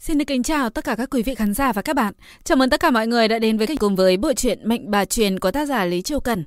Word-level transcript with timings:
Xin 0.00 0.18
được 0.18 0.24
kính 0.24 0.42
chào 0.42 0.70
tất 0.70 0.84
cả 0.84 0.94
các 0.94 1.10
quý 1.10 1.22
vị 1.22 1.34
khán 1.34 1.54
giả 1.54 1.72
và 1.72 1.82
các 1.82 1.96
bạn. 1.96 2.14
Chào 2.44 2.56
mừng 2.56 2.70
tất 2.70 2.80
cả 2.80 2.90
mọi 2.90 3.06
người 3.06 3.28
đã 3.28 3.38
đến 3.38 3.58
với 3.58 3.66
kênh 3.66 3.76
cùng 3.76 3.96
với 3.96 4.16
bộ 4.16 4.32
truyện 4.32 4.68
Mệnh 4.68 4.90
Bà 4.90 5.04
Truyền 5.04 5.38
của 5.38 5.50
tác 5.50 5.68
giả 5.68 5.84
Lý 5.84 6.02
Châu 6.02 6.20
Cần. 6.20 6.44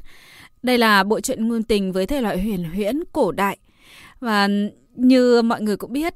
Đây 0.63 0.77
là 0.77 1.03
bộ 1.03 1.19
truyện 1.19 1.47
ngôn 1.47 1.63
tình 1.63 1.91
với 1.91 2.05
thể 2.05 2.21
loại 2.21 2.41
huyền 2.41 2.63
huyễn 2.63 3.03
cổ 3.11 3.31
đại. 3.31 3.57
Và 4.19 4.49
như 4.95 5.41
mọi 5.41 5.61
người 5.61 5.77
cũng 5.77 5.93
biết, 5.93 6.13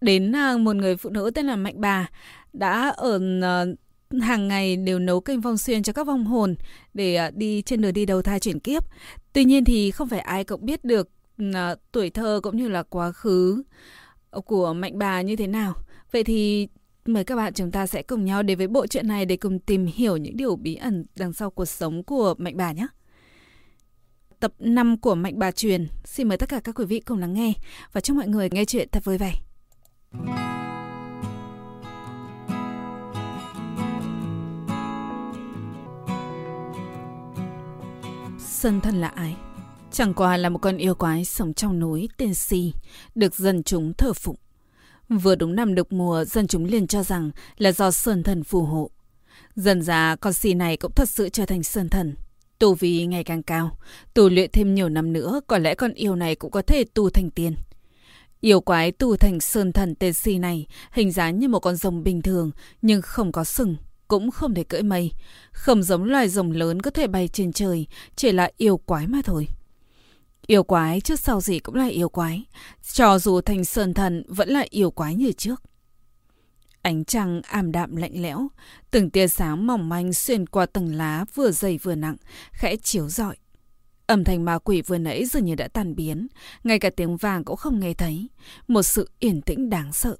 đến 0.00 0.36
à, 0.36 0.56
một 0.56 0.76
người 0.76 0.96
phụ 0.96 1.10
nữ 1.10 1.30
tên 1.34 1.46
là 1.46 1.56
Mạnh 1.56 1.80
Bà 1.80 2.08
đã 2.52 2.88
ở 2.88 3.20
à, 3.42 3.64
hàng 4.20 4.48
ngày 4.48 4.76
đều 4.76 4.98
nấu 4.98 5.20
canh 5.20 5.40
vong 5.40 5.58
xuyên 5.58 5.82
cho 5.82 5.92
các 5.92 6.06
vong 6.06 6.24
hồn 6.24 6.54
để 6.94 7.14
à, 7.14 7.30
đi 7.34 7.62
trên 7.62 7.80
đường 7.80 7.94
đi 7.94 8.06
đầu 8.06 8.22
thai 8.22 8.40
chuyển 8.40 8.60
kiếp. 8.60 8.84
Tuy 9.32 9.44
nhiên 9.44 9.64
thì 9.64 9.90
không 9.90 10.08
phải 10.08 10.20
ai 10.20 10.44
cũng 10.44 10.66
biết 10.66 10.84
được 10.84 11.08
tuổi 11.92 12.10
thơ 12.10 12.40
cũng 12.42 12.56
như 12.56 12.68
là 12.68 12.82
quá 12.82 13.12
khứ 13.12 13.62
của 14.44 14.72
Mạnh 14.72 14.98
Bà 14.98 15.20
như 15.22 15.36
thế 15.36 15.46
nào. 15.46 15.74
Vậy 16.12 16.24
thì 16.24 16.68
mời 17.06 17.24
các 17.24 17.36
bạn 17.36 17.52
chúng 17.52 17.70
ta 17.70 17.86
sẽ 17.86 18.02
cùng 18.02 18.24
nhau 18.24 18.42
đến 18.42 18.58
với 18.58 18.66
bộ 18.66 18.86
truyện 18.86 19.08
này 19.08 19.26
để 19.26 19.36
cùng 19.36 19.58
tìm 19.58 19.86
hiểu 19.86 20.16
những 20.16 20.36
điều 20.36 20.56
bí 20.56 20.74
ẩn 20.74 21.04
đằng 21.16 21.32
sau 21.32 21.50
cuộc 21.50 21.64
sống 21.64 22.04
của 22.04 22.34
Mạnh 22.38 22.56
Bà 22.56 22.72
nhé. 22.72 22.86
Tập 24.40 24.52
5 24.58 25.00
của 25.00 25.14
Mạnh 25.14 25.38
Bà 25.38 25.50
Truyền. 25.50 25.88
Xin 26.04 26.28
mời 26.28 26.38
tất 26.38 26.48
cả 26.48 26.60
các 26.64 26.74
quý 26.74 26.84
vị 26.84 27.00
cùng 27.00 27.18
lắng 27.18 27.32
nghe 27.32 27.52
và 27.92 28.00
chúc 28.00 28.16
mọi 28.16 28.28
người 28.28 28.48
nghe 28.52 28.64
chuyện 28.64 28.88
thật 28.92 29.04
vui 29.04 29.18
vẻ. 29.18 29.34
Sơn 38.38 38.80
thân 38.80 39.00
là 39.00 39.08
ai? 39.08 39.36
Chẳng 39.92 40.14
qua 40.14 40.36
là 40.36 40.48
một 40.48 40.58
con 40.58 40.76
yêu 40.76 40.94
quái 40.94 41.24
sống 41.24 41.54
trong 41.54 41.78
núi 41.78 42.08
tên 42.16 42.34
Si, 42.34 42.72
được 43.14 43.34
dân 43.34 43.62
chúng 43.62 43.92
thờ 43.94 44.12
phụng. 44.12 44.36
Vừa 45.10 45.34
đúng 45.34 45.54
năm 45.54 45.74
đục 45.74 45.92
mùa, 45.92 46.24
dân 46.24 46.46
chúng 46.46 46.64
liền 46.64 46.86
cho 46.86 47.02
rằng 47.02 47.30
là 47.58 47.72
do 47.72 47.90
sơn 47.90 48.22
thần 48.22 48.44
phù 48.44 48.62
hộ. 48.62 48.90
Dần 49.56 49.82
ra, 49.82 50.16
con 50.16 50.32
si 50.32 50.54
này 50.54 50.76
cũng 50.76 50.92
thật 50.92 51.08
sự 51.08 51.28
trở 51.28 51.46
thành 51.46 51.62
sơn 51.62 51.88
thần. 51.88 52.14
Tu 52.58 52.74
vi 52.74 53.06
ngày 53.06 53.24
càng 53.24 53.42
cao, 53.42 53.78
tu 54.14 54.28
luyện 54.28 54.50
thêm 54.52 54.74
nhiều 54.74 54.88
năm 54.88 55.12
nữa, 55.12 55.40
có 55.46 55.58
lẽ 55.58 55.74
con 55.74 55.92
yêu 55.92 56.16
này 56.16 56.34
cũng 56.34 56.50
có 56.50 56.62
thể 56.62 56.84
tu 56.94 57.10
thành 57.10 57.30
tiên. 57.30 57.54
Yêu 58.40 58.60
quái 58.60 58.92
tu 58.92 59.16
thành 59.16 59.40
sơn 59.40 59.72
thần 59.72 59.94
tên 59.94 60.12
si 60.12 60.38
này, 60.38 60.66
hình 60.92 61.12
dáng 61.12 61.38
như 61.38 61.48
một 61.48 61.60
con 61.60 61.76
rồng 61.76 62.02
bình 62.02 62.22
thường, 62.22 62.50
nhưng 62.82 63.02
không 63.02 63.32
có 63.32 63.44
sừng, 63.44 63.76
cũng 64.08 64.30
không 64.30 64.54
thể 64.54 64.64
cưỡi 64.64 64.82
mây. 64.82 65.10
Không 65.52 65.82
giống 65.82 66.04
loài 66.04 66.28
rồng 66.28 66.52
lớn 66.52 66.82
có 66.82 66.90
thể 66.90 67.06
bay 67.06 67.28
trên 67.28 67.52
trời, 67.52 67.86
chỉ 68.16 68.32
là 68.32 68.50
yêu 68.56 68.76
quái 68.76 69.06
mà 69.06 69.18
thôi. 69.24 69.46
Yêu 70.50 70.62
quái 70.62 71.00
trước 71.00 71.20
sau 71.20 71.40
gì 71.40 71.58
cũng 71.58 71.74
là 71.74 71.86
yêu 71.86 72.08
quái. 72.08 72.44
Cho 72.92 73.18
dù 73.18 73.40
thành 73.40 73.64
sơn 73.64 73.94
thần 73.94 74.22
vẫn 74.28 74.48
là 74.48 74.64
yêu 74.70 74.90
quái 74.90 75.14
như 75.14 75.32
trước. 75.32 75.62
Ánh 76.82 77.04
trăng 77.04 77.42
ảm 77.42 77.72
đạm 77.72 77.96
lạnh 77.96 78.22
lẽo, 78.22 78.48
từng 78.90 79.10
tia 79.10 79.28
sáng 79.28 79.66
mỏng 79.66 79.88
manh 79.88 80.12
xuyên 80.12 80.46
qua 80.46 80.66
tầng 80.66 80.94
lá 80.94 81.24
vừa 81.34 81.50
dày 81.50 81.78
vừa 81.78 81.94
nặng, 81.94 82.16
khẽ 82.52 82.76
chiếu 82.76 83.08
rọi. 83.08 83.36
Âm 84.06 84.24
thanh 84.24 84.44
ma 84.44 84.58
quỷ 84.58 84.82
vừa 84.82 84.98
nãy 84.98 85.26
dường 85.26 85.44
như 85.44 85.54
đã 85.54 85.68
tan 85.68 85.94
biến, 85.94 86.26
ngay 86.64 86.78
cả 86.78 86.90
tiếng 86.96 87.16
vàng 87.16 87.44
cũng 87.44 87.56
không 87.56 87.80
nghe 87.80 87.94
thấy, 87.94 88.28
một 88.68 88.82
sự 88.82 89.10
yên 89.18 89.40
tĩnh 89.42 89.70
đáng 89.70 89.92
sợ. 89.92 90.16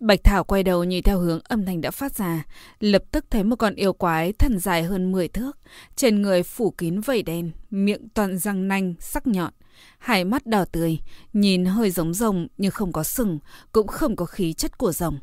Bạch 0.00 0.24
Thảo 0.24 0.44
quay 0.44 0.62
đầu 0.62 0.84
nhìn 0.84 1.02
theo 1.02 1.18
hướng 1.18 1.40
âm 1.44 1.64
thanh 1.64 1.80
đã 1.80 1.90
phát 1.90 2.14
ra, 2.14 2.44
lập 2.80 3.02
tức 3.10 3.24
thấy 3.30 3.44
một 3.44 3.56
con 3.56 3.74
yêu 3.74 3.92
quái 3.92 4.32
thân 4.32 4.58
dài 4.58 4.82
hơn 4.82 5.12
10 5.12 5.28
thước, 5.28 5.58
trên 5.96 6.22
người 6.22 6.42
phủ 6.42 6.70
kín 6.70 7.00
vảy 7.00 7.22
đen, 7.22 7.50
miệng 7.70 8.08
toàn 8.14 8.38
răng 8.38 8.68
nanh, 8.68 8.94
sắc 9.00 9.26
nhọn, 9.26 9.52
hai 9.98 10.24
mắt 10.24 10.46
đỏ 10.46 10.64
tươi, 10.72 10.98
nhìn 11.32 11.64
hơi 11.64 11.90
giống 11.90 12.14
rồng 12.14 12.46
nhưng 12.58 12.70
không 12.70 12.92
có 12.92 13.02
sừng, 13.02 13.38
cũng 13.72 13.86
không 13.86 14.16
có 14.16 14.24
khí 14.24 14.52
chất 14.52 14.78
của 14.78 14.92
rồng. 14.92 15.18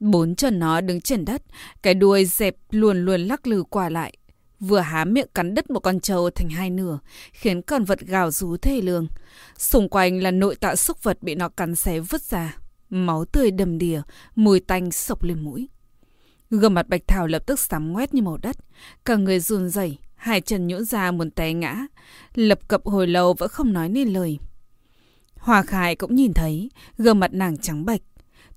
Bốn 0.00 0.34
chân 0.34 0.58
nó 0.58 0.80
đứng 0.80 1.00
trên 1.00 1.24
đất, 1.24 1.42
cái 1.82 1.94
đuôi 1.94 2.24
dẹp 2.24 2.56
luồn 2.70 3.04
luồn 3.04 3.20
lắc 3.20 3.46
lư 3.46 3.62
qua 3.62 3.88
lại, 3.88 4.16
vừa 4.60 4.80
há 4.80 5.04
miệng 5.04 5.28
cắn 5.34 5.54
đứt 5.54 5.70
một 5.70 5.80
con 5.80 6.00
trâu 6.00 6.30
thành 6.30 6.48
hai 6.48 6.70
nửa, 6.70 6.98
khiến 7.32 7.62
con 7.62 7.84
vật 7.84 8.00
gào 8.00 8.30
rú 8.30 8.56
thê 8.56 8.80
lương. 8.80 9.06
Xung 9.58 9.88
quanh 9.88 10.22
là 10.22 10.30
nội 10.30 10.56
tạng 10.56 10.76
xúc 10.76 11.02
vật 11.02 11.22
bị 11.22 11.34
nó 11.34 11.48
cắn 11.48 11.74
xé 11.74 12.00
vứt 12.00 12.22
ra. 12.22 12.56
Máu 12.94 13.24
tươi 13.24 13.50
đầm 13.50 13.78
đìa, 13.78 14.02
mùi 14.34 14.60
tanh 14.60 14.90
sộc 14.90 15.22
lên 15.22 15.40
mũi. 15.40 15.68
Gương 16.50 16.74
mặt 16.74 16.88
Bạch 16.88 17.00
Thảo 17.06 17.26
lập 17.26 17.46
tức 17.46 17.60
sám 17.60 17.92
ngoét 17.92 18.14
như 18.14 18.22
màu 18.22 18.36
đất. 18.36 18.56
Cả 19.04 19.16
người 19.16 19.40
run 19.40 19.68
rẩy, 19.68 19.98
hai 20.14 20.40
chân 20.40 20.66
nhũn 20.66 20.84
ra 20.84 21.10
muốn 21.10 21.30
té 21.30 21.52
ngã. 21.52 21.86
Lập 22.34 22.68
cập 22.68 22.84
hồi 22.84 23.06
lâu 23.06 23.34
vẫn 23.34 23.48
không 23.48 23.72
nói 23.72 23.88
nên 23.88 24.08
lời. 24.08 24.38
Hòa 25.38 25.62
Khai 25.62 25.96
cũng 25.96 26.14
nhìn 26.14 26.32
thấy, 26.32 26.70
gương 26.98 27.20
mặt 27.20 27.32
nàng 27.34 27.58
trắng 27.58 27.84
bệch. 27.84 28.02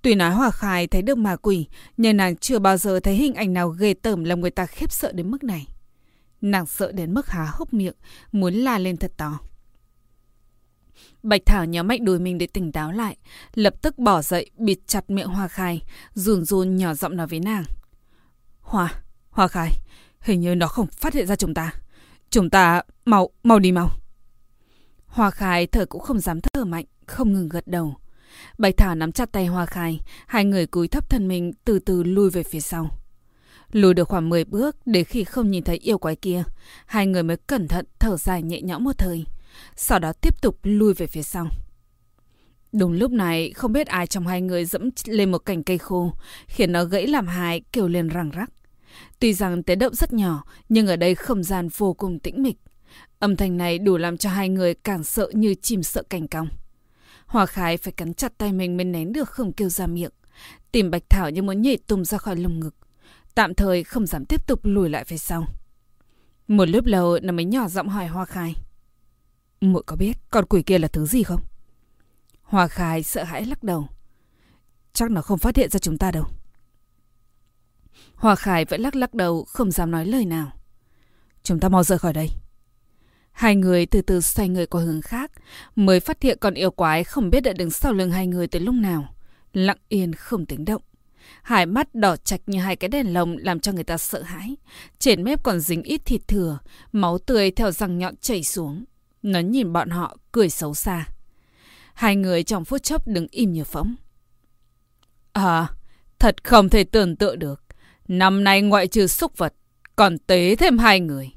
Tuy 0.01 0.15
nói 0.15 0.31
Hòa 0.31 0.51
Khai 0.51 0.87
thấy 0.87 1.01
được 1.01 1.17
ma 1.17 1.35
quỷ, 1.35 1.67
nhưng 1.97 2.17
nàng 2.17 2.37
chưa 2.37 2.59
bao 2.59 2.77
giờ 2.77 2.99
thấy 2.99 3.15
hình 3.15 3.33
ảnh 3.33 3.53
nào 3.53 3.69
ghê 3.69 3.93
tởm 3.93 4.23
làm 4.23 4.41
người 4.41 4.51
ta 4.51 4.65
khiếp 4.65 4.91
sợ 4.91 5.11
đến 5.11 5.31
mức 5.31 5.43
này. 5.43 5.67
Nàng 6.41 6.65
sợ 6.65 6.91
đến 6.91 7.13
mức 7.13 7.29
há 7.29 7.47
hốc 7.53 7.73
miệng, 7.73 7.95
muốn 8.31 8.53
la 8.53 8.77
lên 8.77 8.97
thật 8.97 9.11
to. 9.17 9.39
Bạch 11.23 11.41
Thảo 11.45 11.65
nhéo 11.65 11.83
mạnh 11.83 12.05
đùi 12.05 12.19
mình 12.19 12.37
để 12.37 12.47
tỉnh 12.47 12.71
táo 12.71 12.91
lại, 12.91 13.17
lập 13.53 13.73
tức 13.81 13.97
bỏ 13.97 14.21
dậy, 14.21 14.49
bịt 14.57 14.77
chặt 14.87 15.09
miệng 15.09 15.27
Hoa 15.27 15.47
Khai, 15.47 15.81
run 16.13 16.45
run 16.45 16.75
nhỏ 16.75 16.93
giọng 16.93 17.15
nói 17.15 17.27
với 17.27 17.39
nàng. 17.39 17.63
Hoa, 18.61 18.93
Hoa 19.29 19.47
Khai, 19.47 19.71
hình 20.19 20.41
như 20.41 20.55
nó 20.55 20.67
không 20.67 20.87
phát 20.87 21.13
hiện 21.13 21.27
ra 21.27 21.35
chúng 21.35 21.53
ta. 21.53 21.73
Chúng 22.29 22.49
ta, 22.49 22.81
mau, 23.05 23.29
mau 23.43 23.59
đi 23.59 23.71
mau. 23.71 23.89
Hoa 25.05 25.31
Khai 25.31 25.67
thở 25.67 25.85
cũng 25.85 26.01
không 26.01 26.19
dám 26.19 26.41
thở 26.41 26.65
mạnh, 26.65 26.85
không 27.05 27.33
ngừng 27.33 27.49
gật 27.49 27.67
đầu. 27.67 27.95
Bạch 28.57 28.77
Thảo 28.77 28.95
nắm 28.95 29.11
chặt 29.11 29.31
tay 29.31 29.45
Hoa 29.45 29.65
Khai, 29.65 29.99
hai 30.27 30.45
người 30.45 30.67
cúi 30.67 30.87
thấp 30.87 31.09
thân 31.09 31.27
mình 31.27 31.53
từ 31.65 31.79
từ 31.79 32.03
lui 32.03 32.29
về 32.29 32.43
phía 32.43 32.59
sau. 32.59 32.89
Lùi 33.71 33.93
được 33.93 34.07
khoảng 34.07 34.29
10 34.29 34.45
bước 34.45 34.75
để 34.85 35.03
khi 35.03 35.23
không 35.23 35.51
nhìn 35.51 35.63
thấy 35.63 35.77
yêu 35.77 35.97
quái 35.97 36.15
kia, 36.15 36.43
hai 36.85 37.07
người 37.07 37.23
mới 37.23 37.37
cẩn 37.37 37.67
thận 37.67 37.85
thở 37.99 38.17
dài 38.17 38.43
nhẹ 38.43 38.61
nhõm 38.61 38.83
một 38.83 38.97
thời 38.97 39.25
sau 39.75 39.99
đó 39.99 40.13
tiếp 40.21 40.41
tục 40.41 40.59
lui 40.63 40.93
về 40.93 41.07
phía 41.07 41.23
sau. 41.23 41.47
Đúng 42.71 42.91
lúc 42.91 43.11
này, 43.11 43.51
không 43.55 43.73
biết 43.73 43.87
ai 43.87 44.07
trong 44.07 44.27
hai 44.27 44.41
người 44.41 44.65
dẫm 44.65 44.89
lên 45.05 45.31
một 45.31 45.37
cành 45.37 45.63
cây 45.63 45.77
khô, 45.77 46.13
khiến 46.47 46.71
nó 46.71 46.83
gãy 46.83 47.07
làm 47.07 47.27
hai, 47.27 47.61
kêu 47.71 47.87
lên 47.87 48.07
răng 48.07 48.31
rắc. 48.31 48.49
Tuy 49.19 49.33
rằng 49.33 49.63
tiếng 49.63 49.79
động 49.79 49.95
rất 49.95 50.13
nhỏ, 50.13 50.43
nhưng 50.69 50.87
ở 50.87 50.95
đây 50.95 51.15
không 51.15 51.43
gian 51.43 51.69
vô 51.77 51.93
cùng 51.93 52.19
tĩnh 52.19 52.43
mịch. 52.43 52.57
Âm 53.19 53.35
thanh 53.35 53.57
này 53.57 53.79
đủ 53.79 53.97
làm 53.97 54.17
cho 54.17 54.29
hai 54.29 54.49
người 54.49 54.73
càng 54.73 55.03
sợ 55.03 55.29
như 55.33 55.55
chìm 55.61 55.83
sợ 55.83 56.03
cành 56.09 56.27
cong. 56.27 56.47
Hòa 57.25 57.45
Khải 57.45 57.77
phải 57.77 57.93
cắn 57.93 58.13
chặt 58.13 58.37
tay 58.37 58.53
mình 58.53 58.77
mới 58.77 58.85
nén 58.85 59.13
được 59.13 59.29
không 59.29 59.53
kêu 59.53 59.69
ra 59.69 59.87
miệng. 59.87 60.11
Tìm 60.71 60.91
Bạch 60.91 61.03
Thảo 61.09 61.29
như 61.29 61.41
muốn 61.41 61.61
nhảy 61.61 61.77
tung 61.77 62.05
ra 62.05 62.17
khỏi 62.17 62.35
lồng 62.35 62.59
ngực. 62.59 62.75
Tạm 63.35 63.53
thời 63.53 63.83
không 63.83 64.05
dám 64.05 64.25
tiếp 64.25 64.47
tục 64.47 64.59
lùi 64.63 64.89
lại 64.89 65.03
phía 65.03 65.17
sau. 65.17 65.45
Một 66.47 66.65
lúc 66.65 66.85
lâu 66.85 67.19
nó 67.21 67.33
mới 67.33 67.45
nhỏ 67.45 67.67
giọng 67.67 67.89
hỏi 67.89 68.07
Hoa 68.07 68.25
Khai. 68.25 68.53
Muội 69.61 69.83
có 69.85 69.95
biết 69.95 70.17
con 70.29 70.45
quỷ 70.45 70.61
kia 70.61 70.79
là 70.79 70.87
thứ 70.87 71.05
gì 71.05 71.23
không? 71.23 71.41
Hoa 72.41 72.67
Khai 72.67 73.03
sợ 73.03 73.23
hãi 73.23 73.45
lắc 73.45 73.63
đầu. 73.63 73.87
Chắc 74.93 75.11
nó 75.11 75.21
không 75.21 75.39
phát 75.39 75.55
hiện 75.55 75.69
ra 75.69 75.79
chúng 75.79 75.97
ta 75.97 76.11
đâu. 76.11 76.25
Hoa 78.15 78.35
Khải 78.35 78.65
vẫn 78.65 78.81
lắc 78.81 78.95
lắc 78.95 79.13
đầu, 79.13 79.43
không 79.43 79.71
dám 79.71 79.91
nói 79.91 80.05
lời 80.05 80.25
nào. 80.25 80.51
Chúng 81.43 81.59
ta 81.59 81.69
mau 81.69 81.83
rời 81.83 81.99
khỏi 81.99 82.13
đây. 82.13 82.29
Hai 83.31 83.55
người 83.55 83.85
từ 83.85 84.01
từ 84.01 84.21
xoay 84.21 84.49
người 84.49 84.65
qua 84.65 84.81
hướng 84.81 85.01
khác, 85.01 85.31
mới 85.75 85.99
phát 85.99 86.21
hiện 86.21 86.37
con 86.41 86.53
yêu 86.53 86.71
quái 86.71 87.03
không 87.03 87.29
biết 87.29 87.41
đã 87.41 87.53
đứng 87.53 87.69
sau 87.69 87.93
lưng 87.93 88.11
hai 88.11 88.27
người 88.27 88.47
từ 88.47 88.59
lúc 88.59 88.75
nào. 88.75 89.13
Lặng 89.53 89.77
yên 89.87 90.13
không 90.13 90.45
tiếng 90.45 90.65
động. 90.65 90.81
Hai 91.41 91.65
mắt 91.65 91.95
đỏ 91.95 92.15
chạch 92.15 92.41
như 92.45 92.59
hai 92.59 92.75
cái 92.75 92.89
đèn 92.89 93.13
lồng 93.13 93.37
làm 93.37 93.59
cho 93.59 93.71
người 93.71 93.83
ta 93.83 93.97
sợ 93.97 94.21
hãi. 94.21 94.55
Trên 94.99 95.23
mép 95.23 95.43
còn 95.43 95.59
dính 95.59 95.83
ít 95.83 96.01
thịt 96.05 96.27
thừa, 96.27 96.59
máu 96.91 97.17
tươi 97.17 97.51
theo 97.51 97.71
răng 97.71 97.97
nhọn 97.97 98.15
chảy 98.15 98.43
xuống. 98.43 98.85
Nó 99.21 99.39
nhìn 99.39 99.73
bọn 99.73 99.89
họ 99.89 100.17
cười 100.31 100.49
xấu 100.49 100.73
xa. 100.73 101.05
Hai 101.93 102.15
người 102.15 102.43
trong 102.43 102.65
phút 102.65 102.83
chốc 102.83 103.07
đứng 103.07 103.27
im 103.31 103.53
như 103.53 103.63
phóng. 103.63 103.95
À, 105.33 105.67
thật 106.19 106.43
không 106.43 106.69
thể 106.69 106.83
tưởng 106.83 107.15
tượng 107.15 107.39
được. 107.39 107.63
Năm 108.07 108.43
nay 108.43 108.61
ngoại 108.61 108.87
trừ 108.87 109.07
súc 109.07 109.37
vật, 109.37 109.53
còn 109.95 110.17
tế 110.17 110.55
thêm 110.55 110.77
hai 110.77 110.99
người. 110.99 111.31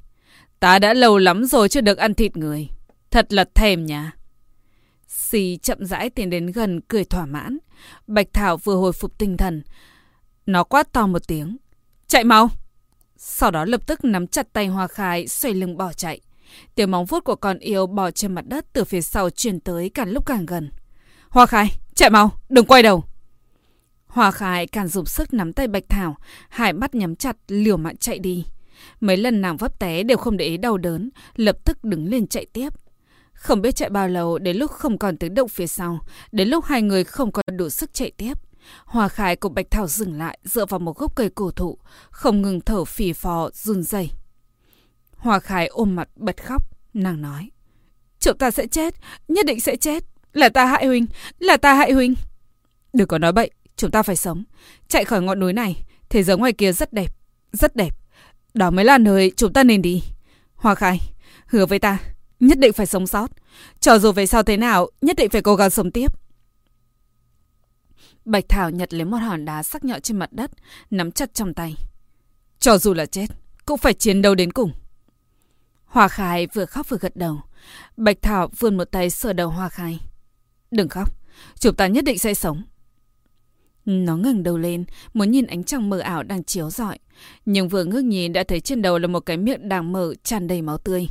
Ta 0.60 0.78
đã 0.78 0.94
lâu 0.94 1.18
lắm 1.18 1.44
rồi 1.44 1.68
chưa 1.68 1.80
được 1.80 1.98
ăn 1.98 2.14
thịt 2.14 2.36
người. 2.36 2.68
Thật 3.10 3.32
là 3.32 3.44
thèm 3.54 3.86
nhà. 3.86 4.12
Xì 5.08 5.56
chậm 5.62 5.84
rãi 5.84 6.10
tiến 6.10 6.30
đến 6.30 6.46
gần 6.46 6.80
cười 6.80 7.04
thỏa 7.04 7.26
mãn. 7.26 7.58
Bạch 8.06 8.26
Thảo 8.32 8.56
vừa 8.56 8.74
hồi 8.74 8.92
phục 8.92 9.18
tinh 9.18 9.36
thần. 9.36 9.62
Nó 10.46 10.64
quát 10.64 10.92
to 10.92 11.06
một 11.06 11.26
tiếng. 11.28 11.56
Chạy 12.06 12.24
mau! 12.24 12.50
Sau 13.16 13.50
đó 13.50 13.64
lập 13.64 13.86
tức 13.86 14.04
nắm 14.04 14.26
chặt 14.26 14.52
tay 14.52 14.66
Hoa 14.66 14.86
Khai 14.86 15.28
xoay 15.28 15.54
lưng 15.54 15.76
bỏ 15.76 15.92
chạy. 15.92 16.20
Tiếng 16.74 16.90
móng 16.90 17.06
vuốt 17.06 17.24
của 17.24 17.36
con 17.36 17.58
yêu 17.58 17.86
bò 17.86 18.10
trên 18.10 18.32
mặt 18.32 18.44
đất 18.46 18.66
từ 18.72 18.84
phía 18.84 19.00
sau 19.00 19.30
truyền 19.30 19.60
tới 19.60 19.90
càng 19.94 20.08
lúc 20.10 20.26
càng 20.26 20.46
gần. 20.46 20.70
Hoa 21.28 21.46
Khai, 21.46 21.68
chạy 21.94 22.10
mau, 22.10 22.30
đừng 22.48 22.66
quay 22.66 22.82
đầu. 22.82 23.04
Hoa 24.06 24.30
Khai 24.30 24.66
càng 24.66 24.88
dùng 24.88 25.06
sức 25.06 25.34
nắm 25.34 25.52
tay 25.52 25.68
Bạch 25.68 25.84
Thảo, 25.88 26.16
hai 26.48 26.72
mắt 26.72 26.94
nhắm 26.94 27.16
chặt, 27.16 27.36
liều 27.48 27.76
mạng 27.76 27.96
chạy 27.96 28.18
đi. 28.18 28.46
Mấy 29.00 29.16
lần 29.16 29.40
nàng 29.40 29.56
vấp 29.56 29.78
té 29.78 30.02
đều 30.02 30.16
không 30.16 30.36
để 30.36 30.44
ý 30.44 30.56
đau 30.56 30.78
đớn, 30.78 31.10
lập 31.36 31.56
tức 31.64 31.84
đứng 31.84 32.06
lên 32.08 32.26
chạy 32.26 32.46
tiếp. 32.52 32.68
Không 33.32 33.62
biết 33.62 33.76
chạy 33.76 33.90
bao 33.90 34.08
lâu 34.08 34.38
đến 34.38 34.56
lúc 34.56 34.70
không 34.70 34.98
còn 34.98 35.16
tiếng 35.16 35.34
động 35.34 35.48
phía 35.48 35.66
sau, 35.66 35.98
đến 36.32 36.48
lúc 36.48 36.64
hai 36.64 36.82
người 36.82 37.04
không 37.04 37.32
còn 37.32 37.56
đủ 37.56 37.68
sức 37.68 37.94
chạy 37.94 38.10
tiếp. 38.10 38.38
Hoa 38.84 39.08
Khai 39.08 39.36
cùng 39.36 39.54
Bạch 39.54 39.70
Thảo 39.70 39.86
dừng 39.86 40.18
lại 40.18 40.38
dựa 40.44 40.66
vào 40.66 40.80
một 40.80 40.98
gốc 40.98 41.16
cây 41.16 41.30
cổ 41.34 41.50
thụ, 41.50 41.78
không 42.10 42.42
ngừng 42.42 42.60
thở 42.60 42.84
phì 42.84 43.12
phò, 43.12 43.50
run 43.52 43.82
rẩy. 43.82 44.10
Hoa 45.20 45.40
Khai 45.40 45.66
ôm 45.66 45.96
mặt 45.96 46.08
bật 46.16 46.44
khóc, 46.44 46.62
nàng 46.94 47.22
nói. 47.22 47.50
Chúng 48.20 48.38
ta 48.38 48.50
sẽ 48.50 48.66
chết, 48.66 48.94
nhất 49.28 49.46
định 49.46 49.60
sẽ 49.60 49.76
chết. 49.76 50.04
Là 50.32 50.48
ta 50.48 50.66
hại 50.66 50.86
huynh, 50.86 51.06
là 51.38 51.56
ta 51.56 51.74
hại 51.74 51.92
huynh. 51.92 52.14
Đừng 52.92 53.08
có 53.08 53.18
nói 53.18 53.32
bậy, 53.32 53.50
chúng 53.76 53.90
ta 53.90 54.02
phải 54.02 54.16
sống. 54.16 54.44
Chạy 54.88 55.04
khỏi 55.04 55.22
ngọn 55.22 55.40
núi 55.40 55.52
này, 55.52 55.82
thế 56.08 56.22
giới 56.22 56.36
ngoài 56.36 56.52
kia 56.52 56.72
rất 56.72 56.92
đẹp, 56.92 57.16
rất 57.52 57.76
đẹp. 57.76 57.96
Đó 58.54 58.70
mới 58.70 58.84
là 58.84 58.98
nơi 58.98 59.32
chúng 59.36 59.52
ta 59.52 59.64
nên 59.64 59.82
đi. 59.82 60.02
Hoa 60.54 60.74
Khai, 60.74 60.98
hứa 61.46 61.66
với 61.66 61.78
ta, 61.78 61.98
nhất 62.40 62.58
định 62.58 62.72
phải 62.72 62.86
sống 62.86 63.06
sót. 63.06 63.30
Cho 63.80 63.98
dù 63.98 64.12
về 64.12 64.26
sau 64.26 64.42
thế 64.42 64.56
nào, 64.56 64.90
nhất 65.00 65.16
định 65.16 65.30
phải 65.30 65.42
cố 65.42 65.56
gắng 65.56 65.70
sống 65.70 65.90
tiếp. 65.90 66.12
Bạch 68.24 68.44
Thảo 68.48 68.70
nhặt 68.70 68.94
lấy 68.94 69.04
một 69.04 69.16
hòn 69.16 69.44
đá 69.44 69.62
sắc 69.62 69.84
nhọn 69.84 70.00
trên 70.00 70.18
mặt 70.18 70.32
đất, 70.32 70.50
nắm 70.90 71.12
chặt 71.12 71.34
trong 71.34 71.54
tay. 71.54 71.74
Cho 72.58 72.78
dù 72.78 72.94
là 72.94 73.06
chết, 73.06 73.26
cũng 73.66 73.78
phải 73.78 73.94
chiến 73.94 74.22
đấu 74.22 74.34
đến 74.34 74.52
cùng. 74.52 74.72
Hoa 75.90 76.08
Khai 76.08 76.46
vừa 76.46 76.64
khóc 76.64 76.88
vừa 76.88 76.96
gật 77.00 77.16
đầu. 77.16 77.40
Bạch 77.96 78.22
Thảo 78.22 78.50
vươn 78.58 78.76
một 78.76 78.84
tay 78.84 79.10
sờ 79.10 79.32
đầu 79.32 79.48
Hoa 79.48 79.68
Khai. 79.68 80.00
Đừng 80.70 80.88
khóc, 80.88 81.16
chúng 81.58 81.74
ta 81.74 81.86
nhất 81.86 82.04
định 82.04 82.18
sẽ 82.18 82.34
sống. 82.34 82.62
Nó 83.84 84.16
ngẩng 84.16 84.42
đầu 84.42 84.58
lên, 84.58 84.84
muốn 85.14 85.30
nhìn 85.30 85.46
ánh 85.46 85.64
trăng 85.64 85.90
mờ 85.90 85.98
ảo 85.98 86.22
đang 86.22 86.44
chiếu 86.44 86.70
rọi. 86.70 86.98
Nhưng 87.44 87.68
vừa 87.68 87.84
ngước 87.84 88.04
nhìn 88.04 88.32
đã 88.32 88.44
thấy 88.44 88.60
trên 88.60 88.82
đầu 88.82 88.98
là 88.98 89.06
một 89.06 89.20
cái 89.20 89.36
miệng 89.36 89.68
đang 89.68 89.92
mở 89.92 90.14
tràn 90.22 90.46
đầy 90.46 90.62
máu 90.62 90.78
tươi. 90.78 91.06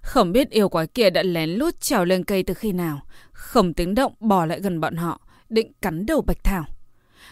Không 0.00 0.32
biết 0.32 0.50
yêu 0.50 0.68
quái 0.68 0.86
kia 0.86 1.10
đã 1.10 1.22
lén 1.22 1.50
lút 1.50 1.80
trèo 1.80 2.04
lên 2.04 2.24
cây 2.24 2.42
từ 2.42 2.54
khi 2.54 2.72
nào. 2.72 3.00
Không 3.32 3.74
tiếng 3.74 3.94
động 3.94 4.12
bỏ 4.20 4.46
lại 4.46 4.60
gần 4.60 4.80
bọn 4.80 4.96
họ, 4.96 5.20
định 5.48 5.72
cắn 5.82 6.06
đầu 6.06 6.22
Bạch 6.22 6.44
Thảo. 6.44 6.64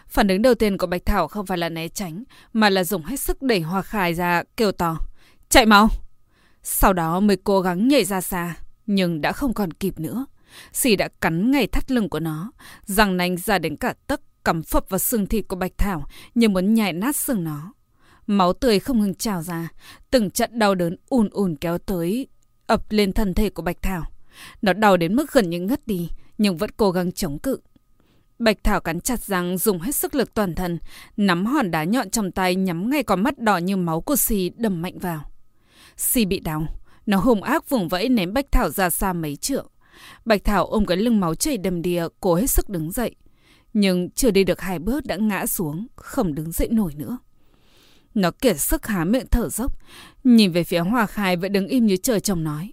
Phản 0.06 0.28
ứng 0.28 0.42
đầu 0.42 0.54
tiên 0.54 0.78
của 0.78 0.86
Bạch 0.86 1.06
Thảo 1.06 1.28
không 1.28 1.46
phải 1.46 1.58
là 1.58 1.68
né 1.68 1.88
tránh, 1.88 2.24
mà 2.52 2.70
là 2.70 2.84
dùng 2.84 3.04
hết 3.04 3.20
sức 3.20 3.42
đẩy 3.42 3.60
Hoa 3.60 3.82
Khai 3.82 4.14
ra, 4.14 4.42
kêu 4.56 4.72
to. 4.72 4.96
Chạy 5.48 5.66
mau! 5.66 5.88
Sau 6.62 6.92
đó 6.92 7.20
mới 7.20 7.36
cố 7.36 7.60
gắng 7.60 7.88
nhảy 7.88 8.04
ra 8.04 8.20
xa, 8.20 8.56
nhưng 8.86 9.20
đã 9.20 9.32
không 9.32 9.54
còn 9.54 9.72
kịp 9.72 10.00
nữa. 10.00 10.26
Xì 10.72 10.96
đã 10.96 11.08
cắn 11.20 11.50
ngay 11.50 11.66
thắt 11.66 11.90
lưng 11.90 12.08
của 12.08 12.20
nó, 12.20 12.52
răng 12.84 13.16
nanh 13.16 13.36
ra 13.36 13.58
đến 13.58 13.76
cả 13.76 13.94
tấc 14.06 14.20
cắm 14.44 14.62
phập 14.62 14.88
vào 14.88 14.98
xương 14.98 15.26
thịt 15.26 15.48
của 15.48 15.56
Bạch 15.56 15.78
Thảo 15.78 16.06
như 16.34 16.48
muốn 16.48 16.74
nhảy 16.74 16.92
nát 16.92 17.16
xương 17.16 17.44
nó. 17.44 17.72
Máu 18.26 18.52
tươi 18.52 18.80
không 18.80 19.00
ngừng 19.00 19.14
trào 19.14 19.42
ra, 19.42 19.68
từng 20.10 20.30
trận 20.30 20.58
đau 20.58 20.74
đớn 20.74 20.96
ùn 21.08 21.28
ùn 21.30 21.56
kéo 21.56 21.78
tới, 21.78 22.26
ập 22.66 22.84
lên 22.88 23.12
thân 23.12 23.34
thể 23.34 23.50
của 23.50 23.62
Bạch 23.62 23.82
Thảo. 23.82 24.04
Nó 24.62 24.72
đau 24.72 24.96
đến 24.96 25.16
mức 25.16 25.32
gần 25.32 25.50
như 25.50 25.60
ngất 25.60 25.86
đi, 25.86 26.08
nhưng 26.38 26.56
vẫn 26.56 26.70
cố 26.76 26.90
gắng 26.90 27.12
chống 27.12 27.38
cự. 27.38 27.58
Bạch 28.38 28.64
Thảo 28.64 28.80
cắn 28.80 29.00
chặt 29.00 29.20
răng 29.20 29.58
dùng 29.58 29.80
hết 29.80 29.94
sức 29.94 30.14
lực 30.14 30.34
toàn 30.34 30.54
thân, 30.54 30.78
nắm 31.16 31.46
hòn 31.46 31.70
đá 31.70 31.84
nhọn 31.84 32.10
trong 32.10 32.32
tay 32.32 32.54
nhắm 32.54 32.90
ngay 32.90 33.02
con 33.02 33.22
mắt 33.22 33.38
đỏ 33.38 33.56
như 33.56 33.76
máu 33.76 34.00
của 34.00 34.16
xì 34.16 34.50
đâm 34.56 34.82
mạnh 34.82 34.98
vào. 34.98 35.31
Si 36.02 36.24
bị 36.24 36.40
đau, 36.40 36.66
nó 37.06 37.16
hùng 37.18 37.42
ác 37.42 37.68
vùng 37.68 37.88
vẫy 37.88 38.08
ném 38.08 38.32
Bạch 38.32 38.52
Thảo 38.52 38.70
ra 38.70 38.90
xa 38.90 39.12
mấy 39.12 39.36
trượng. 39.36 39.66
Bạch 40.24 40.44
Thảo 40.44 40.66
ôm 40.66 40.86
cái 40.86 40.96
lưng 40.96 41.20
máu 41.20 41.34
chảy 41.34 41.58
đầm 41.58 41.82
đìa, 41.82 42.06
cố 42.20 42.34
hết 42.34 42.46
sức 42.46 42.68
đứng 42.68 42.92
dậy. 42.92 43.14
Nhưng 43.72 44.10
chưa 44.10 44.30
đi 44.30 44.44
được 44.44 44.60
hai 44.60 44.78
bước 44.78 45.06
đã 45.06 45.16
ngã 45.16 45.46
xuống, 45.46 45.86
không 45.96 46.34
đứng 46.34 46.52
dậy 46.52 46.68
nổi 46.70 46.92
nữa. 46.96 47.18
Nó 48.14 48.30
kiệt 48.30 48.60
sức 48.60 48.86
há 48.86 49.04
miệng 49.04 49.26
thở 49.30 49.48
dốc, 49.48 49.78
nhìn 50.24 50.52
về 50.52 50.64
phía 50.64 50.78
Hoa 50.78 51.06
Khai 51.06 51.36
vẫn 51.36 51.52
đứng 51.52 51.66
im 51.66 51.86
như 51.86 51.96
trời 51.96 52.20
trồng 52.20 52.44
nói. 52.44 52.72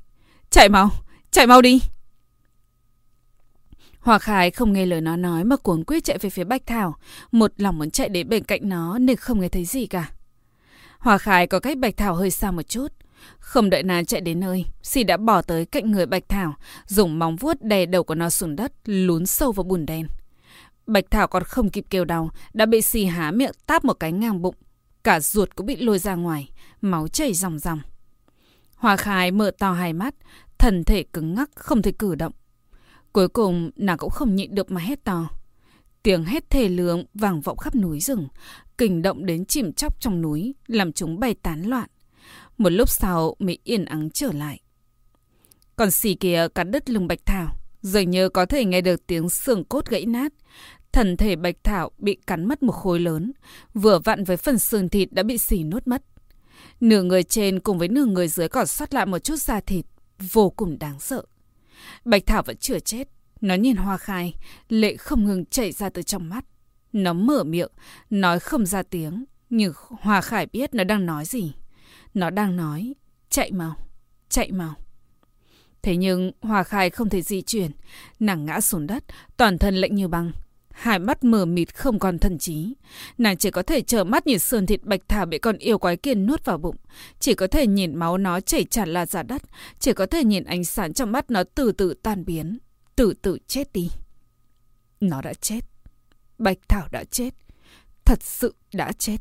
Chạy 0.50 0.70
mau, 0.70 0.90
chạy 1.32 1.48
mau 1.48 1.62
đi. 1.62 1.82
Hoa 4.00 4.20
Khai 4.20 4.52
không 4.52 4.74
nghe 4.74 4.86
lời 4.86 5.02
nó 5.02 5.16
nói 5.16 5.44
mà 5.44 5.56
cuốn 5.56 5.84
quyết 5.88 6.04
chạy 6.04 6.18
về 6.18 6.30
phía 6.30 6.44
Bạch 6.44 6.66
Thảo, 6.66 6.96
một 7.32 7.52
lòng 7.58 7.78
muốn 7.78 7.92
chạy 7.92 8.10
đến 8.10 8.30
bên 8.30 8.44
cạnh 8.44 8.70
nó 8.70 9.00
nên 9.00 9.16
không 9.16 9.42
nghe 9.42 9.50
thấy 9.50 9.66
gì 9.66 9.88
cả. 9.88 10.12
Hoa 11.00 11.18
Khai 11.18 11.48
có 11.48 11.60
cách 11.60 11.78
Bạch 11.78 11.98
Thảo 11.98 12.16
hơi 12.16 12.32
xa 12.32 12.52
một 12.52 12.68
chút. 12.68 12.99
Không 13.40 13.70
đợi 13.70 13.84
nàng 13.84 14.06
chạy 14.06 14.22
đến 14.22 14.40
nơi, 14.40 14.66
xì 14.84 15.04
đã 15.04 15.18
bỏ 15.18 15.42
tới 15.42 15.66
cạnh 15.66 15.92
người 15.92 16.06
Bạch 16.06 16.30
Thảo, 16.30 16.54
dùng 16.86 17.20
móng 17.20 17.36
vuốt 17.36 17.62
đè 17.62 17.86
đầu 17.86 18.04
của 18.04 18.16
nó 18.16 18.30
xuống 18.30 18.56
đất, 18.56 18.72
lún 18.86 19.26
sâu 19.26 19.52
vào 19.52 19.64
bùn 19.64 19.86
đen. 19.86 20.08
Bạch 20.88 21.06
Thảo 21.12 21.28
còn 21.28 21.44
không 21.44 21.70
kịp 21.70 21.86
kêu 21.90 22.06
đau, 22.06 22.30
đã 22.54 22.66
bị 22.66 22.82
xì 22.82 23.06
há 23.06 23.32
miệng 23.32 23.52
táp 23.66 23.86
một 23.86 23.94
cái 23.94 24.12
ngang 24.12 24.42
bụng. 24.42 24.56
Cả 25.04 25.20
ruột 25.20 25.56
cũng 25.56 25.66
bị 25.66 25.76
lôi 25.76 26.00
ra 26.00 26.16
ngoài, 26.16 26.50
máu 26.82 27.08
chảy 27.08 27.34
ròng 27.34 27.60
ròng. 27.60 27.80
Hoa 28.76 28.96
Khai 28.96 29.32
mở 29.32 29.52
to 29.60 29.72
hai 29.74 29.94
mắt, 29.94 30.16
thần 30.58 30.84
thể 30.84 31.04
cứng 31.04 31.34
ngắc 31.34 31.50
không 31.56 31.82
thể 31.82 31.92
cử 31.92 32.16
động. 32.16 32.34
Cuối 33.12 33.28
cùng 33.28 33.72
nàng 33.76 33.98
cũng 33.98 34.10
không 34.10 34.36
nhịn 34.36 34.56
được 34.56 34.72
mà 34.72 34.82
hét 34.82 35.04
to. 35.04 35.30
Tiếng 36.04 36.24
hét 36.26 36.50
thề 36.50 36.70
lương 36.70 37.04
vang 37.14 37.42
vọng 37.42 37.58
khắp 37.58 37.76
núi 37.76 38.00
rừng, 38.00 38.28
kình 38.78 39.02
động 39.02 39.26
đến 39.26 39.46
chìm 39.46 39.74
chóc 39.74 40.02
trong 40.02 40.22
núi, 40.22 40.56
làm 40.68 40.94
chúng 40.94 41.20
bay 41.20 41.34
tán 41.34 41.62
loạn. 41.62 41.90
Một 42.60 42.70
lúc 42.70 42.90
sau 42.90 43.36
mới 43.40 43.58
yên 43.64 43.86
ắng 43.86 44.10
trở 44.14 44.32
lại. 44.32 44.60
Còn 45.76 45.92
xì 45.92 46.14
kia 46.14 46.48
cắn 46.56 46.72
đứt 46.72 46.90
lưng 46.90 47.08
Bạch 47.08 47.26
Thảo, 47.26 47.56
dường 47.82 48.10
như 48.10 48.30
có 48.30 48.46
thể 48.46 48.66
nghe 48.66 48.82
được 48.82 49.08
tiếng 49.08 49.30
xương 49.30 49.64
cốt 49.64 49.86
gãy 49.86 50.06
nát. 50.06 50.34
Thần 50.92 51.18
thể 51.18 51.36
Bạch 51.36 51.56
Thảo 51.64 51.92
bị 51.98 52.18
cắn 52.28 52.46
mất 52.46 52.64
một 52.64 52.72
khối 52.72 53.00
lớn, 53.00 53.32
vừa 53.74 54.00
vặn 54.00 54.24
với 54.24 54.38
phần 54.38 54.60
xương 54.60 54.90
thịt 54.90 55.12
đã 55.12 55.24
bị 55.24 55.38
xì 55.38 55.64
nuốt 55.64 55.88
mất. 55.88 56.04
Nửa 56.80 57.04
người 57.04 57.24
trên 57.24 57.60
cùng 57.60 57.78
với 57.78 57.88
nửa 57.88 58.06
người 58.06 58.28
dưới 58.28 58.48
còn 58.48 58.68
sót 58.68 58.94
lại 58.94 59.06
một 59.06 59.20
chút 59.20 59.36
da 59.36 59.60
thịt, 59.60 59.86
vô 60.32 60.50
cùng 60.50 60.80
đáng 60.80 61.00
sợ. 61.00 61.24
Bạch 62.06 62.26
Thảo 62.26 62.44
vẫn 62.44 62.58
chưa 62.58 62.80
chết. 62.80 63.08
Nó 63.42 63.56
nhìn 63.56 63.76
Hoa 63.76 63.98
Khai, 63.98 64.34
lệ 64.70 64.96
không 64.96 65.26
ngừng 65.26 65.46
chảy 65.46 65.72
ra 65.72 65.90
từ 65.90 66.02
trong 66.02 66.30
mắt. 66.30 66.46
Nó 66.94 67.14
mở 67.14 67.44
miệng, 67.44 67.72
nói 68.10 68.40
không 68.40 68.66
ra 68.66 68.84
tiếng, 68.84 69.26
nhưng 69.50 69.74
Hoa 69.76 70.22
Khải 70.22 70.46
biết 70.46 70.74
nó 70.74 70.84
đang 70.84 71.06
nói 71.06 71.26
gì. 71.26 71.54
Nó 72.14 72.30
đang 72.30 72.56
nói, 72.56 72.94
chạy 73.30 73.52
mau, 73.52 73.76
chạy 74.30 74.52
mau. 74.52 74.76
Thế 75.82 75.98
nhưng 75.98 76.32
hòa 76.42 76.64
Khai 76.64 76.90
không 76.90 77.10
thể 77.10 77.22
di 77.22 77.42
chuyển, 77.42 77.72
nàng 78.20 78.46
ngã 78.46 78.62
xuống 78.62 78.88
đất, 78.88 79.04
toàn 79.38 79.58
thân 79.58 79.76
lạnh 79.76 79.96
như 79.96 80.08
băng. 80.08 80.32
Hai 80.72 81.00
mắt 81.00 81.24
mờ 81.24 81.46
mịt 81.46 81.76
không 81.76 82.00
còn 82.00 82.20
thần 82.20 82.38
trí. 82.38 82.74
Nàng 83.18 83.38
chỉ 83.38 83.52
có 83.52 83.64
thể 83.64 83.82
trợ 83.82 84.04
mắt 84.04 84.28
nhìn 84.28 84.40
sườn 84.40 84.66
thịt 84.66 84.84
bạch 84.84 85.02
thảo 85.08 85.26
bị 85.26 85.38
con 85.38 85.58
yêu 85.58 85.78
quái 85.78 85.98
kia 85.98 86.16
nuốt 86.16 86.46
vào 86.46 86.58
bụng. 86.58 86.76
Chỉ 87.20 87.34
có 87.34 87.48
thể 87.48 87.68
nhìn 87.68 87.96
máu 87.96 88.18
nó 88.18 88.40
chảy 88.40 88.64
tràn 88.64 88.90
la 88.90 89.06
ra 89.06 89.24
đất. 89.24 89.42
Chỉ 89.80 89.94
có 89.94 90.06
thể 90.06 90.24
nhìn 90.24 90.44
ánh 90.44 90.64
sáng 90.64 90.94
trong 90.94 91.12
mắt 91.12 91.32
nó 91.32 91.44
từ 91.56 91.72
từ 91.72 91.94
tan 91.94 92.26
biến. 92.26 92.58
Từ 92.96 93.14
từ 93.22 93.38
chết 93.48 93.74
đi. 93.74 93.90
Nó 95.00 95.22
đã 95.22 95.34
chết. 95.34 95.62
Bạch 96.38 96.58
thảo 96.68 96.88
đã 96.92 97.04
chết. 97.04 97.34
Thật 98.06 98.24
sự 98.24 98.56
đã 98.74 98.92
chết. 98.92 99.18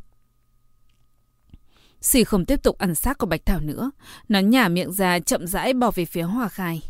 Xì 2.01 2.25
không 2.25 2.45
tiếp 2.45 2.63
tục 2.63 2.79
ăn 2.79 2.95
xác 2.95 3.19
của 3.19 3.27
Bạch 3.27 3.47
Thảo 3.47 3.61
nữa. 3.61 3.91
Nó 4.29 4.39
nhả 4.39 4.69
miệng 4.69 4.93
ra 4.93 5.19
chậm 5.19 5.47
rãi 5.47 5.73
bỏ 5.73 5.91
về 5.91 6.05
phía 6.05 6.23
hòa 6.23 6.49
Khai. 6.49 6.83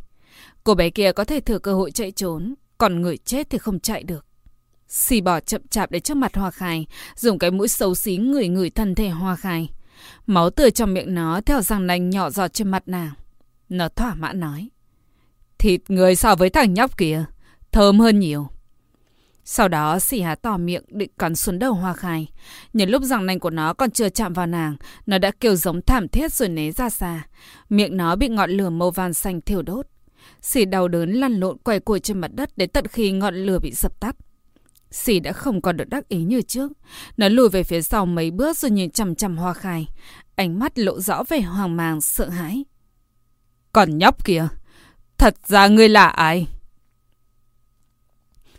Cô 0.64 0.74
bé 0.74 0.90
kia 0.90 1.12
có 1.12 1.24
thể 1.24 1.40
thừa 1.40 1.58
cơ 1.58 1.74
hội 1.74 1.90
chạy 1.90 2.10
trốn. 2.10 2.54
Còn 2.78 3.02
người 3.02 3.16
chết 3.16 3.50
thì 3.50 3.58
không 3.58 3.80
chạy 3.80 4.02
được. 4.02 4.24
Xì 4.88 5.20
bỏ 5.20 5.40
chậm 5.40 5.62
chạp 5.70 5.90
đến 5.90 6.02
trước 6.02 6.16
mặt 6.16 6.36
hòa 6.36 6.50
Khai, 6.50 6.86
dùng 7.16 7.38
cái 7.38 7.50
mũi 7.50 7.68
xấu 7.68 7.94
xí 7.94 8.16
ngửi 8.16 8.48
ngửi 8.48 8.70
thân 8.70 8.94
thể 8.94 9.08
hòa 9.08 9.36
Khai. 9.36 9.70
Máu 10.26 10.50
tươi 10.50 10.70
trong 10.70 10.94
miệng 10.94 11.14
nó 11.14 11.40
theo 11.46 11.62
răng 11.62 11.86
nanh 11.86 12.10
nhỏ 12.10 12.30
giọt 12.30 12.48
trên 12.48 12.68
mặt 12.68 12.82
nàng. 12.86 13.10
Nó 13.68 13.88
thỏa 13.88 14.14
mãn 14.14 14.40
nói. 14.40 14.68
Thịt 15.58 15.80
người 15.88 16.16
so 16.16 16.34
với 16.34 16.50
thằng 16.50 16.74
nhóc 16.74 16.98
kia, 16.98 17.24
thơm 17.72 18.00
hơn 18.00 18.18
nhiều. 18.18 18.48
Sau 19.50 19.68
đó 19.68 19.98
xỉ 19.98 20.20
hà 20.20 20.34
tỏ 20.34 20.56
miệng 20.56 20.82
định 20.88 21.10
cắn 21.18 21.34
xuống 21.34 21.58
đầu 21.58 21.72
Hoa 21.72 21.92
Khai. 21.92 22.28
Nhân 22.72 22.90
lúc 22.90 23.02
răng 23.02 23.26
nanh 23.26 23.40
của 23.40 23.50
nó 23.50 23.74
còn 23.74 23.90
chưa 23.90 24.08
chạm 24.08 24.32
vào 24.32 24.46
nàng, 24.46 24.76
nó 25.06 25.18
đã 25.18 25.30
kêu 25.40 25.56
giống 25.56 25.82
thảm 25.82 26.08
thiết 26.08 26.32
rồi 26.32 26.48
né 26.48 26.70
ra 26.72 26.90
xa. 26.90 27.26
Miệng 27.68 27.96
nó 27.96 28.16
bị 28.16 28.28
ngọn 28.28 28.50
lửa 28.50 28.70
màu 28.70 28.90
vàng 28.90 29.14
xanh 29.14 29.40
thiêu 29.40 29.62
đốt. 29.62 29.86
Xỉ 30.42 30.64
đau 30.64 30.88
đớn 30.88 31.12
lăn 31.12 31.32
lộn 31.32 31.58
quay 31.58 31.80
cuồng 31.80 32.00
trên 32.00 32.18
mặt 32.18 32.30
đất 32.34 32.56
đến 32.56 32.70
tận 32.70 32.86
khi 32.86 33.10
ngọn 33.10 33.34
lửa 33.34 33.58
bị 33.58 33.72
dập 33.72 34.00
tắt. 34.00 34.16
Xỉ 34.90 35.20
đã 35.20 35.32
không 35.32 35.60
còn 35.60 35.76
được 35.76 35.88
đắc 35.88 36.08
ý 36.08 36.22
như 36.22 36.42
trước. 36.42 36.72
Nó 37.16 37.28
lùi 37.28 37.48
về 37.48 37.62
phía 37.62 37.82
sau 37.82 38.06
mấy 38.06 38.30
bước 38.30 38.56
rồi 38.56 38.70
nhìn 38.70 38.90
chằm 38.90 39.14
chằm 39.14 39.36
hoa 39.36 39.54
khai. 39.54 39.86
Ánh 40.36 40.58
mắt 40.58 40.78
lộ 40.78 41.00
rõ 41.00 41.22
vẻ 41.28 41.40
hoang 41.40 41.76
mang, 41.76 42.00
sợ 42.00 42.28
hãi. 42.28 42.64
Còn 43.72 43.98
nhóc 43.98 44.24
kìa, 44.24 44.48
thật 45.18 45.34
ra 45.46 45.66
ngươi 45.68 45.88
là 45.88 46.06
ai? 46.06 46.46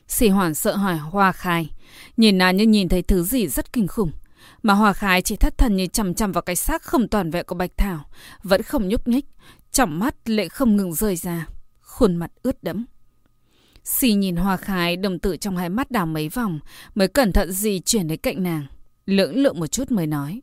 Sĩ 0.10 0.30
hoàn 0.30 0.56
sợ 0.56 0.76
hỏi 0.76 0.98
hoa 0.98 1.32
khai. 1.32 1.70
Nhìn 2.18 2.38
nàng 2.38 2.58
như 2.58 2.66
nhìn 2.66 2.90
thấy 2.90 3.02
thứ 3.02 3.24
gì 3.24 3.48
rất 3.48 3.74
kinh 3.74 3.88
khủng. 3.88 4.12
Mà 4.64 4.74
Hoa 4.74 4.94
Khai 4.94 5.22
chỉ 5.22 5.36
thất 5.36 5.58
thần 5.58 5.76
như 5.76 5.88
chằm 5.88 6.14
chằm 6.14 6.32
vào 6.32 6.42
cái 6.42 6.56
xác 6.56 6.82
không 6.84 7.08
toàn 7.08 7.32
vẹn 7.32 7.46
của 7.46 7.56
Bạch 7.56 7.72
Thảo, 7.78 8.06
vẫn 8.44 8.64
không 8.64 8.88
nhúc 8.88 9.08
nhích, 9.08 9.26
Trọng 9.72 10.00
mắt 10.00 10.16
lệ 10.26 10.48
không 10.50 10.76
ngừng 10.76 10.94
rơi 10.94 11.16
ra, 11.16 11.48
khuôn 11.82 12.16
mặt 12.16 12.32
ướt 12.44 12.64
đẫm. 12.64 12.86
Xì 13.84 14.14
nhìn 14.14 14.36
Hoa 14.36 14.58
Khai 14.58 14.98
đồng 14.98 15.20
tử 15.20 15.38
trong 15.38 15.58
hai 15.58 15.70
mắt 15.70 15.92
đảo 15.92 16.06
mấy 16.06 16.30
vòng 16.30 16.60
mới 16.96 17.08
cẩn 17.08 17.34
thận 17.34 17.52
gì 17.52 17.80
chuyển 17.80 18.08
đến 18.08 18.20
cạnh 18.24 18.44
nàng. 18.44 18.66
Lưỡng 19.06 19.36
lượng 19.36 19.60
một 19.60 19.68
chút 19.68 19.92
mới 19.92 20.08
nói. 20.08 20.42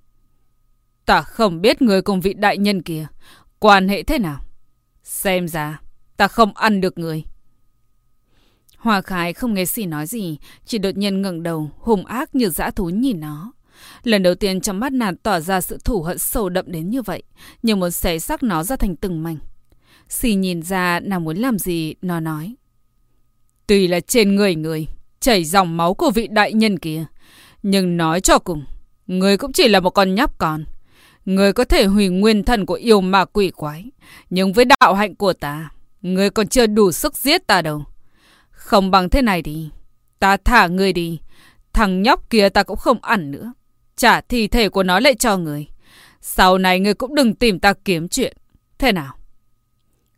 Ta 1.06 1.23
không 1.23 1.61
biết 1.61 1.82
người 1.82 2.02
cùng 2.02 2.20
vị 2.20 2.35
đại 2.35 2.58
nhân 2.58 2.82
kia 2.82 3.06
quan 3.58 3.88
hệ 3.88 4.02
thế 4.02 4.18
nào. 4.18 4.40
Xem 5.02 5.49
ra 5.49 5.80
ta 6.16 6.28
không 6.28 6.54
ăn 6.54 6.80
được 6.80 6.99
người. 6.99 7.25
Hòa 8.87 9.00
Khải 9.00 9.33
không 9.33 9.55
nghe 9.55 9.64
xỉ 9.64 9.87
nói 9.87 10.07
gì, 10.07 10.38
chỉ 10.66 10.78
đột 10.78 10.97
nhiên 10.97 11.23
ngẩng 11.23 11.43
đầu, 11.43 11.71
hùng 11.78 12.07
ác 12.07 12.35
như 12.35 12.49
dã 12.49 12.71
thú 12.71 12.90
nhìn 12.90 13.21
nó. 13.21 13.52
Lần 14.02 14.23
đầu 14.23 14.35
tiên 14.35 14.61
trong 14.61 14.81
mắt 14.81 14.93
nàng 14.93 15.16
tỏ 15.16 15.40
ra 15.40 15.61
sự 15.61 15.78
thủ 15.85 16.02
hận 16.02 16.19
sâu 16.19 16.49
đậm 16.49 16.64
đến 16.73 16.90
như 16.90 17.02
vậy, 17.02 17.23
như 17.62 17.76
muốn 17.76 17.90
xé 17.90 18.19
xác 18.19 18.43
nó 18.43 18.62
ra 18.62 18.76
thành 18.76 18.97
từng 18.97 19.23
mảnh. 19.23 19.38
Xì 20.09 20.35
nhìn 20.35 20.62
ra 20.62 21.00
nàng 21.00 21.25
muốn 21.25 21.37
làm 21.37 21.59
gì, 21.59 21.95
nó 22.02 22.21
nói. 22.21 22.55
Tuy 23.66 23.87
là 23.87 24.00
trên 24.00 24.35
người 24.35 24.55
người, 24.55 24.87
chảy 25.21 25.45
dòng 25.45 25.76
máu 25.76 25.95
của 25.95 26.11
vị 26.11 26.26
đại 26.26 26.52
nhân 26.52 26.78
kia, 26.78 27.05
nhưng 27.62 27.97
nói 27.97 28.21
cho 28.21 28.38
cùng, 28.38 28.64
người 29.07 29.37
cũng 29.37 29.52
chỉ 29.52 29.69
là 29.69 29.81
một 29.81 29.90
con 29.90 30.14
nhóc 30.14 30.38
con. 30.38 30.64
Người 31.25 31.52
có 31.52 31.64
thể 31.64 31.85
hủy 31.85 32.09
nguyên 32.09 32.45
thần 32.45 32.66
của 32.66 32.75
yêu 32.75 33.00
ma 33.00 33.25
quỷ 33.25 33.50
quái, 33.50 33.85
nhưng 34.31 34.52
với 34.52 34.64
đạo 34.64 34.95
hạnh 34.95 35.14
của 35.14 35.33
ta, 35.33 35.71
người 36.02 36.31
còn 36.31 36.49
chưa 36.49 36.66
đủ 36.66 36.93
sức 36.93 37.16
giết 37.16 37.47
ta 37.47 37.62
đâu. 37.62 37.85
Không 38.66 38.90
bằng 38.90 39.11
thế 39.11 39.23
này 39.23 39.42
đi, 39.42 39.70
ta 40.18 40.37
thả 40.37 40.66
người 40.66 40.92
đi, 40.92 41.20
thằng 41.73 42.02
nhóc 42.02 42.30
kia 42.30 42.49
ta 42.49 42.62
cũng 42.62 42.76
không 42.76 42.99
ăn 43.02 43.30
nữa. 43.30 43.52
Trả 43.96 44.20
thi 44.20 44.49
thể 44.49 44.68
của 44.68 44.82
nó 44.82 45.00
lại 45.00 45.14
cho 45.14 45.37
người. 45.37 45.66
Sau 46.20 46.58
này 46.58 46.80
người 46.80 46.94
cũng 46.94 47.14
đừng 47.14 47.35
tìm 47.35 47.58
ta 47.58 47.75
kiếm 47.85 48.08
chuyện. 48.08 48.37
Thế 48.78 48.92
nào? 48.92 49.14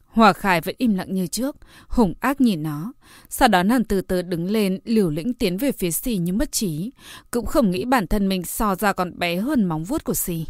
Hòa 0.07 0.33
Khải 0.33 0.61
vẫn 0.61 0.75
im 0.79 0.95
lặng 0.95 1.15
như 1.15 1.27
trước, 1.27 1.57
hùng 1.89 2.15
ác 2.21 2.41
nhìn 2.41 2.63
nó. 2.63 2.93
Sau 3.29 3.49
đó 3.49 3.63
nàng 3.63 3.85
từ 3.85 4.01
từ 4.01 4.23
đứng 4.23 4.51
lên, 4.51 4.79
liều 4.85 5.11
lĩnh 5.11 5.35
tiến 5.35 5.57
về 5.57 5.73
phía 5.73 5.91
xì 5.91 6.17
như 6.17 6.33
mất 6.33 6.53
trí. 6.53 6.91
Cũng 7.31 7.47
không 7.47 7.71
nghĩ 7.71 7.85
bản 7.85 8.07
thân 8.07 8.29
mình 8.29 8.45
so 8.45 8.75
ra 8.75 8.93
còn 8.93 9.19
bé 9.19 9.37
hơn 9.37 9.65
móng 9.65 9.85
vuốt 9.85 10.05
của 10.05 10.15
xì. 10.15 10.47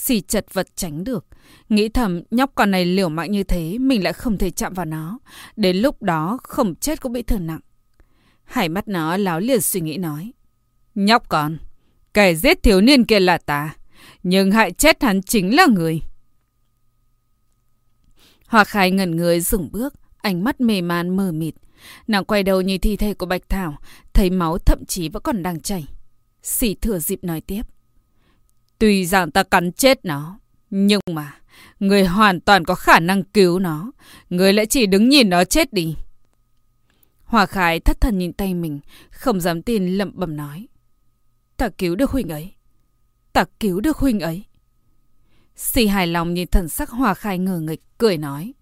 Xì 0.00 0.20
chật 0.20 0.46
vật 0.52 0.68
tránh 0.76 1.04
được. 1.04 1.26
Nghĩ 1.68 1.88
thầm 1.88 2.22
nhóc 2.30 2.52
con 2.54 2.70
này 2.70 2.84
liều 2.84 3.08
mạng 3.08 3.32
như 3.32 3.42
thế, 3.42 3.78
mình 3.78 4.04
lại 4.04 4.12
không 4.12 4.38
thể 4.38 4.50
chạm 4.50 4.74
vào 4.74 4.86
nó. 4.86 5.18
Đến 5.56 5.76
lúc 5.76 6.02
đó 6.02 6.38
không 6.42 6.74
chết 6.74 7.00
cũng 7.00 7.12
bị 7.12 7.22
thương 7.22 7.46
nặng. 7.46 7.60
Hải 8.44 8.68
mắt 8.68 8.88
nó 8.88 9.16
láo 9.16 9.40
liền 9.40 9.60
suy 9.60 9.80
nghĩ 9.80 9.96
nói. 9.96 10.32
Nhóc 10.94 11.28
con, 11.28 11.58
kẻ 12.14 12.34
giết 12.34 12.62
thiếu 12.62 12.80
niên 12.80 13.04
kia 13.04 13.20
là 13.20 13.38
ta. 13.38 13.74
Nhưng 14.22 14.52
hại 14.52 14.72
chết 14.72 15.02
hắn 15.02 15.22
chính 15.22 15.56
là 15.56 15.66
người. 15.66 16.00
Hoa 18.46 18.64
khai 18.64 18.90
ngẩn 18.90 19.16
người 19.16 19.40
dừng 19.40 19.68
bước, 19.72 19.94
ánh 20.18 20.44
mắt 20.44 20.60
mê 20.60 20.80
man 20.80 21.16
mờ 21.16 21.32
mịt. 21.32 21.54
Nàng 22.06 22.24
quay 22.24 22.42
đầu 22.42 22.60
nhìn 22.60 22.80
thi 22.80 22.96
thể 22.96 23.14
của 23.14 23.26
Bạch 23.26 23.48
Thảo, 23.48 23.76
thấy 24.12 24.30
máu 24.30 24.58
thậm 24.58 24.84
chí 24.84 25.08
vẫn 25.08 25.22
còn 25.22 25.42
đang 25.42 25.60
chảy. 25.60 25.86
Sỉ 26.42 26.74
thừa 26.74 26.98
dịp 26.98 27.24
nói 27.24 27.40
tiếp. 27.40 27.62
Tuy 28.80 29.06
rằng 29.06 29.30
ta 29.30 29.42
cắn 29.42 29.72
chết 29.72 30.04
nó, 30.04 30.38
nhưng 30.70 31.00
mà 31.10 31.34
người 31.80 32.04
hoàn 32.04 32.40
toàn 32.40 32.64
có 32.64 32.74
khả 32.74 33.00
năng 33.00 33.22
cứu 33.24 33.58
nó. 33.58 33.92
Người 34.30 34.52
lại 34.52 34.66
chỉ 34.66 34.86
đứng 34.86 35.08
nhìn 35.08 35.30
nó 35.30 35.44
chết 35.44 35.72
đi. 35.72 35.96
Hòa 37.24 37.46
Khải 37.46 37.80
thất 37.80 38.00
thần 38.00 38.18
nhìn 38.18 38.32
tay 38.32 38.54
mình, 38.54 38.80
không 39.10 39.40
dám 39.40 39.62
tin 39.62 39.86
lẩm 39.86 40.12
bẩm 40.14 40.36
nói. 40.36 40.68
Ta 41.56 41.68
cứu 41.78 41.94
được 41.94 42.10
huynh 42.10 42.28
ấy. 42.28 42.52
Ta 43.32 43.44
cứu 43.60 43.80
được 43.80 43.96
huynh 43.96 44.20
ấy. 44.20 44.44
si 45.56 45.86
hài 45.86 46.06
lòng 46.06 46.34
nhìn 46.34 46.48
thần 46.48 46.68
sắc 46.68 46.90
Hòa 46.90 47.14
Khải 47.14 47.38
ngờ 47.38 47.60
nghịch, 47.60 47.80
cười 47.98 48.18
nói. 48.18 48.52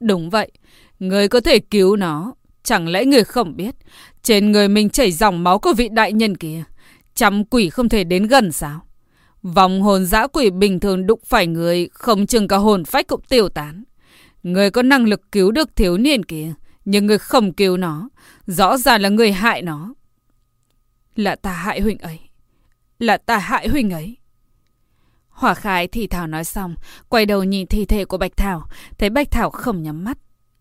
Đúng 0.00 0.30
vậy, 0.30 0.50
người 0.98 1.28
có 1.28 1.40
thể 1.40 1.58
cứu 1.58 1.96
nó. 1.96 2.34
Chẳng 2.62 2.88
lẽ 2.88 3.04
người 3.04 3.24
không 3.24 3.56
biết, 3.56 3.74
trên 4.22 4.52
người 4.52 4.68
mình 4.68 4.90
chảy 4.90 5.12
dòng 5.12 5.44
máu 5.44 5.58
của 5.58 5.72
vị 5.76 5.88
đại 5.88 6.12
nhân 6.12 6.36
kia. 6.36 6.64
Trăm 7.14 7.44
quỷ 7.44 7.70
không 7.70 7.88
thể 7.88 8.04
đến 8.04 8.26
gần 8.26 8.52
sao? 8.52 8.86
Vòng 9.42 9.82
hồn 9.82 10.06
dã 10.06 10.26
quỷ 10.26 10.50
bình 10.50 10.80
thường 10.80 11.06
đụng 11.06 11.20
phải 11.24 11.46
người, 11.46 11.88
không 11.92 12.26
chừng 12.26 12.48
cả 12.48 12.56
hồn 12.56 12.84
phách 12.84 13.06
cũng 13.06 13.20
tiêu 13.28 13.48
tán. 13.48 13.84
Người 14.42 14.70
có 14.70 14.82
năng 14.82 15.04
lực 15.04 15.32
cứu 15.32 15.50
được 15.50 15.76
thiếu 15.76 15.98
niên 15.98 16.24
kia, 16.24 16.52
nhưng 16.84 17.06
người 17.06 17.18
không 17.18 17.52
cứu 17.52 17.76
nó. 17.76 18.08
Rõ 18.46 18.76
ràng 18.76 19.00
là 19.00 19.08
người 19.08 19.32
hại 19.32 19.62
nó. 19.62 19.94
Là 21.16 21.36
ta 21.36 21.52
hại 21.52 21.80
huynh 21.80 21.98
ấy. 21.98 22.18
Là 22.98 23.16
ta 23.16 23.38
hại 23.38 23.68
huynh 23.68 23.90
ấy. 23.90 24.16
Hỏa 25.28 25.54
khái 25.54 25.88
thì 25.88 26.06
Thảo 26.06 26.26
nói 26.26 26.44
xong, 26.44 26.74
quay 27.08 27.26
đầu 27.26 27.44
nhìn 27.44 27.66
thi 27.66 27.84
thể 27.84 28.04
của 28.04 28.18
Bạch 28.18 28.36
Thảo, 28.36 28.68
thấy 28.98 29.10
Bạch 29.10 29.30
Thảo 29.30 29.50
không 29.50 29.82
nhắm 29.82 30.04
mắt. 30.04 30.18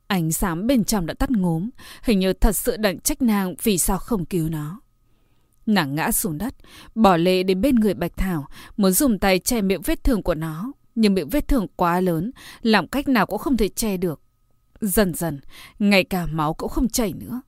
Ánh 0.08 0.32
sáng 0.32 0.68
bên 0.68 0.84
trong 0.84 1.06
đã 1.06 1.14
tắt 1.14 1.32
ngốm, 1.32 1.70
hình 2.04 2.20
như 2.20 2.34
thật 2.34 2.56
sự 2.56 2.78
đặng 2.78 3.00
trách 3.00 3.22
nàng 3.22 3.56
vì 3.64 3.78
sao 3.78 3.98
không 3.98 4.26
cứu 4.26 4.50
nó. 4.50 4.82
Nàng 5.70 5.96
ngã 5.96 6.12
xuống 6.12 6.38
đất, 6.38 6.56
bỏ 6.96 7.18
lệ 7.18 7.44
đến 7.44 7.62
bên 7.62 7.76
người 7.76 7.94
Bạch 7.94 8.18
Thảo, 8.18 8.48
muốn 8.78 8.92
dùng 8.92 9.20
tay 9.20 9.40
che 9.40 9.62
miệng 9.62 9.82
vết 9.82 10.04
thương 10.04 10.24
của 10.24 10.36
nó. 10.36 10.72
Nhưng 10.96 11.14
miệng 11.14 11.30
vết 11.30 11.48
thương 11.48 11.68
quá 11.76 12.02
lớn, 12.02 12.32
làm 12.62 12.88
cách 12.88 13.08
nào 13.08 13.26
cũng 13.26 13.38
không 13.38 13.58
thể 13.58 13.68
che 13.68 13.98
được. 13.98 14.22
Dần 14.82 15.14
dần, 15.14 15.40
ngay 15.80 16.04
cả 16.04 16.26
máu 16.26 16.54
cũng 16.54 16.70
không 16.70 16.90
chảy 16.90 17.14
nữa. 17.14 17.42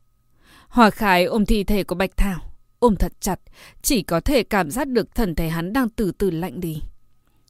Hòa 0.68 0.90
Khải 0.90 1.25
ôm 1.25 1.46
thi 1.46 1.63
thể 1.63 1.84
của 1.84 1.96
Bạch 1.96 2.18
Thảo, 2.18 2.40
ôm 2.80 2.96
thật 2.96 3.12
chặt, 3.20 3.40
chỉ 3.82 4.01
có 4.01 4.20
thể 4.20 4.44
cảm 4.44 4.72
giác 4.72 4.88
được 4.88 5.16
thần 5.16 5.36
thể 5.36 5.50
hắn 5.50 5.74
đang 5.74 5.90
từ 5.90 6.12
từ 6.12 6.30
lạnh 6.32 6.60
đi. 6.60 6.82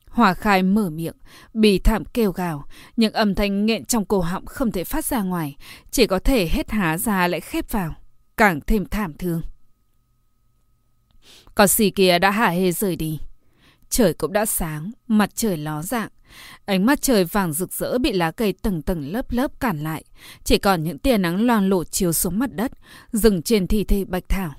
Hòa 0.07 0.33
Khai 0.33 0.63
mở 0.63 0.89
miệng, 0.89 1.15
bì 1.53 1.79
thảm 1.79 2.03
kêu 2.05 2.31
gào, 2.31 2.65
những 2.95 3.13
âm 3.13 3.35
thanh 3.35 3.65
nghẹn 3.65 3.85
trong 3.85 4.05
cổ 4.05 4.19
họng 4.19 4.45
không 4.45 4.71
thể 4.71 4.83
phát 4.83 5.05
ra 5.05 5.21
ngoài, 5.21 5.55
chỉ 5.91 6.07
có 6.07 6.19
thể 6.19 6.47
hết 6.47 6.71
há 6.71 6.97
ra 6.97 7.27
lại 7.27 7.39
khép 7.41 7.71
vào, 7.71 7.95
càng 8.37 8.59
thêm 8.67 8.85
thảm 8.85 9.13
thương. 9.13 9.41
Con 11.55 11.67
xì 11.67 11.89
kia 11.89 12.19
đã 12.19 12.31
hả 12.31 12.49
hê 12.49 12.71
rời 12.71 12.95
đi. 12.95 13.19
Trời 13.89 14.13
cũng 14.13 14.33
đã 14.33 14.45
sáng, 14.45 14.91
mặt 15.07 15.29
trời 15.35 15.57
ló 15.57 15.81
dạng. 15.81 16.09
Ánh 16.65 16.85
mắt 16.85 17.01
trời 17.01 17.23
vàng 17.25 17.53
rực 17.53 17.73
rỡ 17.73 17.97
bị 17.97 18.11
lá 18.11 18.31
cây 18.31 18.53
tầng 18.53 18.81
tầng 18.81 19.11
lớp 19.11 19.31
lớp 19.31 19.59
cản 19.59 19.83
lại. 19.83 20.03
Chỉ 20.43 20.57
còn 20.57 20.83
những 20.83 20.99
tia 20.99 21.17
nắng 21.17 21.45
loang 21.45 21.69
lổ 21.69 21.83
chiếu 21.83 22.13
xuống 22.13 22.39
mặt 22.39 22.49
đất, 22.53 22.71
dừng 23.13 23.41
trên 23.41 23.67
thi 23.67 23.83
thể 23.83 24.05
bạch 24.05 24.29
thảo. 24.29 24.53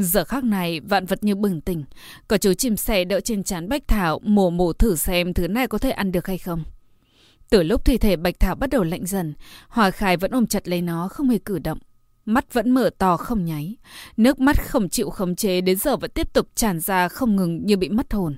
Giờ 0.00 0.24
khắc 0.24 0.44
này, 0.44 0.80
vạn 0.80 1.06
vật 1.06 1.24
như 1.24 1.34
bừng 1.34 1.60
tỉnh. 1.60 1.84
Có 2.28 2.38
chú 2.38 2.54
chim 2.54 2.76
sẻ 2.76 3.04
đỡ 3.04 3.20
trên 3.20 3.44
chán 3.44 3.68
Bạch 3.68 3.88
Thảo, 3.88 4.20
mổ 4.24 4.50
mổ 4.50 4.72
thử 4.72 4.96
xem 4.96 5.34
thứ 5.34 5.48
này 5.48 5.66
có 5.66 5.78
thể 5.78 5.90
ăn 5.90 6.12
được 6.12 6.26
hay 6.26 6.38
không. 6.38 6.64
Từ 7.50 7.62
lúc 7.62 7.84
thi 7.84 7.98
thể 7.98 8.16
Bạch 8.16 8.40
Thảo 8.40 8.54
bắt 8.54 8.70
đầu 8.70 8.84
lạnh 8.84 9.06
dần, 9.06 9.34
Hòa 9.68 9.90
Khải 9.90 10.16
vẫn 10.16 10.30
ôm 10.30 10.46
chặt 10.46 10.68
lấy 10.68 10.82
nó, 10.82 11.08
không 11.08 11.28
hề 11.28 11.38
cử 11.38 11.58
động. 11.58 11.78
Mắt 12.28 12.54
vẫn 12.54 12.70
mở 12.70 12.90
to 12.98 13.16
không 13.16 13.44
nháy. 13.44 13.76
Nước 14.16 14.40
mắt 14.40 14.56
không 14.68 14.88
chịu 14.88 15.10
khống 15.10 15.36
chế 15.36 15.60
đến 15.60 15.78
giờ 15.78 15.96
vẫn 15.96 16.10
tiếp 16.10 16.32
tục 16.32 16.48
tràn 16.54 16.80
ra 16.80 17.08
không 17.08 17.36
ngừng 17.36 17.66
như 17.66 17.76
bị 17.76 17.88
mất 17.88 18.12
hồn. 18.12 18.36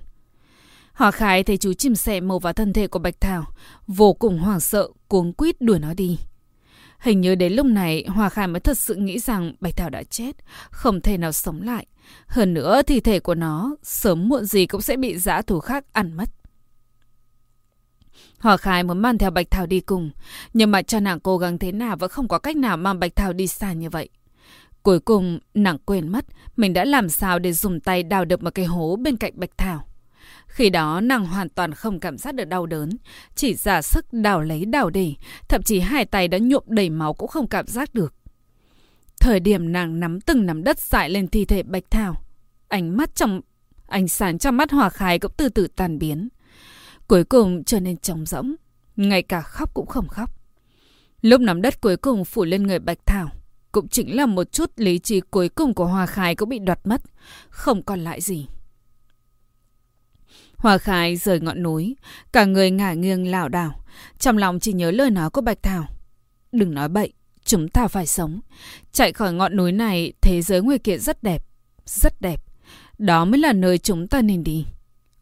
Hòa 0.92 1.10
Khải 1.10 1.42
thấy 1.42 1.56
chú 1.56 1.72
chim 1.72 1.94
sẻ 1.94 2.20
màu 2.20 2.38
vào 2.38 2.52
thân 2.52 2.72
thể 2.72 2.86
của 2.86 2.98
Bạch 2.98 3.20
Thảo, 3.20 3.44
vô 3.86 4.12
cùng 4.12 4.38
hoảng 4.38 4.60
sợ, 4.60 4.88
cuống 5.08 5.32
quýt 5.32 5.60
đuổi 5.60 5.78
nó 5.78 5.94
đi. 5.94 6.18
Hình 6.98 7.20
như 7.20 7.34
đến 7.34 7.52
lúc 7.52 7.66
này 7.66 8.04
Hòa 8.08 8.28
khải 8.28 8.46
mới 8.46 8.60
thật 8.60 8.78
sự 8.78 8.94
nghĩ 8.94 9.18
rằng 9.18 9.54
Bạch 9.60 9.76
Thảo 9.76 9.90
đã 9.90 10.02
chết, 10.02 10.36
không 10.70 11.00
thể 11.00 11.16
nào 11.16 11.32
sống 11.32 11.62
lại. 11.62 11.86
Hơn 12.26 12.54
nữa 12.54 12.82
thi 12.82 13.00
thể 13.00 13.20
của 13.20 13.34
nó 13.34 13.76
sớm 13.82 14.28
muộn 14.28 14.44
gì 14.44 14.66
cũng 14.66 14.82
sẽ 14.82 14.96
bị 14.96 15.18
dã 15.18 15.42
thú 15.42 15.60
khác 15.60 15.84
ăn 15.92 16.16
mất. 16.16 16.39
Hòa 18.40 18.56
Khai 18.56 18.82
muốn 18.82 18.98
mang 18.98 19.18
theo 19.18 19.30
Bạch 19.30 19.50
Thảo 19.50 19.66
đi 19.66 19.80
cùng, 19.80 20.10
nhưng 20.52 20.70
mà 20.70 20.82
cho 20.82 21.00
nàng 21.00 21.20
cố 21.20 21.38
gắng 21.38 21.58
thế 21.58 21.72
nào 21.72 21.96
vẫn 21.96 22.10
không 22.10 22.28
có 22.28 22.38
cách 22.38 22.56
nào 22.56 22.76
mang 22.76 23.00
Bạch 23.00 23.16
Thảo 23.16 23.32
đi 23.32 23.46
xa 23.46 23.72
như 23.72 23.90
vậy. 23.90 24.08
Cuối 24.82 25.00
cùng, 25.00 25.38
nàng 25.54 25.78
quên 25.78 26.08
mất 26.08 26.24
mình 26.56 26.72
đã 26.72 26.84
làm 26.84 27.08
sao 27.08 27.38
để 27.38 27.52
dùng 27.52 27.80
tay 27.80 28.02
đào 28.02 28.24
được 28.24 28.42
một 28.42 28.54
cái 28.54 28.64
hố 28.64 28.96
bên 28.96 29.16
cạnh 29.16 29.32
Bạch 29.36 29.58
Thảo. 29.58 29.86
Khi 30.46 30.70
đó 30.70 31.00
nàng 31.00 31.26
hoàn 31.26 31.48
toàn 31.48 31.74
không 31.74 32.00
cảm 32.00 32.18
giác 32.18 32.34
được 32.34 32.44
đau 32.44 32.66
đớn, 32.66 32.90
chỉ 33.34 33.54
giả 33.54 33.82
sức 33.82 34.06
đào 34.12 34.40
lấy 34.40 34.64
đào 34.64 34.90
để, 34.90 35.14
thậm 35.48 35.62
chí 35.62 35.80
hai 35.80 36.04
tay 36.04 36.28
đã 36.28 36.38
nhuộm 36.38 36.64
đầy 36.66 36.90
máu 36.90 37.14
cũng 37.14 37.28
không 37.28 37.48
cảm 37.48 37.66
giác 37.66 37.94
được. 37.94 38.14
Thời 39.20 39.40
điểm 39.40 39.72
nàng 39.72 40.00
nắm 40.00 40.20
từng 40.20 40.46
nắm 40.46 40.64
đất 40.64 40.78
dại 40.78 41.10
lên 41.10 41.28
thi 41.28 41.44
thể 41.44 41.62
Bạch 41.62 41.90
Thảo, 41.90 42.24
ánh 42.68 42.96
mắt 42.96 43.14
trong 43.14 43.40
ánh 43.88 44.08
sáng 44.08 44.38
trong 44.38 44.56
mắt 44.56 44.70
Hòa 44.70 44.90
Khải 44.90 45.18
cũng 45.18 45.32
từ 45.36 45.48
từ 45.48 45.66
tàn 45.66 45.98
biến. 45.98 46.28
Cuối 47.10 47.24
cùng 47.24 47.64
trở 47.64 47.80
nên 47.80 47.96
trống 47.96 48.26
rỗng, 48.26 48.54
ngay 48.96 49.22
cả 49.22 49.40
khóc 49.40 49.74
cũng 49.74 49.86
không 49.86 50.08
khóc. 50.08 50.30
Lúc 51.22 51.40
nắm 51.40 51.62
đất 51.62 51.80
cuối 51.80 51.96
cùng 51.96 52.24
phủ 52.24 52.44
lên 52.44 52.62
người 52.62 52.78
Bạch 52.78 53.06
Thảo, 53.06 53.28
cũng 53.72 53.88
chính 53.88 54.16
là 54.16 54.26
một 54.26 54.52
chút 54.52 54.70
lý 54.76 54.98
trí 54.98 55.20
cuối 55.20 55.48
cùng 55.48 55.74
của 55.74 55.86
Hòa 55.86 56.06
Khải 56.06 56.34
cũng 56.34 56.48
bị 56.48 56.58
đoạt 56.58 56.80
mất, 56.84 57.02
không 57.48 57.82
còn 57.82 58.00
lại 58.00 58.20
gì. 58.20 58.46
Hòa 60.56 60.78
Khải 60.78 61.16
rời 61.16 61.40
ngọn 61.40 61.62
núi, 61.62 61.96
cả 62.32 62.44
người 62.44 62.70
ngả 62.70 62.92
nghiêng 62.92 63.30
lảo 63.30 63.48
đảo, 63.48 63.84
trong 64.18 64.38
lòng 64.38 64.60
chỉ 64.60 64.72
nhớ 64.72 64.90
lời 64.90 65.10
nói 65.10 65.30
của 65.30 65.40
Bạch 65.40 65.62
Thảo. 65.62 65.86
Đừng 66.52 66.74
nói 66.74 66.88
bậy, 66.88 67.12
chúng 67.44 67.68
ta 67.68 67.88
phải 67.88 68.06
sống. 68.06 68.40
Chạy 68.92 69.12
khỏi 69.12 69.32
ngọn 69.32 69.56
núi 69.56 69.72
này, 69.72 70.12
thế 70.20 70.42
giới 70.42 70.62
ngoài 70.62 70.78
kia 70.78 70.98
rất 70.98 71.22
đẹp, 71.22 71.46
rất 71.86 72.20
đẹp. 72.20 72.42
Đó 72.98 73.24
mới 73.24 73.40
là 73.40 73.52
nơi 73.52 73.78
chúng 73.78 74.08
ta 74.08 74.22
nên 74.22 74.44
đi. 74.44 74.66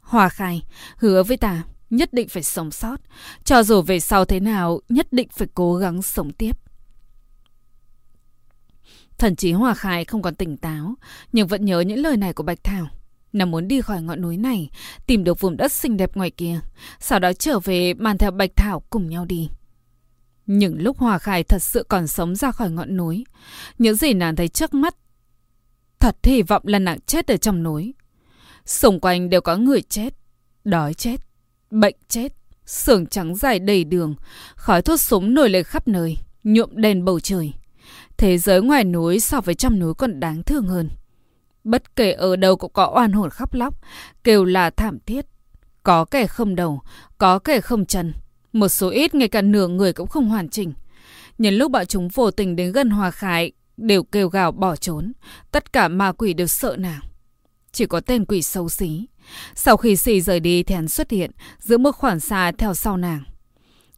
Hòa 0.00 0.28
Khai, 0.28 0.62
hứa 0.96 1.22
với 1.22 1.36
ta, 1.36 1.64
nhất 1.90 2.12
định 2.12 2.28
phải 2.28 2.42
sống 2.42 2.70
sót. 2.70 3.00
Cho 3.44 3.62
dù 3.62 3.82
về 3.82 4.00
sau 4.00 4.24
thế 4.24 4.40
nào, 4.40 4.80
nhất 4.88 5.06
định 5.12 5.28
phải 5.32 5.48
cố 5.54 5.76
gắng 5.76 6.02
sống 6.02 6.32
tiếp. 6.32 6.56
Thần 9.18 9.36
chí 9.36 9.52
Hòa 9.52 9.74
Khai 9.74 10.04
không 10.04 10.22
còn 10.22 10.34
tỉnh 10.34 10.56
táo, 10.56 10.94
nhưng 11.32 11.46
vẫn 11.46 11.64
nhớ 11.64 11.80
những 11.80 11.98
lời 11.98 12.16
này 12.16 12.32
của 12.32 12.42
Bạch 12.42 12.64
Thảo. 12.64 12.88
Nàng 13.32 13.50
muốn 13.50 13.68
đi 13.68 13.80
khỏi 13.80 14.02
ngọn 14.02 14.20
núi 14.20 14.36
này, 14.36 14.70
tìm 15.06 15.24
được 15.24 15.40
vùng 15.40 15.56
đất 15.56 15.72
xinh 15.72 15.96
đẹp 15.96 16.16
ngoài 16.16 16.30
kia, 16.30 16.60
sau 17.00 17.18
đó 17.18 17.32
trở 17.32 17.58
về 17.58 17.94
mang 17.94 18.18
theo 18.18 18.30
Bạch 18.30 18.50
Thảo 18.56 18.82
cùng 18.90 19.08
nhau 19.08 19.24
đi. 19.24 19.48
những 20.46 20.82
lúc 20.82 20.98
Hòa 20.98 21.18
khai 21.18 21.44
thật 21.44 21.62
sự 21.62 21.84
còn 21.88 22.06
sống 22.06 22.36
ra 22.36 22.52
khỏi 22.52 22.70
ngọn 22.70 22.96
núi, 22.96 23.24
những 23.78 23.96
gì 23.96 24.12
nàng 24.12 24.36
thấy 24.36 24.48
trước 24.48 24.74
mắt, 24.74 24.96
thật 25.98 26.16
hy 26.22 26.42
vọng 26.42 26.62
là 26.66 26.78
nàng 26.78 27.00
chết 27.00 27.26
ở 27.26 27.36
trong 27.36 27.62
núi. 27.62 27.94
Xung 28.64 29.00
quanh 29.00 29.30
đều 29.30 29.40
có 29.40 29.56
người 29.56 29.82
chết, 29.82 30.14
đói 30.64 30.94
chết, 30.94 31.16
bệnh 31.70 31.96
chết, 32.08 32.32
xưởng 32.66 33.06
trắng 33.06 33.36
dài 33.36 33.58
đầy 33.58 33.84
đường, 33.84 34.14
khói 34.54 34.82
thuốc 34.82 35.00
súng 35.00 35.34
nổi 35.34 35.50
lên 35.50 35.64
khắp 35.64 35.88
nơi, 35.88 36.16
nhuộm 36.44 36.70
đèn 36.74 37.04
bầu 37.04 37.20
trời. 37.20 37.52
Thế 38.16 38.38
giới 38.38 38.62
ngoài 38.62 38.84
núi 38.84 39.20
so 39.20 39.40
với 39.40 39.54
trong 39.54 39.78
núi 39.78 39.94
còn 39.94 40.20
đáng 40.20 40.42
thương 40.42 40.66
hơn. 40.66 40.88
Bất 41.64 41.96
kể 41.96 42.12
ở 42.12 42.36
đâu 42.36 42.56
cũng 42.56 42.72
có 42.72 42.92
oan 42.96 43.12
hồn 43.12 43.30
khóc 43.30 43.54
lóc, 43.54 43.74
kêu 44.24 44.44
là 44.44 44.70
thảm 44.70 44.98
thiết. 45.06 45.26
Có 45.82 46.04
kẻ 46.04 46.26
không 46.26 46.56
đầu, 46.56 46.80
có 47.18 47.38
kẻ 47.38 47.60
không 47.60 47.86
chân. 47.86 48.12
Một 48.52 48.68
số 48.68 48.88
ít 48.88 49.14
ngay 49.14 49.28
cả 49.28 49.42
nửa 49.42 49.68
người 49.68 49.92
cũng 49.92 50.08
không 50.08 50.28
hoàn 50.28 50.48
chỉnh. 50.48 50.72
Nhân 51.38 51.54
lúc 51.54 51.70
bọn 51.70 51.86
chúng 51.86 52.08
vô 52.08 52.30
tình 52.30 52.56
đến 52.56 52.72
gần 52.72 52.90
Hòa 52.90 53.10
Khải, 53.10 53.52
đều 53.76 54.02
kêu 54.02 54.28
gào 54.28 54.52
bỏ 54.52 54.76
trốn. 54.76 55.12
Tất 55.50 55.72
cả 55.72 55.88
ma 55.88 56.12
quỷ 56.12 56.34
đều 56.34 56.46
sợ 56.46 56.76
nàng. 56.78 57.00
Chỉ 57.72 57.86
có 57.86 58.00
tên 58.00 58.24
quỷ 58.24 58.42
xấu 58.42 58.68
xí. 58.68 59.06
Sau 59.54 59.76
khi 59.76 59.96
xì 59.96 60.20
rời 60.20 60.40
đi 60.40 60.62
thì 60.62 60.74
hắn 60.74 60.88
xuất 60.88 61.10
hiện, 61.10 61.30
giữ 61.58 61.78
một 61.78 61.92
khoảng 61.92 62.20
xa 62.20 62.52
theo 62.58 62.74
sau 62.74 62.96
nàng. 62.96 63.22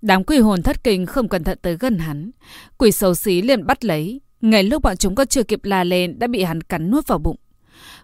Đám 0.02 0.24
quỷ 0.24 0.38
hồn 0.38 0.62
thất 0.62 0.84
kinh 0.84 1.06
không 1.06 1.28
cẩn 1.28 1.44
thận 1.44 1.58
tới 1.62 1.76
gần 1.76 1.98
hắn. 1.98 2.30
Quỷ 2.78 2.92
xấu 2.92 3.14
xí 3.14 3.42
liền 3.42 3.66
bắt 3.66 3.84
lấy. 3.84 4.20
Ngay 4.40 4.62
lúc 4.62 4.82
bọn 4.82 4.96
chúng 4.96 5.14
có 5.14 5.24
chưa 5.24 5.42
kịp 5.42 5.64
la 5.64 5.84
lên 5.84 6.18
đã 6.18 6.26
bị 6.26 6.42
hắn 6.42 6.60
cắn 6.60 6.90
nuốt 6.90 7.06
vào 7.06 7.18
bụng. 7.18 7.36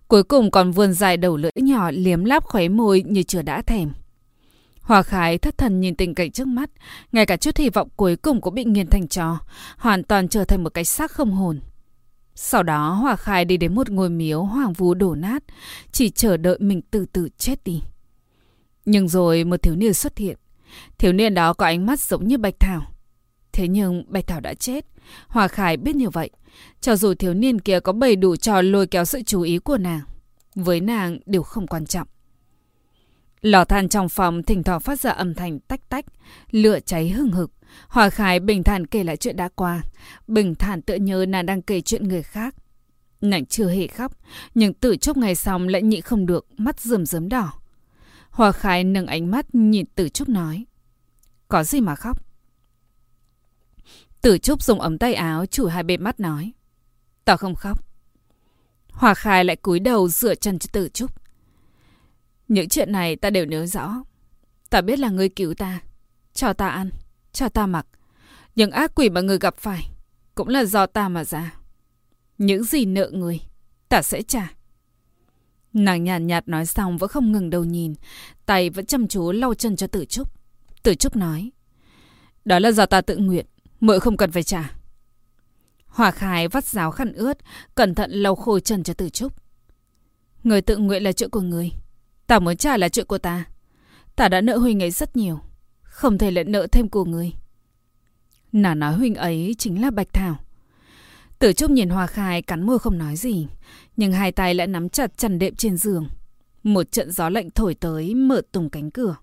Cuối 0.08 0.22
cùng 0.22 0.50
còn 0.50 0.70
vươn 0.70 0.92
dài 0.92 1.16
đầu 1.16 1.36
lưỡi 1.36 1.50
nhỏ 1.54 1.90
liếm 1.90 2.24
láp 2.24 2.44
khóe 2.44 2.68
môi 2.68 3.04
như 3.06 3.22
chưa 3.22 3.42
đã 3.42 3.62
thèm. 3.62 3.92
Hòa 4.80 5.02
khái 5.02 5.38
thất 5.38 5.58
thần 5.58 5.80
nhìn 5.80 5.94
tình 5.94 6.14
cảnh 6.14 6.30
trước 6.30 6.46
mắt, 6.46 6.70
ngay 7.12 7.26
cả 7.26 7.36
chút 7.36 7.56
hy 7.56 7.70
vọng 7.70 7.88
cuối 7.96 8.16
cùng 8.16 8.40
cũng 8.40 8.54
bị 8.54 8.64
nghiền 8.64 8.90
thành 8.90 9.08
trò, 9.08 9.38
hoàn 9.78 10.02
toàn 10.02 10.28
trở 10.28 10.44
thành 10.44 10.64
một 10.64 10.74
cái 10.74 10.84
xác 10.84 11.10
không 11.10 11.30
hồn. 11.30 11.60
Sau 12.38 12.62
đó 12.62 12.92
Hòa 12.92 13.16
khai 13.16 13.44
đi 13.44 13.56
đến 13.56 13.74
một 13.74 13.90
ngôi 13.90 14.10
miếu 14.10 14.42
hoàng 14.42 14.72
vu 14.72 14.94
đổ 14.94 15.14
nát, 15.14 15.44
chỉ 15.92 16.10
chờ 16.10 16.36
đợi 16.36 16.58
mình 16.60 16.82
từ 16.90 17.06
từ 17.12 17.28
chết 17.38 17.64
đi. 17.64 17.82
Nhưng 18.84 19.08
rồi 19.08 19.44
một 19.44 19.62
thiếu 19.62 19.76
niên 19.76 19.94
xuất 19.94 20.18
hiện. 20.18 20.36
Thiếu 20.98 21.12
niên 21.12 21.34
đó 21.34 21.52
có 21.52 21.66
ánh 21.66 21.86
mắt 21.86 22.00
giống 22.00 22.28
như 22.28 22.38
Bạch 22.38 22.60
Thảo. 22.60 22.82
Thế 23.52 23.68
nhưng 23.68 24.04
Bạch 24.08 24.26
Thảo 24.26 24.40
đã 24.40 24.54
chết. 24.54 24.86
Hòa 25.28 25.48
Khải 25.48 25.76
biết 25.76 25.96
như 25.96 26.10
vậy. 26.10 26.30
Cho 26.80 26.96
dù 26.96 27.14
thiếu 27.14 27.34
niên 27.34 27.60
kia 27.60 27.80
có 27.80 27.92
bày 27.92 28.16
đủ 28.16 28.36
trò 28.36 28.62
lôi 28.62 28.86
kéo 28.86 29.04
sự 29.04 29.22
chú 29.26 29.40
ý 29.40 29.58
của 29.58 29.78
nàng. 29.78 30.00
Với 30.54 30.80
nàng 30.80 31.18
đều 31.26 31.42
không 31.42 31.66
quan 31.66 31.86
trọng. 31.86 32.08
Lò 33.40 33.64
than 33.64 33.88
trong 33.88 34.08
phòng 34.08 34.42
thỉnh 34.42 34.62
thoảng 34.62 34.80
phát 34.80 35.00
ra 35.00 35.10
âm 35.10 35.34
thanh 35.34 35.60
tách 35.60 35.88
tách, 35.88 36.04
lửa 36.50 36.78
cháy 36.86 37.08
hừng 37.08 37.30
hực. 37.30 37.50
Hòa 37.88 38.10
Khải 38.10 38.40
bình 38.40 38.62
thản 38.62 38.86
kể 38.86 39.04
lại 39.04 39.16
chuyện 39.16 39.36
đã 39.36 39.48
qua, 39.48 39.82
bình 40.26 40.54
thản 40.54 40.82
tự 40.82 40.94
nhớ 40.94 41.24
nàng 41.28 41.46
đang 41.46 41.62
kể 41.62 41.80
chuyện 41.80 42.08
người 42.08 42.22
khác. 42.22 42.54
Nàng 43.20 43.46
chưa 43.46 43.68
hề 43.68 43.86
khóc, 43.86 44.12
nhưng 44.54 44.74
từ 44.74 44.96
chốc 44.96 45.16
ngày 45.16 45.34
xong 45.34 45.68
lại 45.68 45.82
nhị 45.82 46.00
không 46.00 46.26
được, 46.26 46.46
mắt 46.56 46.80
rườm 46.80 47.06
rớm 47.06 47.28
đỏ. 47.28 47.52
Hòa 48.30 48.52
Khải 48.52 48.84
nâng 48.84 49.06
ánh 49.06 49.30
mắt 49.30 49.54
nhìn 49.54 49.86
Tử 49.94 50.08
Chúc 50.08 50.28
nói. 50.28 50.64
Có 51.48 51.64
gì 51.64 51.80
mà 51.80 51.94
khóc? 51.94 52.26
Tử 54.20 54.38
Trúc 54.38 54.62
dùng 54.62 54.80
ấm 54.80 54.98
tay 54.98 55.14
áo 55.14 55.46
chủ 55.46 55.66
hai 55.66 55.82
bên 55.82 56.02
mắt 56.02 56.20
nói. 56.20 56.52
Tao 57.24 57.36
không 57.36 57.54
khóc. 57.54 57.84
Hòa 58.90 59.14
Khải 59.14 59.44
lại 59.44 59.56
cúi 59.56 59.80
đầu 59.80 60.08
dựa 60.08 60.34
chân 60.34 60.58
cho 60.58 60.68
Tử 60.72 60.88
Trúc. 60.88 61.10
Những 62.48 62.68
chuyện 62.68 62.92
này 62.92 63.16
ta 63.16 63.30
đều 63.30 63.44
nhớ 63.44 63.66
rõ. 63.66 63.94
Ta 64.70 64.80
biết 64.80 64.98
là 64.98 65.08
ngươi 65.08 65.28
cứu 65.28 65.54
ta, 65.54 65.80
cho 66.34 66.52
ta 66.52 66.68
ăn, 66.68 66.90
cho 67.36 67.48
ta 67.48 67.66
mặc. 67.66 67.86
Những 68.54 68.70
ác 68.70 68.92
quỷ 68.94 69.10
mà 69.10 69.20
người 69.20 69.38
gặp 69.38 69.56
phải 69.56 69.90
cũng 70.34 70.48
là 70.48 70.64
do 70.64 70.86
ta 70.86 71.08
mà 71.08 71.24
ra. 71.24 71.54
Những 72.38 72.64
gì 72.64 72.84
nợ 72.84 73.10
người, 73.12 73.40
ta 73.88 74.02
sẽ 74.02 74.22
trả. 74.22 74.52
Nàng 75.72 76.04
nhàn 76.04 76.26
nhạt, 76.26 76.42
nhạt 76.42 76.48
nói 76.48 76.66
xong 76.66 76.98
vẫn 76.98 77.10
không 77.10 77.32
ngừng 77.32 77.50
đầu 77.50 77.64
nhìn, 77.64 77.94
tay 78.46 78.70
vẫn 78.70 78.86
chăm 78.86 79.08
chú 79.08 79.32
lau 79.32 79.54
chân 79.54 79.76
cho 79.76 79.86
Tử 79.86 80.04
Trúc. 80.04 80.32
Tử 80.82 80.94
Trúc 80.94 81.16
nói, 81.16 81.50
đó 82.44 82.58
là 82.58 82.72
do 82.72 82.86
ta 82.86 83.00
tự 83.00 83.16
nguyện, 83.16 83.46
muội 83.80 84.00
không 84.00 84.16
cần 84.16 84.32
phải 84.32 84.42
trả. 84.42 84.70
Hòa 85.86 86.10
Khai 86.10 86.48
vắt 86.48 86.64
ráo 86.64 86.90
khăn 86.90 87.12
ướt, 87.12 87.38
cẩn 87.74 87.94
thận 87.94 88.10
lau 88.10 88.34
khô 88.34 88.60
chân 88.60 88.82
cho 88.82 88.94
Tử 88.94 89.08
Trúc. 89.08 89.32
Người 90.44 90.60
tự 90.60 90.76
nguyện 90.76 91.02
là 91.02 91.12
chuyện 91.12 91.30
của 91.30 91.40
người. 91.40 91.70
Ta 92.26 92.38
muốn 92.38 92.56
trả 92.56 92.76
là 92.76 92.88
chuyện 92.88 93.06
của 93.06 93.18
ta. 93.18 93.44
Ta 94.16 94.28
đã 94.28 94.40
nợ 94.40 94.56
Huynh 94.56 94.82
ấy 94.82 94.90
rất 94.90 95.16
nhiều. 95.16 95.40
Không 95.96 96.18
thể 96.18 96.30
lại 96.30 96.44
nợ 96.44 96.66
thêm 96.66 96.88
của 96.88 97.04
người. 97.04 97.32
Nàng 98.52 98.78
nói 98.78 98.94
Huynh 98.94 99.14
ấy 99.14 99.54
chính 99.58 99.82
là 99.82 99.90
Bạch 99.90 100.12
Thảo. 100.12 100.36
Tử 101.38 101.52
Trúc 101.52 101.70
nhìn 101.70 101.88
Hòa 101.88 102.06
Khai 102.06 102.42
cắn 102.42 102.62
môi 102.62 102.78
không 102.78 102.98
nói 102.98 103.16
gì. 103.16 103.46
Nhưng 103.96 104.12
hai 104.12 104.32
tay 104.32 104.54
lại 104.54 104.66
nắm 104.66 104.88
chặt 104.88 105.18
chăn 105.18 105.38
đệm 105.38 105.54
trên 105.54 105.76
giường. 105.76 106.08
Một 106.62 106.92
trận 106.92 107.10
gió 107.10 107.28
lạnh 107.28 107.50
thổi 107.50 107.74
tới 107.74 108.14
mở 108.14 108.42
tung 108.52 108.70
cánh 108.70 108.90
cửa. 108.90 109.16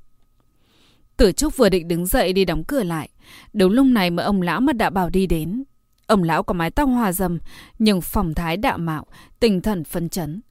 Tử 1.17 1.31
Trúc 1.31 1.57
vừa 1.57 1.69
định 1.69 1.87
đứng 1.87 2.05
dậy 2.05 2.33
đi 2.33 2.45
đóng 2.45 2.63
cửa 2.63 2.83
lại. 2.83 3.09
Đúng 3.53 3.71
lúc 3.71 3.85
này 3.85 4.09
mà 4.09 4.23
ông 4.23 4.41
lão 4.41 4.61
mất 4.61 4.77
đạo 4.77 4.89
bảo 4.89 5.09
đi 5.09 5.27
đến. 5.27 5.63
Ông 6.07 6.23
lão 6.23 6.43
có 6.43 6.53
mái 6.53 6.71
tóc 6.71 6.89
hòa 6.89 7.11
dầm, 7.11 7.39
nhưng 7.79 8.01
phòng 8.01 8.33
thái 8.33 8.57
đạo 8.57 8.77
mạo, 8.77 9.05
tinh 9.39 9.61
thần 9.61 9.83
phấn 9.83 10.09
chấn. 10.09 10.41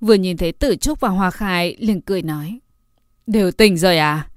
Vừa 0.00 0.14
nhìn 0.14 0.36
thấy 0.36 0.52
Tử 0.52 0.76
Trúc 0.76 1.00
và 1.00 1.08
Hoa 1.08 1.30
Khai 1.30 1.76
liền 1.78 2.00
cười 2.00 2.22
nói. 2.22 2.58
Đều 3.26 3.52
tỉnh 3.52 3.76
rồi 3.76 3.98
à? 3.98 4.28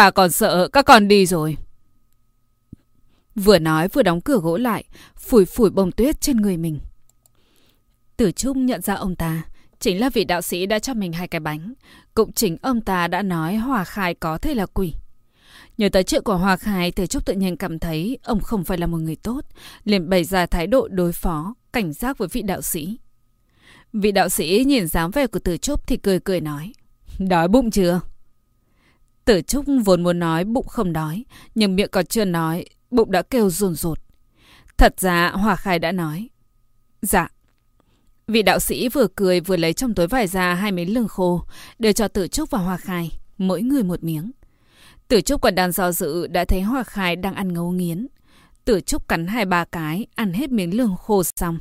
Ta 0.00 0.10
còn 0.10 0.30
sợ 0.30 0.68
các 0.72 0.84
con 0.84 1.08
đi 1.08 1.26
rồi. 1.26 1.56
Vừa 3.34 3.58
nói 3.58 3.88
vừa 3.88 4.02
đóng 4.02 4.20
cửa 4.20 4.38
gỗ 4.42 4.56
lại, 4.56 4.84
phủi 5.16 5.44
phủi 5.44 5.70
bông 5.70 5.92
tuyết 5.92 6.20
trên 6.20 6.36
người 6.36 6.56
mình. 6.56 6.78
Tử 8.16 8.32
Trung 8.32 8.66
nhận 8.66 8.80
ra 8.80 8.94
ông 8.94 9.16
ta, 9.16 9.42
chính 9.80 10.00
là 10.00 10.10
vị 10.10 10.24
đạo 10.24 10.42
sĩ 10.42 10.66
đã 10.66 10.78
cho 10.78 10.94
mình 10.94 11.12
hai 11.12 11.28
cái 11.28 11.40
bánh. 11.40 11.72
Cũng 12.14 12.32
chính 12.32 12.56
ông 12.62 12.80
ta 12.80 13.08
đã 13.08 13.22
nói 13.22 13.56
Hòa 13.56 13.84
Khai 13.84 14.14
có 14.14 14.38
thể 14.38 14.54
là 14.54 14.66
quỷ. 14.66 14.94
Nhờ 15.78 15.88
tới 15.88 16.02
chuyện 16.02 16.22
của 16.22 16.36
Hòa 16.36 16.56
Khai, 16.56 16.92
Tử 16.92 17.06
Trúc 17.06 17.26
tự 17.26 17.34
nhiên 17.34 17.56
cảm 17.56 17.78
thấy 17.78 18.18
ông 18.22 18.40
không 18.40 18.64
phải 18.64 18.78
là 18.78 18.86
một 18.86 18.98
người 18.98 19.16
tốt, 19.16 19.40
liền 19.84 20.08
bày 20.08 20.24
ra 20.24 20.46
thái 20.46 20.66
độ 20.66 20.88
đối 20.88 21.12
phó, 21.12 21.54
cảnh 21.72 21.92
giác 21.92 22.18
với 22.18 22.28
vị 22.32 22.42
đạo 22.42 22.62
sĩ. 22.62 22.98
Vị 23.92 24.12
đạo 24.12 24.28
sĩ 24.28 24.64
nhìn 24.66 24.86
dáng 24.86 25.10
vẻ 25.10 25.26
của 25.26 25.38
Tử 25.38 25.56
Trúc 25.56 25.86
thì 25.86 25.96
cười 25.96 26.20
cười 26.20 26.40
nói. 26.40 26.72
Đói 27.18 27.48
bụng 27.48 27.70
chưa? 27.70 28.00
Tử 29.24 29.40
Trúc 29.42 29.64
vốn 29.84 30.02
muốn 30.02 30.18
nói 30.18 30.44
bụng 30.44 30.66
không 30.66 30.92
đói, 30.92 31.24
nhưng 31.54 31.76
miệng 31.76 31.88
còn 31.92 32.06
chưa 32.06 32.24
nói, 32.24 32.64
bụng 32.90 33.10
đã 33.10 33.22
kêu 33.22 33.50
rồn 33.50 33.74
rột. 33.74 33.98
Thật 34.76 35.00
ra 35.00 35.30
Hòa 35.30 35.56
Khai 35.56 35.78
đã 35.78 35.92
nói. 35.92 36.28
Dạ. 37.02 37.28
Vị 38.26 38.42
đạo 38.42 38.58
sĩ 38.58 38.88
vừa 38.88 39.06
cười 39.16 39.40
vừa 39.40 39.56
lấy 39.56 39.72
trong 39.72 39.94
túi 39.94 40.06
vải 40.06 40.26
ra 40.26 40.54
hai 40.54 40.72
miếng 40.72 40.94
lương 40.94 41.08
khô, 41.08 41.44
đưa 41.78 41.92
cho 41.92 42.08
Tử 42.08 42.28
Trúc 42.28 42.50
và 42.50 42.58
Hòa 42.58 42.76
Khai, 42.76 43.10
mỗi 43.38 43.62
người 43.62 43.82
một 43.82 44.04
miếng. 44.04 44.30
Tử 45.08 45.20
Trúc 45.20 45.40
còn 45.40 45.54
đang 45.54 45.72
do 45.72 45.92
dự 45.92 46.26
đã 46.26 46.44
thấy 46.44 46.60
Hòa 46.60 46.82
Khai 46.82 47.16
đang 47.16 47.34
ăn 47.34 47.52
ngấu 47.52 47.70
nghiến. 47.70 48.06
Tử 48.64 48.80
Trúc 48.80 49.08
cắn 49.08 49.26
hai 49.26 49.44
ba 49.44 49.64
cái, 49.64 50.06
ăn 50.14 50.32
hết 50.32 50.50
miếng 50.50 50.76
lương 50.76 50.96
khô 50.96 51.22
xong. 51.36 51.58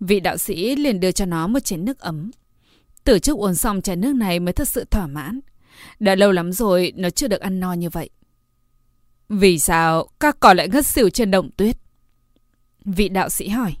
Vị 0.00 0.20
đạo 0.20 0.36
sĩ 0.36 0.76
liền 0.76 1.00
đưa 1.00 1.12
cho 1.12 1.24
nó 1.24 1.46
một 1.46 1.60
chén 1.60 1.84
nước 1.84 1.98
ấm. 1.98 2.30
Tử 3.04 3.18
Trúc 3.18 3.38
uống 3.38 3.54
xong 3.54 3.82
chén 3.82 4.00
nước 4.00 4.14
này 4.14 4.40
mới 4.40 4.52
thật 4.52 4.68
sự 4.68 4.84
thỏa 4.90 5.06
mãn. 5.06 5.40
Đã 6.00 6.14
lâu 6.14 6.32
lắm 6.32 6.52
rồi 6.52 6.92
nó 6.96 7.10
chưa 7.10 7.28
được 7.28 7.40
ăn 7.40 7.60
no 7.60 7.72
như 7.72 7.90
vậy. 7.90 8.10
Vì 9.28 9.58
sao 9.58 10.08
các 10.20 10.40
con 10.40 10.56
lại 10.56 10.68
ngất 10.68 10.86
xỉu 10.86 11.10
trên 11.10 11.30
đồng 11.30 11.50
tuyết? 11.50 11.76
Vị 12.84 13.08
đạo 13.08 13.28
sĩ 13.28 13.48
hỏi. 13.48 13.74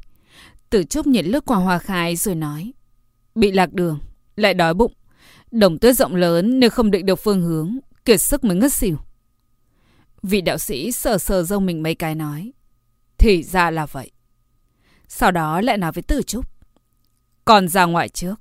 Tử 0.70 0.84
Trúc 0.84 1.06
nhìn 1.06 1.26
lướt 1.26 1.44
qua 1.44 1.56
hoa 1.56 1.78
khai 1.78 2.16
rồi 2.16 2.34
nói. 2.34 2.72
Bị 3.34 3.52
lạc 3.52 3.72
đường, 3.72 3.98
lại 4.36 4.54
đói 4.54 4.74
bụng. 4.74 4.92
Đồng 5.50 5.78
tuyết 5.78 5.96
rộng 5.96 6.14
lớn 6.14 6.60
nếu 6.60 6.70
không 6.70 6.90
định 6.90 7.06
được 7.06 7.16
phương 7.16 7.42
hướng, 7.42 7.78
kiệt 8.04 8.20
sức 8.20 8.44
mới 8.44 8.56
ngất 8.56 8.72
xỉu. 8.72 8.98
Vị 10.22 10.40
đạo 10.40 10.58
sĩ 10.58 10.92
sờ 10.92 11.18
sờ 11.18 11.42
rông 11.42 11.66
mình 11.66 11.82
mấy 11.82 11.94
cái 11.94 12.14
nói. 12.14 12.52
Thì 13.18 13.42
ra 13.42 13.70
là 13.70 13.86
vậy. 13.86 14.10
Sau 15.08 15.30
đó 15.30 15.60
lại 15.60 15.78
nói 15.78 15.92
với 15.92 16.02
Tử 16.02 16.22
Trúc. 16.22 16.46
Còn 17.44 17.68
ra 17.68 17.84
ngoài 17.84 18.08
trước. 18.08 18.34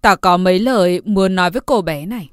Ta 0.00 0.16
có 0.16 0.36
mấy 0.36 0.58
lời 0.58 1.00
muốn 1.04 1.34
nói 1.34 1.50
với 1.50 1.62
cô 1.66 1.82
bé 1.82 2.06
này. 2.06 2.30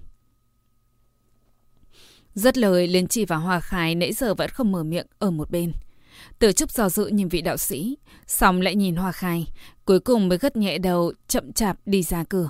Rất 2.36 2.58
lời 2.58 2.88
Liên 2.88 3.08
Chi 3.08 3.26
và 3.26 3.36
Hoa 3.36 3.60
Khai 3.60 3.96
nãy 3.96 4.14
giờ 4.14 4.34
vẫn 4.34 4.50
không 4.50 4.72
mở 4.72 4.84
miệng 4.84 5.08
ở 5.20 5.32
một 5.32 5.52
bên. 5.52 5.72
Tử 6.40 6.52
Trúc 6.52 6.72
do 6.72 6.90
dự 6.90 7.08
nhìn 7.08 7.28
vị 7.28 7.42
đạo 7.42 7.58
sĩ, 7.58 7.98
xong 8.28 8.62
lại 8.62 8.76
nhìn 8.76 8.96
Hoa 8.96 9.12
Khai, 9.12 9.48
cuối 9.86 10.00
cùng 10.00 10.30
mới 10.30 10.38
gật 10.38 10.56
nhẹ 10.56 10.78
đầu, 10.78 11.14
chậm 11.28 11.54
chạp 11.54 11.78
đi 11.86 12.04
ra 12.04 12.24
cửa. 12.24 12.50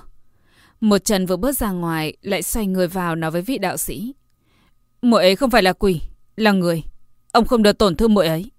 Một 0.80 0.98
chân 0.98 1.26
vừa 1.26 1.36
bước 1.36 1.52
ra 1.52 1.70
ngoài, 1.70 2.16
lại 2.22 2.42
xoay 2.42 2.66
người 2.66 2.88
vào 2.88 3.16
nói 3.16 3.30
với 3.30 3.42
vị 3.42 3.58
đạo 3.58 3.76
sĩ. 3.76 4.14
Muội 5.02 5.22
ấy 5.22 5.36
không 5.36 5.50
phải 5.50 5.62
là 5.62 5.72
quỷ, 5.72 6.00
là 6.36 6.52
người. 6.52 6.82
Ông 7.32 7.44
không 7.46 7.62
được 7.62 7.78
tổn 7.78 7.96
thương 7.96 8.14
muội 8.14 8.26
ấy. 8.26 8.50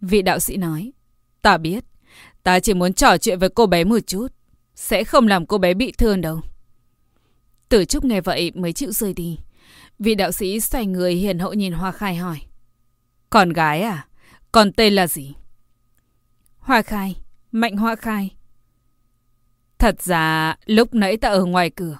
Vị 0.00 0.22
đạo 0.22 0.38
sĩ 0.38 0.56
nói. 0.56 0.92
Ta 1.42 1.58
biết. 1.58 1.84
Ta 2.42 2.60
chỉ 2.60 2.74
muốn 2.74 2.92
trò 2.92 3.18
chuyện 3.18 3.38
với 3.38 3.48
cô 3.48 3.66
bé 3.66 3.84
một 3.84 3.98
chút. 4.06 4.28
Sẽ 4.74 5.04
không 5.04 5.28
làm 5.28 5.46
cô 5.46 5.58
bé 5.58 5.74
bị 5.74 5.92
thương 5.92 6.20
đâu. 6.20 6.40
Tử 7.68 7.84
Trúc 7.84 8.04
nghe 8.04 8.20
vậy 8.20 8.52
mới 8.54 8.72
chịu 8.72 8.92
rơi 8.92 9.14
đi. 9.14 9.38
Vị 9.98 10.14
đạo 10.14 10.32
sĩ 10.32 10.60
xoay 10.60 10.86
người 10.86 11.14
hiền 11.14 11.38
hậu 11.38 11.54
nhìn 11.54 11.72
Hoa 11.72 11.92
Khai 11.92 12.16
hỏi. 12.16 12.40
Con 13.30 13.52
gái 13.52 13.82
à? 13.82 14.06
Con 14.52 14.72
tên 14.72 14.92
là 14.92 15.06
gì? 15.06 15.34
Hoa 16.58 16.82
khai. 16.82 17.16
Mạnh 17.52 17.76
hoa 17.76 17.96
khai. 17.96 18.36
Thật 19.78 20.02
ra, 20.02 20.56
lúc 20.66 20.94
nãy 20.94 21.16
ta 21.16 21.28
ở 21.28 21.44
ngoài 21.44 21.70
cửa. 21.70 21.98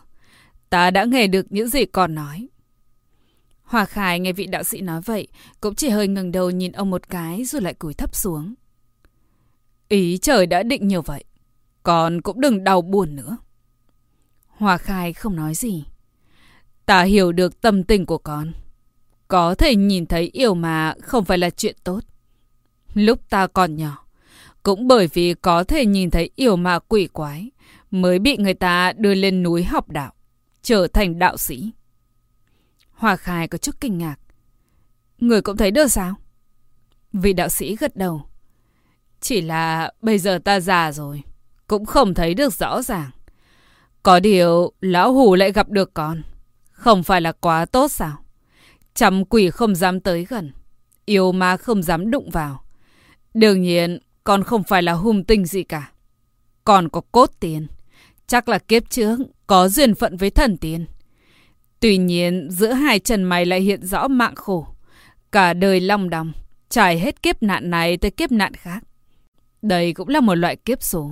Ta 0.70 0.90
đã 0.90 1.04
nghe 1.04 1.26
được 1.26 1.46
những 1.50 1.68
gì 1.68 1.84
con 1.84 2.14
nói. 2.14 2.48
Hoa 3.62 3.84
Khai 3.84 4.20
nghe 4.20 4.32
vị 4.32 4.46
đạo 4.46 4.62
sĩ 4.62 4.80
nói 4.80 5.00
vậy, 5.04 5.28
cũng 5.60 5.74
chỉ 5.74 5.88
hơi 5.88 6.08
ngừng 6.08 6.32
đầu 6.32 6.50
nhìn 6.50 6.72
ông 6.72 6.90
một 6.90 7.08
cái 7.08 7.44
rồi 7.44 7.62
lại 7.62 7.74
cúi 7.74 7.94
thấp 7.94 8.14
xuống. 8.14 8.54
Ý 9.88 10.18
trời 10.18 10.46
đã 10.46 10.62
định 10.62 10.88
như 10.88 11.00
vậy, 11.00 11.24
con 11.82 12.20
cũng 12.22 12.40
đừng 12.40 12.64
đau 12.64 12.82
buồn 12.82 13.16
nữa. 13.16 13.36
Hoa 14.46 14.78
Khai 14.78 15.12
không 15.12 15.36
nói 15.36 15.54
gì. 15.54 15.84
Ta 16.86 17.02
hiểu 17.02 17.32
được 17.32 17.60
tâm 17.60 17.84
tình 17.84 18.06
của 18.06 18.18
con. 18.18 18.52
Có 19.28 19.54
thể 19.54 19.76
nhìn 19.76 20.06
thấy 20.06 20.30
yêu 20.32 20.54
mà 20.54 20.94
không 21.02 21.24
phải 21.24 21.38
là 21.38 21.50
chuyện 21.50 21.76
tốt. 21.84 22.00
Lúc 22.94 23.30
ta 23.30 23.46
còn 23.46 23.76
nhỏ, 23.76 24.06
cũng 24.62 24.88
bởi 24.88 25.08
vì 25.12 25.34
có 25.34 25.64
thể 25.64 25.86
nhìn 25.86 26.10
thấy 26.10 26.30
yêu 26.36 26.56
mà 26.56 26.78
quỷ 26.78 27.06
quái, 27.06 27.50
mới 27.90 28.18
bị 28.18 28.36
người 28.36 28.54
ta 28.54 28.92
đưa 28.96 29.14
lên 29.14 29.42
núi 29.42 29.64
học 29.64 29.88
đạo, 29.88 30.12
trở 30.62 30.86
thành 30.86 31.18
đạo 31.18 31.36
sĩ. 31.36 31.70
Hòa 32.90 33.16
Khai 33.16 33.48
có 33.48 33.58
chút 33.58 33.80
kinh 33.80 33.98
ngạc. 33.98 34.16
Người 35.18 35.42
cũng 35.42 35.56
thấy 35.56 35.70
được 35.70 35.88
sao? 35.88 36.14
Vị 37.12 37.32
đạo 37.32 37.48
sĩ 37.48 37.76
gật 37.76 37.96
đầu. 37.96 38.22
Chỉ 39.20 39.40
là 39.40 39.92
bây 40.02 40.18
giờ 40.18 40.38
ta 40.44 40.60
già 40.60 40.92
rồi, 40.92 41.22
cũng 41.66 41.86
không 41.86 42.14
thấy 42.14 42.34
được 42.34 42.52
rõ 42.52 42.82
ràng. 42.82 43.10
Có 44.02 44.20
điều, 44.20 44.72
lão 44.80 45.12
hủ 45.12 45.34
lại 45.34 45.52
gặp 45.52 45.68
được 45.68 45.94
con. 45.94 46.22
Không 46.76 47.02
phải 47.02 47.20
là 47.20 47.32
quá 47.32 47.64
tốt 47.64 47.90
sao? 47.90 48.16
Trăm 48.94 49.24
quỷ 49.24 49.50
không 49.50 49.74
dám 49.74 50.00
tới 50.00 50.24
gần. 50.24 50.52
Yêu 51.04 51.32
ma 51.32 51.56
không 51.56 51.82
dám 51.82 52.10
đụng 52.10 52.30
vào. 52.30 52.64
Đương 53.34 53.62
nhiên, 53.62 53.98
con 54.24 54.42
không 54.42 54.62
phải 54.62 54.82
là 54.82 54.92
hung 54.92 55.24
tinh 55.24 55.46
gì 55.46 55.62
cả. 55.62 55.90
Còn 56.64 56.88
có 56.88 57.00
cốt 57.12 57.30
tiền. 57.40 57.66
Chắc 58.26 58.48
là 58.48 58.58
kiếp 58.58 58.90
trước 58.90 59.18
có 59.46 59.68
duyên 59.68 59.94
phận 59.94 60.16
với 60.16 60.30
thần 60.30 60.56
tiên. 60.56 60.86
Tuy 61.80 61.96
nhiên, 61.96 62.48
giữa 62.50 62.72
hai 62.72 62.98
chân 62.98 63.22
mày 63.22 63.46
lại 63.46 63.60
hiện 63.60 63.86
rõ 63.86 64.08
mạng 64.08 64.34
khổ. 64.34 64.66
Cả 65.32 65.54
đời 65.54 65.80
long 65.80 66.10
đong, 66.10 66.32
trải 66.68 66.98
hết 66.98 67.22
kiếp 67.22 67.42
nạn 67.42 67.70
này 67.70 67.96
tới 67.96 68.10
kiếp 68.10 68.32
nạn 68.32 68.54
khác. 68.54 68.84
Đây 69.62 69.92
cũng 69.92 70.08
là 70.08 70.20
một 70.20 70.34
loại 70.34 70.56
kiếp 70.56 70.82
số. 70.82 71.10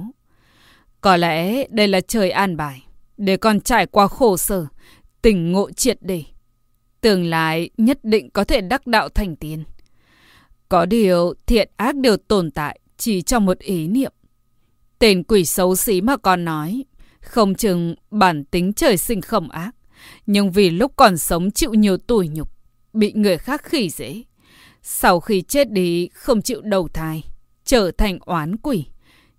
Có 1.00 1.16
lẽ 1.16 1.66
đây 1.70 1.88
là 1.88 2.00
trời 2.00 2.31
an 2.31 2.57
bài, 2.57 2.83
để 3.16 3.37
con 3.37 3.61
trải 3.61 3.87
qua 3.87 4.09
khổ 4.09 4.37
sở, 4.37 4.66
tỉnh 5.25 5.53
ngộ 5.53 5.71
triệt 5.71 5.99
để. 6.01 6.23
Tương 7.01 7.25
lai 7.25 7.71
nhất 7.77 7.99
định 8.03 8.31
có 8.31 8.45
thể 8.45 8.61
đắc 8.61 8.87
đạo 8.87 9.09
thành 9.09 9.37
tiên. 9.37 9.65
Có 10.69 10.87
điều 10.87 11.35
thiện 11.47 11.71
ác 11.77 11.97
đều 11.97 12.17
tồn 12.17 12.51
tại 12.51 12.81
chỉ 12.97 13.23
trong 13.23 13.47
một 13.47 13.59
ý 13.59 13.89
niệm. 13.89 14.13
Tên 14.99 15.23
quỷ 15.23 15.45
xấu 15.45 15.77
xí 15.77 16.01
mà 16.01 16.17
con 16.17 16.45
nói, 16.45 16.85
không 17.21 17.55
chừng 17.55 17.95
bản 18.11 18.45
tính 18.45 18.73
trời 18.73 18.97
sinh 18.97 19.21
không 19.21 19.51
ác. 19.51 19.71
Nhưng 20.27 20.53
vì 20.53 20.71
lúc 20.71 20.93
còn 20.97 21.19
sống 21.19 21.51
chịu 21.51 21.75
nhiều 21.75 21.97
tủi 21.97 22.29
nhục, 22.29 22.51
bị 22.93 23.13
người 23.13 23.39
khác 23.39 23.65
khỉ 23.65 23.91
dễ. 23.91 24.23
Sau 24.83 25.21
khi 25.21 25.43
chết 25.43 25.71
đi 25.71 26.09
không 26.09 26.43
chịu 26.43 26.61
đầu 26.61 26.89
thai, 26.89 27.23
trở 27.65 27.91
thành 27.91 28.19
oán 28.21 28.57
quỷ. 28.57 28.85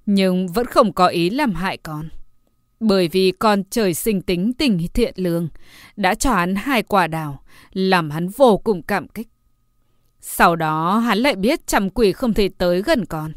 Nhưng 0.06 0.48
vẫn 0.48 0.66
không 0.66 0.94
có 0.94 1.08
ý 1.08 1.30
làm 1.30 1.54
hại 1.54 1.78
con. 1.78 2.10
Bởi 2.88 3.08
vì 3.08 3.32
con 3.32 3.64
trời 3.70 3.94
sinh 3.94 4.22
tính 4.22 4.54
tình 4.54 4.88
thiện 4.94 5.14
lương, 5.18 5.48
đã 5.96 6.16
cho 6.16 6.34
hắn 6.34 6.56
hai 6.56 6.84
quả 6.84 7.08
đào, 7.08 7.44
làm 7.74 8.10
hắn 8.10 8.28
vô 8.28 8.58
cùng 8.58 8.82
cảm 8.82 9.08
kích. 9.08 9.28
Sau 10.22 10.56
đó 10.56 10.98
hắn 10.98 11.18
lại 11.18 11.36
biết 11.36 11.68
trăm 11.68 11.90
quỷ 11.90 12.12
không 12.12 12.34
thể 12.34 12.50
tới 12.58 12.82
gần 12.82 13.06
con, 13.06 13.32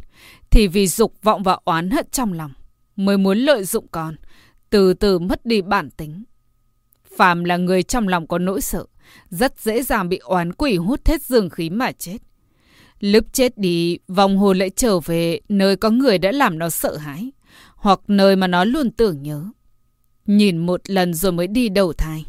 thì 0.50 0.68
vì 0.68 0.88
dục 0.88 1.14
vọng 1.22 1.42
và 1.42 1.58
oán 1.64 1.90
hận 1.90 2.06
trong 2.12 2.32
lòng, 2.32 2.52
mới 2.96 3.18
muốn 3.18 3.38
lợi 3.38 3.64
dụng 3.64 3.86
con, 3.90 4.16
từ 4.70 4.94
từ 4.94 5.18
mất 5.18 5.46
đi 5.46 5.62
bản 5.62 5.90
tính. 5.90 6.24
Phàm 7.16 7.44
là 7.44 7.56
người 7.56 7.82
trong 7.82 8.08
lòng 8.08 8.26
có 8.26 8.38
nỗi 8.38 8.60
sợ, 8.60 8.84
rất 9.30 9.60
dễ 9.60 9.82
dàng 9.82 10.08
bị 10.08 10.18
oán 10.18 10.52
quỷ 10.52 10.76
hút 10.76 11.06
hết 11.06 11.22
dương 11.22 11.50
khí 11.50 11.70
mà 11.70 11.92
chết. 11.92 12.18
Lúc 13.00 13.24
chết 13.32 13.58
đi, 13.58 13.98
vòng 14.08 14.36
hồn 14.36 14.58
lại 14.58 14.70
trở 14.70 15.00
về 15.00 15.40
nơi 15.48 15.76
có 15.76 15.90
người 15.90 16.18
đã 16.18 16.32
làm 16.32 16.58
nó 16.58 16.70
sợ 16.70 16.96
hãi, 16.96 17.30
hoặc 17.78 18.00
nơi 18.08 18.36
mà 18.36 18.46
nó 18.46 18.64
luôn 18.64 18.90
tưởng 18.90 19.22
nhớ. 19.22 19.44
Nhìn 20.26 20.58
một 20.58 20.90
lần 20.90 21.14
rồi 21.14 21.32
mới 21.32 21.46
đi 21.46 21.68
đầu 21.68 21.92
thai. 21.92 22.24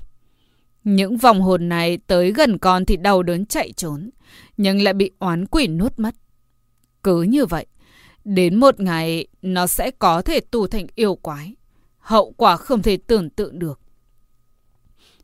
Những 0.84 1.18
vòng 1.18 1.42
hồn 1.42 1.70
này 1.70 1.98
tới 2.08 2.32
gần 2.32 2.58
con 2.58 2.86
thì 2.86 2.98
đau 2.98 3.24
đớn 3.24 3.46
chạy 3.46 3.72
trốn, 3.72 4.10
nhưng 4.58 4.82
lại 4.82 4.94
bị 4.94 5.12
oán 5.20 5.46
quỷ 5.46 5.68
nuốt 5.68 6.00
mất. 6.00 6.16
Cứ 7.04 7.22
như 7.22 7.46
vậy, 7.46 7.66
đến 8.26 8.56
một 8.56 8.80
ngày 8.80 9.28
nó 9.42 9.68
sẽ 9.68 9.92
có 9.92 10.22
thể 10.22 10.40
tu 10.40 10.68
thành 10.68 10.88
yêu 10.96 11.16
quái. 11.16 11.56
Hậu 11.98 12.34
quả 12.38 12.58
không 12.58 12.82
thể 12.82 12.98
tưởng 12.98 13.30
tượng 13.30 13.60
được. 13.60 13.80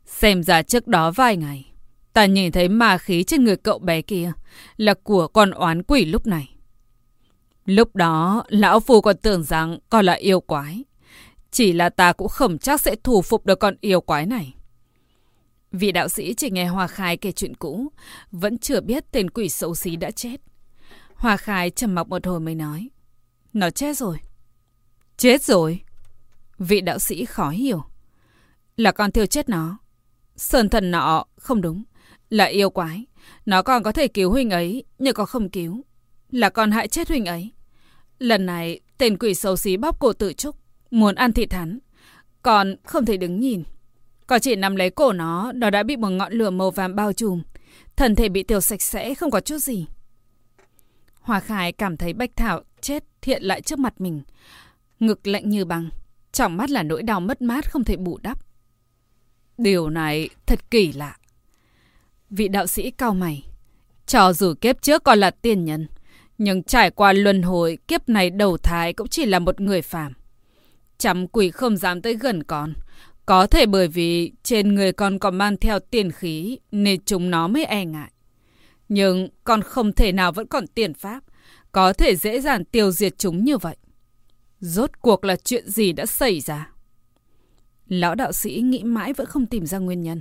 Xem 0.04 0.42
ra 0.42 0.62
trước 0.62 0.86
đó 0.86 1.10
vài 1.10 1.36
ngày, 1.36 1.72
ta 2.12 2.26
nhìn 2.26 2.52
thấy 2.52 2.68
ma 2.68 2.98
khí 2.98 3.24
trên 3.24 3.44
người 3.44 3.56
cậu 3.56 3.78
bé 3.78 4.02
kia 4.02 4.32
là 4.76 4.94
của 4.94 5.28
con 5.28 5.50
oán 5.50 5.82
quỷ 5.82 6.04
lúc 6.04 6.26
này. 6.26 6.55
Lúc 7.66 7.96
đó, 7.96 8.44
lão 8.48 8.80
phu 8.80 9.00
còn 9.00 9.16
tưởng 9.16 9.42
rằng 9.42 9.78
con 9.90 10.04
là 10.04 10.12
yêu 10.12 10.40
quái. 10.40 10.84
Chỉ 11.50 11.72
là 11.72 11.88
ta 11.88 12.12
cũng 12.12 12.28
không 12.28 12.58
chắc 12.58 12.80
sẽ 12.80 12.96
thủ 13.04 13.22
phục 13.22 13.46
được 13.46 13.58
con 13.58 13.74
yêu 13.80 14.00
quái 14.00 14.26
này. 14.26 14.54
Vị 15.72 15.92
đạo 15.92 16.08
sĩ 16.08 16.34
chỉ 16.34 16.50
nghe 16.50 16.66
Hoa 16.66 16.86
Khai 16.86 17.16
kể 17.16 17.32
chuyện 17.32 17.54
cũ, 17.54 17.88
vẫn 18.30 18.58
chưa 18.58 18.80
biết 18.80 19.04
tên 19.12 19.30
quỷ 19.30 19.48
xấu 19.48 19.74
xí 19.74 19.96
đã 19.96 20.10
chết. 20.10 20.40
Hoa 21.14 21.36
Khai 21.36 21.70
trầm 21.70 21.94
mặc 21.94 22.08
một 22.08 22.26
hồi 22.26 22.40
mới 22.40 22.54
nói. 22.54 22.88
Nó 23.52 23.70
chết 23.70 23.96
rồi. 23.96 24.16
Chết 25.16 25.42
rồi? 25.42 25.80
Vị 26.58 26.80
đạo 26.80 26.98
sĩ 26.98 27.24
khó 27.24 27.50
hiểu. 27.50 27.82
Là 28.76 28.92
con 28.92 29.12
thiêu 29.12 29.26
chết 29.26 29.48
nó. 29.48 29.78
Sơn 30.36 30.68
thần 30.68 30.90
nọ 30.90 31.24
không 31.36 31.60
đúng. 31.60 31.84
Là 32.30 32.44
yêu 32.44 32.70
quái. 32.70 33.06
Nó 33.46 33.62
còn 33.62 33.82
có 33.82 33.92
thể 33.92 34.08
cứu 34.08 34.30
huynh 34.30 34.50
ấy, 34.50 34.84
nhưng 34.98 35.14
có 35.14 35.24
không 35.24 35.50
cứu. 35.50 35.84
Là 36.30 36.50
con 36.50 36.70
hại 36.70 36.88
chết 36.88 37.08
huynh 37.08 37.24
ấy. 37.24 37.52
Lần 38.18 38.46
này, 38.46 38.80
tên 38.98 39.18
quỷ 39.18 39.34
xấu 39.34 39.56
xí 39.56 39.76
bóp 39.76 40.00
cổ 40.00 40.12
tự 40.12 40.32
trúc, 40.32 40.56
muốn 40.90 41.14
ăn 41.14 41.32
thịt 41.32 41.52
hắn. 41.52 41.78
Còn 42.42 42.76
không 42.84 43.04
thể 43.04 43.16
đứng 43.16 43.40
nhìn. 43.40 43.62
Có 44.26 44.38
chỉ 44.38 44.56
nằm 44.56 44.76
lấy 44.76 44.90
cổ 44.90 45.12
nó, 45.12 45.52
nó 45.52 45.70
đã 45.70 45.82
bị 45.82 45.96
một 45.96 46.08
ngọn 46.08 46.32
lửa 46.32 46.50
màu 46.50 46.70
vàng 46.70 46.96
bao 46.96 47.12
trùm. 47.12 47.42
Thần 47.96 48.14
thể 48.14 48.28
bị 48.28 48.42
tiêu 48.42 48.60
sạch 48.60 48.82
sẽ, 48.82 49.14
không 49.14 49.30
có 49.30 49.40
chút 49.40 49.58
gì. 49.58 49.86
Hòa 51.20 51.40
Khải 51.40 51.72
cảm 51.72 51.96
thấy 51.96 52.12
Bách 52.12 52.36
Thảo 52.36 52.62
chết 52.80 53.04
hiện 53.22 53.42
lại 53.42 53.60
trước 53.60 53.78
mặt 53.78 54.00
mình. 54.00 54.22
Ngực 55.00 55.26
lạnh 55.26 55.48
như 55.48 55.64
băng. 55.64 55.90
Trong 56.32 56.56
mắt 56.56 56.70
là 56.70 56.82
nỗi 56.82 57.02
đau 57.02 57.20
mất 57.20 57.42
mát 57.42 57.72
không 57.72 57.84
thể 57.84 57.96
bù 57.96 58.18
đắp. 58.22 58.38
Điều 59.58 59.90
này 59.90 60.28
thật 60.46 60.70
kỳ 60.70 60.92
lạ. 60.92 61.16
Vị 62.30 62.48
đạo 62.48 62.66
sĩ 62.66 62.90
cao 62.90 63.14
mày. 63.14 63.46
Cho 64.06 64.32
dù 64.32 64.54
kiếp 64.60 64.82
trước 64.82 65.04
còn 65.04 65.18
là 65.18 65.30
tiên 65.30 65.64
nhân, 65.64 65.86
nhưng 66.38 66.62
trải 66.62 66.90
qua 66.90 67.12
luân 67.12 67.42
hồi, 67.42 67.78
kiếp 67.88 68.08
này 68.08 68.30
đầu 68.30 68.56
thai 68.56 68.92
cũng 68.92 69.08
chỉ 69.08 69.26
là 69.26 69.38
một 69.38 69.60
người 69.60 69.82
phàm. 69.82 70.12
Trăm 70.98 71.26
quỷ 71.26 71.50
không 71.50 71.76
dám 71.76 72.02
tới 72.02 72.14
gần 72.14 72.42
con. 72.42 72.72
Có 73.26 73.46
thể 73.46 73.66
bởi 73.66 73.88
vì 73.88 74.32
trên 74.42 74.74
người 74.74 74.92
con 74.92 75.18
còn 75.18 75.38
mang 75.38 75.56
theo 75.56 75.78
tiền 75.78 76.12
khí 76.12 76.58
nên 76.72 77.00
chúng 77.04 77.30
nó 77.30 77.48
mới 77.48 77.64
e 77.64 77.84
ngại. 77.84 78.10
Nhưng 78.88 79.28
con 79.44 79.62
không 79.62 79.92
thể 79.92 80.12
nào 80.12 80.32
vẫn 80.32 80.46
còn 80.46 80.66
tiền 80.66 80.94
pháp, 80.94 81.24
có 81.72 81.92
thể 81.92 82.16
dễ 82.16 82.40
dàng 82.40 82.64
tiêu 82.64 82.90
diệt 82.90 83.18
chúng 83.18 83.44
như 83.44 83.58
vậy. 83.58 83.76
Rốt 84.60 84.90
cuộc 85.00 85.24
là 85.24 85.36
chuyện 85.36 85.68
gì 85.68 85.92
đã 85.92 86.06
xảy 86.06 86.40
ra? 86.40 86.70
Lão 87.86 88.14
đạo 88.14 88.32
sĩ 88.32 88.60
nghĩ 88.64 88.82
mãi 88.82 89.12
vẫn 89.12 89.26
không 89.26 89.46
tìm 89.46 89.66
ra 89.66 89.78
nguyên 89.78 90.02
nhân. 90.02 90.20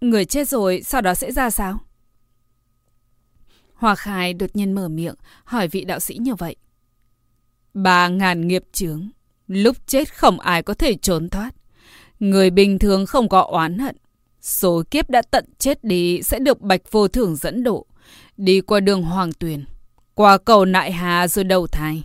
Người 0.00 0.24
chết 0.24 0.48
rồi, 0.48 0.82
sau 0.84 1.00
đó 1.00 1.14
sẽ 1.14 1.32
ra 1.32 1.50
sao? 1.50 1.78
Hòa 3.78 3.94
Khai 3.94 4.34
đột 4.34 4.50
nhiên 4.54 4.72
mở 4.72 4.88
miệng, 4.88 5.14
hỏi 5.44 5.68
vị 5.68 5.84
đạo 5.84 6.00
sĩ 6.00 6.16
như 6.20 6.34
vậy. 6.34 6.56
Ba 7.74 8.08
ngàn 8.08 8.48
nghiệp 8.48 8.64
chướng, 8.72 9.08
lúc 9.46 9.76
chết 9.86 10.14
không 10.14 10.40
ai 10.40 10.62
có 10.62 10.74
thể 10.74 10.94
trốn 10.94 11.28
thoát. 11.28 11.50
Người 12.20 12.50
bình 12.50 12.78
thường 12.78 13.06
không 13.06 13.28
có 13.28 13.40
oán 13.40 13.78
hận. 13.78 13.96
Số 14.40 14.82
kiếp 14.90 15.10
đã 15.10 15.22
tận 15.30 15.44
chết 15.58 15.84
đi 15.84 16.22
sẽ 16.22 16.38
được 16.38 16.60
bạch 16.60 16.80
vô 16.90 17.08
thường 17.08 17.36
dẫn 17.36 17.62
độ. 17.62 17.86
Đi 18.36 18.60
qua 18.60 18.80
đường 18.80 19.02
hoàng 19.02 19.32
tuyền, 19.32 19.64
qua 20.14 20.38
cầu 20.38 20.64
nại 20.64 20.92
hà 20.92 21.28
rồi 21.28 21.44
đầu 21.44 21.66
thai. 21.66 22.04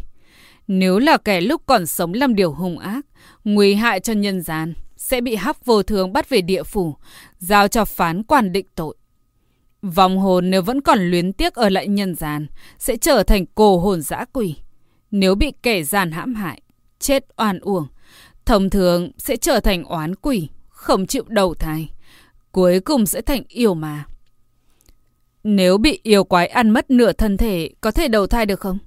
Nếu 0.68 1.00
là 1.00 1.18
kẻ 1.18 1.42
lúc 1.42 1.62
còn 1.66 1.86
sống 1.86 2.14
làm 2.14 2.36
điều 2.36 2.52
hung 2.52 2.80
ác, 2.80 3.06
nguy 3.44 3.74
hại 3.74 4.00
cho 4.00 4.14
nhân 4.14 4.42
gian, 4.42 4.74
sẽ 4.98 5.22
bị 5.22 5.36
hắc 5.36 5.66
vô 5.66 5.84
thường 5.84 6.14
bắt 6.14 6.30
về 6.30 6.42
địa 6.42 6.64
phủ, 6.64 6.96
giao 7.38 7.68
cho 7.68 7.86
phán 7.86 8.24
quan 8.24 8.52
định 8.52 8.66
tội. 8.76 8.96
Vòng 9.84 10.18
hồn 10.18 10.50
nếu 10.50 10.62
vẫn 10.62 10.82
còn 10.82 11.00
luyến 11.00 11.34
tiếc 11.34 11.54
ở 11.54 11.70
lại 11.70 11.88
nhân 11.88 12.16
gian, 12.16 12.48
sẽ 12.80 12.98
trở 12.98 13.24
thành 13.24 13.46
cổ 13.56 13.80
hồn 13.80 14.02
dã 14.02 14.26
quỷ. 14.34 14.56
Nếu 15.12 15.36
bị 15.36 15.54
kẻ 15.64 15.84
gian 15.84 16.12
hãm 16.12 16.36
hại, 16.36 16.62
chết 17.00 17.26
oan 17.38 17.60
uổng, 17.60 17.88
thông 18.46 18.70
thường 18.70 19.12
sẽ 19.18 19.38
trở 19.38 19.60
thành 19.60 19.84
oán 19.84 20.16
quỷ, 20.16 20.50
không 20.70 21.08
chịu 21.08 21.24
đầu 21.28 21.54
thai. 21.54 21.90
Cuối 22.52 22.80
cùng 22.80 23.06
sẽ 23.06 23.22
thành 23.22 23.44
yêu 23.48 23.74
mà. 23.74 24.06
nếu 25.44 25.78
bị 25.78 26.00
yêu 26.04 26.24
quái 26.24 26.48
ăn 26.48 26.70
mất 26.70 26.92
nửa 26.92 27.14
thân 27.14 27.38
thể, 27.38 27.70
có 27.82 27.92
thể 27.92 28.08
đầu 28.08 28.28
thai 28.28 28.46
được 28.46 28.60
không? 28.60 28.78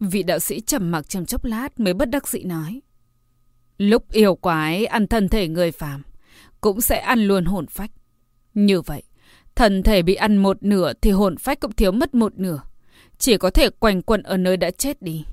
Vị 0.00 0.22
đạo 0.22 0.38
sĩ 0.38 0.60
trầm 0.60 0.90
mặc 0.90 1.08
trong 1.08 1.26
chốc 1.26 1.44
lát 1.44 1.80
mới 1.80 1.94
bất 1.94 2.10
đắc 2.10 2.28
dĩ 2.28 2.42
nói. 2.42 2.80
Lúc 3.78 4.12
yêu 4.12 4.34
quái 4.34 4.86
ăn 4.86 5.06
thân 5.06 5.28
thể 5.28 5.48
người 5.48 5.72
phàm, 5.72 6.02
cũng 6.60 6.80
sẽ 6.80 6.98
ăn 6.98 7.20
luôn 7.20 7.44
hồn 7.44 7.66
phách. 7.66 7.90
Như 8.54 8.80
vậy, 8.80 9.02
thần 9.56 9.82
thể 9.82 10.02
bị 10.02 10.14
ăn 10.14 10.36
một 10.36 10.62
nửa 10.62 10.92
thì 10.92 11.10
hồn 11.10 11.36
phách 11.36 11.60
cũng 11.60 11.72
thiếu 11.72 11.92
mất 11.92 12.14
một 12.14 12.38
nửa. 12.38 12.60
Chỉ 13.18 13.36
có 13.36 13.50
thể 13.50 13.70
quanh 13.70 14.02
quẩn 14.02 14.22
ở 14.22 14.36
nơi 14.36 14.56
đã 14.56 14.70
chết 14.70 15.02
đi. 15.02 15.24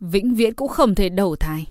Vĩnh 0.00 0.34
viễn 0.34 0.54
cũng 0.54 0.68
không 0.68 0.94
thể 0.94 1.08
đầu 1.08 1.36
thai. 1.36 1.66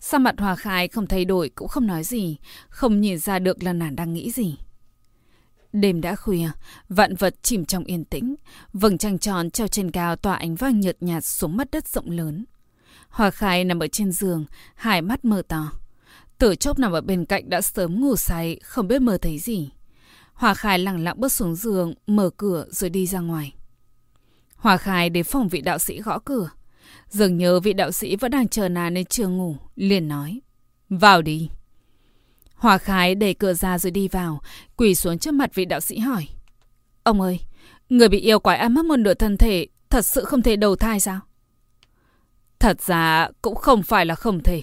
Sao 0.00 0.20
mặt 0.20 0.34
Hòa 0.38 0.56
Khai 0.56 0.88
không 0.88 1.06
thay 1.06 1.24
đổi 1.24 1.48
cũng 1.48 1.68
không 1.68 1.86
nói 1.86 2.04
gì, 2.04 2.36
không 2.68 3.00
nhìn 3.00 3.18
ra 3.18 3.38
được 3.38 3.62
là 3.62 3.72
nàng 3.72 3.96
đang 3.96 4.12
nghĩ 4.12 4.30
gì. 4.30 4.56
Đêm 5.72 6.00
đã 6.00 6.16
khuya, 6.16 6.48
vạn 6.88 7.14
vật 7.14 7.34
chìm 7.42 7.64
trong 7.64 7.84
yên 7.84 8.04
tĩnh, 8.04 8.34
vầng 8.72 8.98
trăng 8.98 9.18
tròn 9.18 9.50
treo 9.50 9.68
trên 9.68 9.90
cao 9.90 10.16
tỏa 10.16 10.34
ánh 10.34 10.54
vàng 10.54 10.80
nhợt 10.80 10.96
nhạt 11.00 11.24
xuống 11.24 11.56
mắt 11.56 11.70
đất 11.70 11.88
rộng 11.88 12.10
lớn. 12.10 12.44
Hòa 13.08 13.30
Khai 13.30 13.64
nằm 13.64 13.78
ở 13.78 13.88
trên 13.88 14.12
giường, 14.12 14.44
hai 14.74 15.02
mắt 15.02 15.24
mờ 15.24 15.42
to. 15.48 15.72
Tử 16.38 16.54
chốc 16.54 16.78
nằm 16.78 16.92
ở 16.92 17.00
bên 17.00 17.24
cạnh 17.24 17.50
đã 17.50 17.60
sớm 17.60 18.00
ngủ 18.00 18.16
say, 18.16 18.58
không 18.62 18.88
biết 18.88 19.02
mơ 19.02 19.18
thấy 19.22 19.38
gì. 19.38 19.70
Hòa 20.32 20.54
Khai 20.54 20.78
lặng 20.78 21.04
lặng 21.04 21.20
bước 21.20 21.32
xuống 21.32 21.54
giường, 21.54 21.94
mở 22.06 22.30
cửa 22.36 22.66
rồi 22.70 22.90
đi 22.90 23.06
ra 23.06 23.20
ngoài. 23.20 23.54
Hòa 24.56 24.76
Khai 24.76 25.10
đến 25.10 25.24
phòng 25.24 25.48
vị 25.48 25.60
đạo 25.60 25.78
sĩ 25.78 26.00
gõ 26.00 26.18
cửa. 26.18 26.50
Dường 27.08 27.36
nhớ 27.36 27.60
vị 27.60 27.72
đạo 27.72 27.92
sĩ 27.92 28.16
vẫn 28.16 28.30
đang 28.30 28.48
chờ 28.48 28.68
nàng 28.68 28.94
nên 28.94 29.04
chưa 29.06 29.28
ngủ, 29.28 29.56
liền 29.76 30.08
nói. 30.08 30.40
Vào 30.88 31.22
đi. 31.22 31.50
Hòa 32.54 32.78
Khai 32.78 33.14
đẩy 33.14 33.34
cửa 33.34 33.54
ra 33.54 33.78
rồi 33.78 33.90
đi 33.90 34.08
vào, 34.08 34.40
quỳ 34.76 34.94
xuống 34.94 35.18
trước 35.18 35.34
mặt 35.34 35.54
vị 35.54 35.64
đạo 35.64 35.80
sĩ 35.80 35.98
hỏi. 35.98 36.28
Ông 37.02 37.20
ơi, 37.20 37.40
người 37.88 38.08
bị 38.08 38.20
yêu 38.20 38.38
quái 38.38 38.58
ăn 38.58 38.74
mất 38.74 38.84
một 38.84 38.96
nửa 38.96 39.14
thân 39.14 39.36
thể, 39.36 39.66
thật 39.90 40.04
sự 40.04 40.24
không 40.24 40.42
thể 40.42 40.56
đầu 40.56 40.76
thai 40.76 41.00
sao? 41.00 41.20
Thật 42.58 42.80
ra 42.82 43.28
cũng 43.42 43.54
không 43.54 43.82
phải 43.82 44.06
là 44.06 44.14
không 44.14 44.42
thể. 44.42 44.62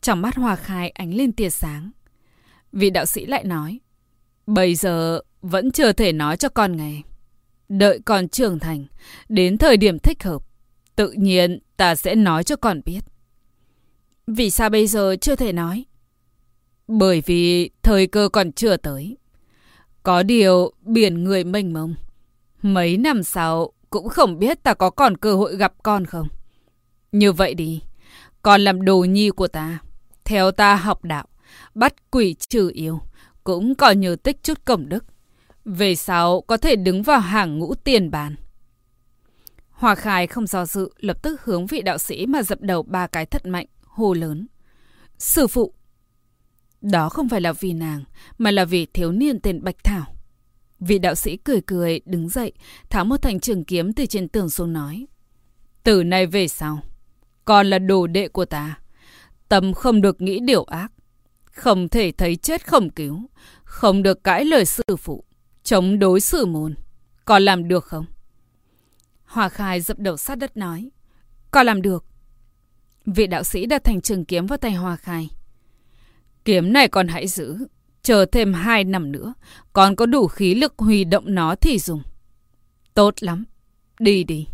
Trong 0.00 0.22
mắt 0.22 0.36
Hòa 0.36 0.56
Khai 0.56 0.90
ánh 0.90 1.14
lên 1.14 1.32
tia 1.32 1.50
sáng. 1.50 1.90
Vị 2.72 2.90
đạo 2.90 3.06
sĩ 3.06 3.26
lại 3.26 3.44
nói. 3.44 3.80
Bây 4.46 4.74
giờ 4.74 5.20
vẫn 5.42 5.70
chưa 5.70 5.92
thể 5.92 6.12
nói 6.12 6.36
cho 6.36 6.48
con 6.48 6.76
nghe. 6.76 7.02
Đợi 7.68 8.00
con 8.04 8.28
trưởng 8.28 8.58
thành, 8.58 8.86
đến 9.28 9.58
thời 9.58 9.76
điểm 9.76 9.98
thích 9.98 10.22
hợp, 10.22 10.42
tự 10.96 11.10
nhiên 11.10 11.58
ta 11.76 11.94
sẽ 11.94 12.14
nói 12.14 12.44
cho 12.44 12.56
con 12.56 12.80
biết. 12.84 13.00
Vì 14.26 14.50
sao 14.50 14.70
bây 14.70 14.86
giờ 14.86 15.16
chưa 15.20 15.36
thể 15.36 15.52
nói? 15.52 15.84
Bởi 16.88 17.22
vì 17.26 17.70
thời 17.82 18.06
cơ 18.06 18.28
còn 18.32 18.52
chưa 18.52 18.76
tới. 18.76 19.16
Có 20.02 20.22
điều 20.22 20.72
biển 20.80 21.24
người 21.24 21.44
mênh 21.44 21.72
mông. 21.72 21.94
Mấy 22.62 22.96
năm 22.96 23.22
sau 23.22 23.72
cũng 23.90 24.08
không 24.08 24.38
biết 24.38 24.62
ta 24.62 24.74
có 24.74 24.90
còn 24.90 25.16
cơ 25.16 25.34
hội 25.34 25.56
gặp 25.56 25.72
con 25.82 26.04
không. 26.04 26.28
Như 27.12 27.32
vậy 27.32 27.54
đi, 27.54 27.82
con 28.42 28.60
làm 28.60 28.84
đồ 28.84 28.98
nhi 28.98 29.30
của 29.30 29.48
ta. 29.48 29.78
Theo 30.28 30.50
ta 30.50 30.74
học 30.76 31.04
đạo, 31.04 31.26
bắt 31.74 32.10
quỷ 32.10 32.34
trừ 32.34 32.70
yêu, 32.74 33.00
cũng 33.44 33.74
còn 33.74 34.00
nhờ 34.00 34.16
tích 34.22 34.42
chút 34.42 34.64
cổng 34.64 34.88
đức. 34.88 35.04
Về 35.64 35.94
sau 35.94 36.40
có 36.40 36.56
thể 36.56 36.76
đứng 36.76 37.02
vào 37.02 37.20
hàng 37.20 37.58
ngũ 37.58 37.74
tiền 37.74 38.10
bàn. 38.10 38.36
Hòa 39.70 39.94
Khai 39.94 40.26
không 40.26 40.46
do 40.46 40.66
dự, 40.66 40.90
lập 40.96 41.22
tức 41.22 41.40
hướng 41.44 41.66
vị 41.66 41.82
đạo 41.82 41.98
sĩ 41.98 42.26
mà 42.26 42.42
dập 42.42 42.60
đầu 42.60 42.82
ba 42.82 43.06
cái 43.06 43.26
thật 43.26 43.46
mạnh, 43.46 43.66
hô 43.84 44.14
lớn. 44.14 44.46
Sư 45.18 45.46
phụ! 45.46 45.72
Đó 46.80 47.08
không 47.08 47.28
phải 47.28 47.40
là 47.40 47.52
vì 47.52 47.72
nàng, 47.72 48.04
mà 48.38 48.50
là 48.50 48.64
vì 48.64 48.86
thiếu 48.86 49.12
niên 49.12 49.40
tên 49.40 49.64
Bạch 49.64 49.84
Thảo. 49.84 50.06
Vị 50.80 50.98
đạo 50.98 51.14
sĩ 51.14 51.36
cười 51.36 51.60
cười, 51.60 52.00
đứng 52.04 52.28
dậy, 52.28 52.52
tháo 52.90 53.04
một 53.04 53.22
thành 53.22 53.40
trường 53.40 53.64
kiếm 53.64 53.92
từ 53.92 54.06
trên 54.06 54.28
tường 54.28 54.50
xuống 54.50 54.72
nói. 54.72 55.06
Từ 55.82 56.04
nay 56.04 56.26
về 56.26 56.48
sau, 56.48 56.80
còn 57.44 57.66
là 57.66 57.78
đồ 57.78 58.06
đệ 58.06 58.28
của 58.28 58.44
ta. 58.44 58.78
Tâm 59.48 59.74
không 59.74 60.00
được 60.00 60.20
nghĩ 60.20 60.40
điều 60.40 60.64
ác. 60.64 60.92
Không 61.44 61.88
thể 61.88 62.12
thấy 62.12 62.36
chết 62.36 62.66
không 62.66 62.90
cứu. 62.90 63.30
Không 63.64 64.02
được 64.02 64.24
cãi 64.24 64.44
lời 64.44 64.64
sư 64.64 64.82
phụ. 64.98 65.24
Chống 65.62 65.98
đối 65.98 66.20
sư 66.20 66.46
môn. 66.46 66.74
Có 67.24 67.38
làm 67.38 67.68
được 67.68 67.84
không? 67.84 68.04
Hòa 69.24 69.48
khai 69.48 69.80
dập 69.80 69.98
đầu 69.98 70.16
sát 70.16 70.38
đất 70.38 70.56
nói. 70.56 70.90
Có 71.50 71.62
làm 71.62 71.82
được. 71.82 72.04
Vị 73.06 73.26
đạo 73.26 73.44
sĩ 73.44 73.66
đặt 73.66 73.84
thành 73.84 74.00
trường 74.00 74.24
kiếm 74.24 74.46
vào 74.46 74.58
tay 74.58 74.72
Hòa 74.72 74.96
khai. 74.96 75.28
Kiếm 76.44 76.72
này 76.72 76.88
con 76.88 77.08
hãy 77.08 77.28
giữ. 77.28 77.56
Chờ 78.02 78.26
thêm 78.32 78.52
hai 78.52 78.84
năm 78.84 79.12
nữa. 79.12 79.34
Con 79.72 79.96
có 79.96 80.06
đủ 80.06 80.26
khí 80.26 80.54
lực 80.54 80.74
huy 80.78 81.04
động 81.04 81.34
nó 81.34 81.54
thì 81.54 81.78
dùng. 81.78 82.02
Tốt 82.94 83.14
lắm. 83.20 83.44
Đi 83.98 84.24
đi. 84.24 84.46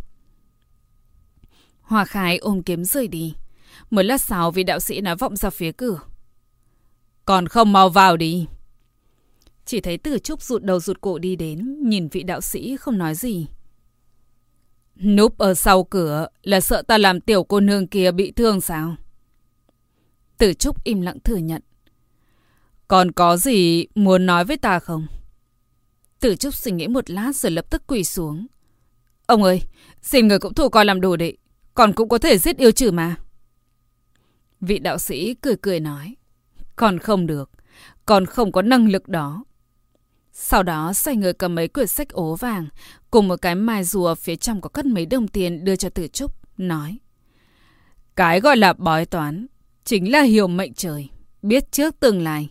Hòa 1.81 2.05
khai 2.05 2.37
ôm 2.37 2.63
kiếm 2.63 2.83
rời 2.85 3.07
đi. 3.07 3.33
Mới 3.89 4.03
lát 4.03 4.21
sau 4.21 4.51
vị 4.51 4.63
đạo 4.63 4.79
sĩ 4.79 5.01
nói 5.01 5.15
vọng 5.15 5.35
ra 5.35 5.49
phía 5.49 5.71
cửa. 5.71 5.99
Còn 7.25 7.47
không 7.47 7.73
mau 7.73 7.89
vào 7.89 8.17
đi. 8.17 8.47
Chỉ 9.65 9.81
thấy 9.81 9.97
tử 9.97 10.19
trúc 10.19 10.41
rụt 10.41 10.63
đầu 10.63 10.79
rụt 10.79 11.01
cổ 11.01 11.17
đi 11.17 11.35
đến, 11.35 11.89
nhìn 11.89 12.07
vị 12.07 12.23
đạo 12.23 12.41
sĩ 12.41 12.77
không 12.77 12.97
nói 12.97 13.15
gì. 13.15 13.47
Núp 15.03 15.37
ở 15.37 15.53
sau 15.53 15.83
cửa 15.83 16.27
là 16.43 16.59
sợ 16.61 16.81
ta 16.81 16.97
làm 16.97 17.21
tiểu 17.21 17.43
cô 17.43 17.59
nương 17.59 17.87
kia 17.87 18.11
bị 18.11 18.31
thương 18.31 18.61
sao? 18.61 18.95
Tử 20.37 20.53
trúc 20.53 20.83
im 20.83 21.01
lặng 21.01 21.17
thừa 21.23 21.35
nhận. 21.35 21.61
Còn 22.87 23.11
có 23.11 23.37
gì 23.37 23.85
muốn 23.95 24.25
nói 24.25 24.45
với 24.45 24.57
ta 24.57 24.79
không? 24.79 25.07
Tử 26.19 26.35
trúc 26.35 26.53
suy 26.55 26.71
nghĩ 26.71 26.87
một 26.87 27.09
lát 27.09 27.35
rồi 27.35 27.51
lập 27.51 27.65
tức 27.69 27.83
quỳ 27.87 28.03
xuống. 28.03 28.47
Ông 29.25 29.43
ơi, 29.43 29.61
xin 30.01 30.27
người 30.27 30.39
cũng 30.39 30.53
thu 30.53 30.69
coi 30.69 30.85
làm 30.85 31.01
đồ 31.01 31.15
đệ. 31.15 31.33
Còn 31.73 31.93
cũng 31.93 32.09
có 32.09 32.17
thể 32.17 32.37
giết 32.37 32.57
yêu 32.57 32.71
trừ 32.71 32.91
mà. 32.91 33.15
Vị 34.67 34.79
đạo 34.79 34.97
sĩ 34.97 35.33
cười 35.33 35.55
cười 35.61 35.79
nói. 35.79 36.15
Còn 36.75 36.99
không 36.99 37.27
được. 37.27 37.51
Còn 38.05 38.25
không 38.25 38.51
có 38.51 38.61
năng 38.61 38.87
lực 38.87 39.07
đó. 39.07 39.43
Sau 40.31 40.63
đó, 40.63 40.93
xoay 40.93 41.17
người 41.17 41.33
cầm 41.33 41.55
mấy 41.55 41.67
quyển 41.67 41.87
sách 41.87 42.09
ố 42.09 42.35
vàng, 42.35 42.67
cùng 43.11 43.27
một 43.27 43.41
cái 43.41 43.55
mai 43.55 43.83
rùa 43.83 44.15
phía 44.15 44.35
trong 44.35 44.61
có 44.61 44.69
cất 44.69 44.85
mấy 44.85 45.05
đồng 45.05 45.27
tiền 45.27 45.63
đưa 45.65 45.75
cho 45.75 45.89
tử 45.89 46.07
trúc. 46.07 46.31
Nói. 46.57 46.99
Cái 48.15 48.39
gọi 48.39 48.57
là 48.57 48.73
bói 48.73 49.05
toán 49.05 49.47
chính 49.83 50.11
là 50.11 50.21
hiểu 50.21 50.47
mệnh 50.47 50.73
trời. 50.73 51.09
Biết 51.41 51.71
trước 51.71 51.99
tương 51.99 52.23
lai. 52.23 52.49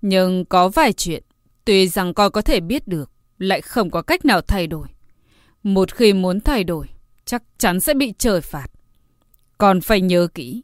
Nhưng 0.00 0.44
có 0.44 0.68
vài 0.68 0.92
chuyện, 0.92 1.22
tuy 1.64 1.88
rằng 1.88 2.14
con 2.14 2.32
có 2.32 2.42
thể 2.42 2.60
biết 2.60 2.88
được, 2.88 3.10
lại 3.38 3.60
không 3.60 3.90
có 3.90 4.02
cách 4.02 4.24
nào 4.24 4.40
thay 4.40 4.66
đổi. 4.66 4.88
Một 5.62 5.92
khi 5.92 6.12
muốn 6.12 6.40
thay 6.40 6.64
đổi, 6.64 6.88
chắc 7.24 7.42
chắn 7.58 7.80
sẽ 7.80 7.94
bị 7.94 8.14
trời 8.18 8.40
phạt. 8.40 8.66
Còn 9.58 9.80
phải 9.80 10.00
nhớ 10.00 10.28
kỹ. 10.34 10.62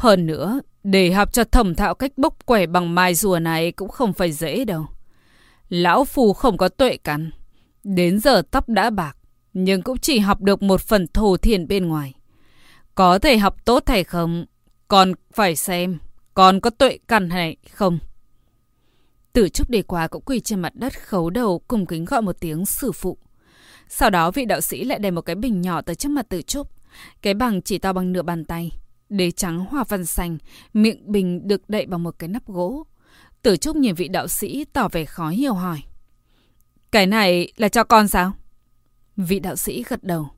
Hơn 0.00 0.26
nữa, 0.26 0.60
để 0.84 1.12
học 1.12 1.32
cho 1.32 1.44
thẩm 1.44 1.74
thạo 1.74 1.94
cách 1.94 2.12
bốc 2.16 2.46
quẻ 2.46 2.66
bằng 2.66 2.94
mai 2.94 3.14
rùa 3.14 3.38
này 3.38 3.72
cũng 3.72 3.88
không 3.88 4.12
phải 4.12 4.32
dễ 4.32 4.64
đâu. 4.64 4.86
Lão 5.68 6.04
Phù 6.04 6.32
không 6.32 6.56
có 6.56 6.68
tuệ 6.68 6.96
cắn. 6.96 7.30
Đến 7.84 8.20
giờ 8.20 8.42
tóc 8.50 8.68
đã 8.68 8.90
bạc, 8.90 9.16
nhưng 9.52 9.82
cũng 9.82 9.98
chỉ 9.98 10.18
học 10.18 10.40
được 10.40 10.62
một 10.62 10.80
phần 10.80 11.06
thổ 11.14 11.36
thiền 11.36 11.68
bên 11.68 11.88
ngoài. 11.88 12.14
Có 12.94 13.18
thể 13.18 13.38
học 13.38 13.64
tốt 13.64 13.82
hay 13.86 14.04
không, 14.04 14.44
còn 14.88 15.12
phải 15.32 15.56
xem, 15.56 15.98
còn 16.34 16.60
có 16.60 16.70
tuệ 16.70 16.98
căn 17.08 17.30
hay 17.30 17.56
không. 17.72 17.98
Tử 19.32 19.48
Trúc 19.48 19.70
đề 19.70 19.82
quà 19.82 20.08
cũng 20.08 20.22
quỳ 20.26 20.40
trên 20.40 20.60
mặt 20.60 20.74
đất 20.74 21.00
khấu 21.02 21.30
đầu 21.30 21.62
cùng 21.68 21.86
kính 21.86 22.04
gọi 22.04 22.22
một 22.22 22.36
tiếng 22.40 22.66
sư 22.66 22.92
phụ. 22.92 23.18
Sau 23.88 24.10
đó 24.10 24.30
vị 24.30 24.44
đạo 24.44 24.60
sĩ 24.60 24.84
lại 24.84 24.98
đem 24.98 25.14
một 25.14 25.22
cái 25.22 25.36
bình 25.36 25.60
nhỏ 25.60 25.80
tới 25.80 25.94
trước 25.94 26.08
mặt 26.08 26.28
Tử 26.28 26.42
Trúc. 26.42 26.68
Cái 27.22 27.34
bằng 27.34 27.62
chỉ 27.62 27.78
to 27.78 27.92
bằng 27.92 28.12
nửa 28.12 28.22
bàn 28.22 28.44
tay. 28.44 28.79
Đế 29.10 29.30
trắng 29.30 29.64
hoa 29.64 29.84
văn 29.88 30.06
xanh, 30.06 30.38
miệng 30.74 31.12
bình 31.12 31.48
được 31.48 31.68
đậy 31.68 31.86
bằng 31.86 32.02
một 32.02 32.18
cái 32.18 32.28
nắp 32.28 32.46
gỗ. 32.46 32.86
Tử 33.42 33.56
Trúc 33.56 33.76
nhìn 33.76 33.94
vị 33.94 34.08
đạo 34.08 34.28
sĩ 34.28 34.64
tỏ 34.72 34.88
vẻ 34.92 35.04
khó 35.04 35.28
hiểu 35.28 35.54
hỏi. 35.54 35.82
Cái 36.90 37.06
này 37.06 37.52
là 37.56 37.68
cho 37.68 37.84
con 37.84 38.08
sao? 38.08 38.32
Vị 39.16 39.40
đạo 39.40 39.56
sĩ 39.56 39.84
gật 39.88 40.04
đầu. 40.04 40.28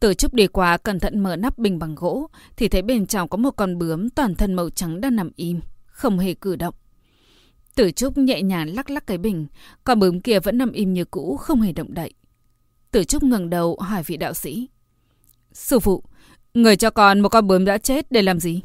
Tử 0.00 0.14
Trúc 0.14 0.34
đi 0.34 0.46
qua 0.46 0.76
cẩn 0.76 1.00
thận 1.00 1.20
mở 1.20 1.36
nắp 1.36 1.58
bình 1.58 1.78
bằng 1.78 1.94
gỗ 1.94 2.28
thì 2.56 2.68
thấy 2.68 2.82
bên 2.82 3.06
trong 3.06 3.28
có 3.28 3.36
một 3.36 3.50
con 3.50 3.78
bướm 3.78 4.10
toàn 4.10 4.34
thân 4.34 4.54
màu 4.54 4.70
trắng 4.70 5.00
đang 5.00 5.16
nằm 5.16 5.30
im, 5.36 5.60
không 5.86 6.18
hề 6.18 6.34
cử 6.34 6.56
động. 6.56 6.74
Tử 7.74 7.90
Trúc 7.90 8.18
nhẹ 8.18 8.42
nhàng 8.42 8.74
lắc 8.74 8.90
lắc 8.90 9.06
cái 9.06 9.18
bình, 9.18 9.46
con 9.84 9.98
bướm 9.98 10.20
kia 10.20 10.40
vẫn 10.40 10.58
nằm 10.58 10.72
im 10.72 10.92
như 10.92 11.04
cũ, 11.04 11.36
không 11.36 11.60
hề 11.60 11.72
động 11.72 11.94
đậy. 11.94 12.12
Tử 12.90 13.04
Trúc 13.04 13.22
ngẩng 13.22 13.50
đầu 13.50 13.78
hỏi 13.80 14.02
vị 14.02 14.16
đạo 14.16 14.34
sĩ. 14.34 14.68
Sư 15.52 15.78
phụ, 15.78 16.04
người 16.54 16.76
cho 16.76 16.90
con 16.90 17.20
một 17.20 17.28
con 17.28 17.46
bướm 17.46 17.64
đã 17.64 17.78
chết 17.78 18.12
để 18.12 18.22
làm 18.22 18.40
gì? 18.40 18.62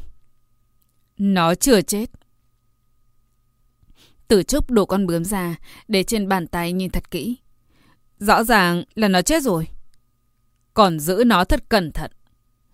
Nó 1.18 1.54
chưa 1.54 1.80
chết. 1.80 2.10
Tử 4.28 4.42
Trúc 4.42 4.70
đổ 4.70 4.86
con 4.86 5.06
bướm 5.06 5.24
ra, 5.24 5.56
để 5.88 6.02
trên 6.02 6.28
bàn 6.28 6.46
tay 6.46 6.72
nhìn 6.72 6.90
thật 6.90 7.10
kỹ. 7.10 7.36
Rõ 8.18 8.44
ràng 8.44 8.84
là 8.94 9.08
nó 9.08 9.22
chết 9.22 9.42
rồi. 9.42 9.68
Còn 10.74 11.00
giữ 11.00 11.22
nó 11.26 11.44
thật 11.44 11.68
cẩn 11.68 11.92
thận. 11.92 12.10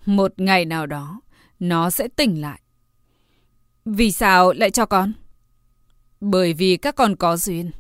Một 0.07 0.33
ngày 0.37 0.65
nào 0.65 0.87
đó, 0.87 1.21
nó 1.59 1.91
sẽ 1.91 2.09
tỉnh 2.09 2.41
lại. 2.41 2.61
Vì 3.85 4.13
sao 4.13 4.53
lại 4.53 4.71
cho 4.71 4.87
con? 4.87 5.13
Bởi 6.21 6.53
vì 6.53 6.77
các 6.77 6.95
con 6.95 7.17
có 7.17 7.37
duyên. 7.37 7.71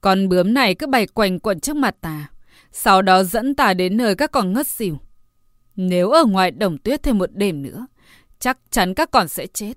Con 0.00 0.28
bướm 0.28 0.54
này 0.54 0.74
cứ 0.74 0.86
bay 0.86 1.06
quanh 1.06 1.40
quẩn 1.40 1.60
trước 1.60 1.76
mặt 1.76 1.96
ta. 2.00 2.30
Sau 2.72 3.02
đó 3.02 3.22
dẫn 3.22 3.54
ta 3.54 3.74
đến 3.74 3.96
nơi 3.96 4.14
các 4.14 4.30
con 4.30 4.52
ngất 4.52 4.66
xỉu. 4.66 4.98
Nếu 5.76 6.10
ở 6.10 6.24
ngoài 6.24 6.50
đồng 6.50 6.78
tuyết 6.78 7.02
thêm 7.02 7.18
một 7.18 7.30
đêm 7.32 7.62
nữa, 7.62 7.86
chắc 8.38 8.58
chắn 8.70 8.94
các 8.94 9.10
con 9.10 9.28
sẽ 9.28 9.46
chết. 9.46 9.72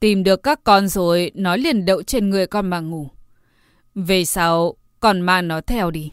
Tìm 0.00 0.22
được 0.22 0.42
các 0.42 0.64
con 0.64 0.88
rồi, 0.88 1.30
nó 1.34 1.56
liền 1.56 1.84
đậu 1.84 2.02
trên 2.02 2.30
người 2.30 2.46
con 2.46 2.70
mà 2.70 2.80
ngủ. 2.80 3.08
Về 3.94 4.24
sau, 4.24 4.74
còn 5.00 5.20
mang 5.20 5.48
nó 5.48 5.60
theo 5.60 5.90
đi. 5.90 6.10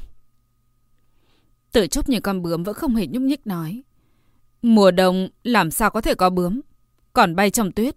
Tử 1.72 1.88
Trúc 1.88 2.10
như 2.10 2.20
con 2.20 2.42
bướm 2.42 2.64
vẫn 2.64 2.76
không 2.76 2.96
hề 2.96 3.08
nhúc 3.08 3.22
nhích 3.22 3.48
nói. 3.48 3.84
Mùa 4.62 4.92
đông 4.92 5.30
làm 5.44 5.72
sao 5.72 5.90
có 5.90 6.02
thể 6.02 6.16
có 6.16 6.30
bướm, 6.30 6.62
còn 7.14 7.36
bay 7.36 7.50
trong 7.50 7.72
tuyết. 7.72 7.96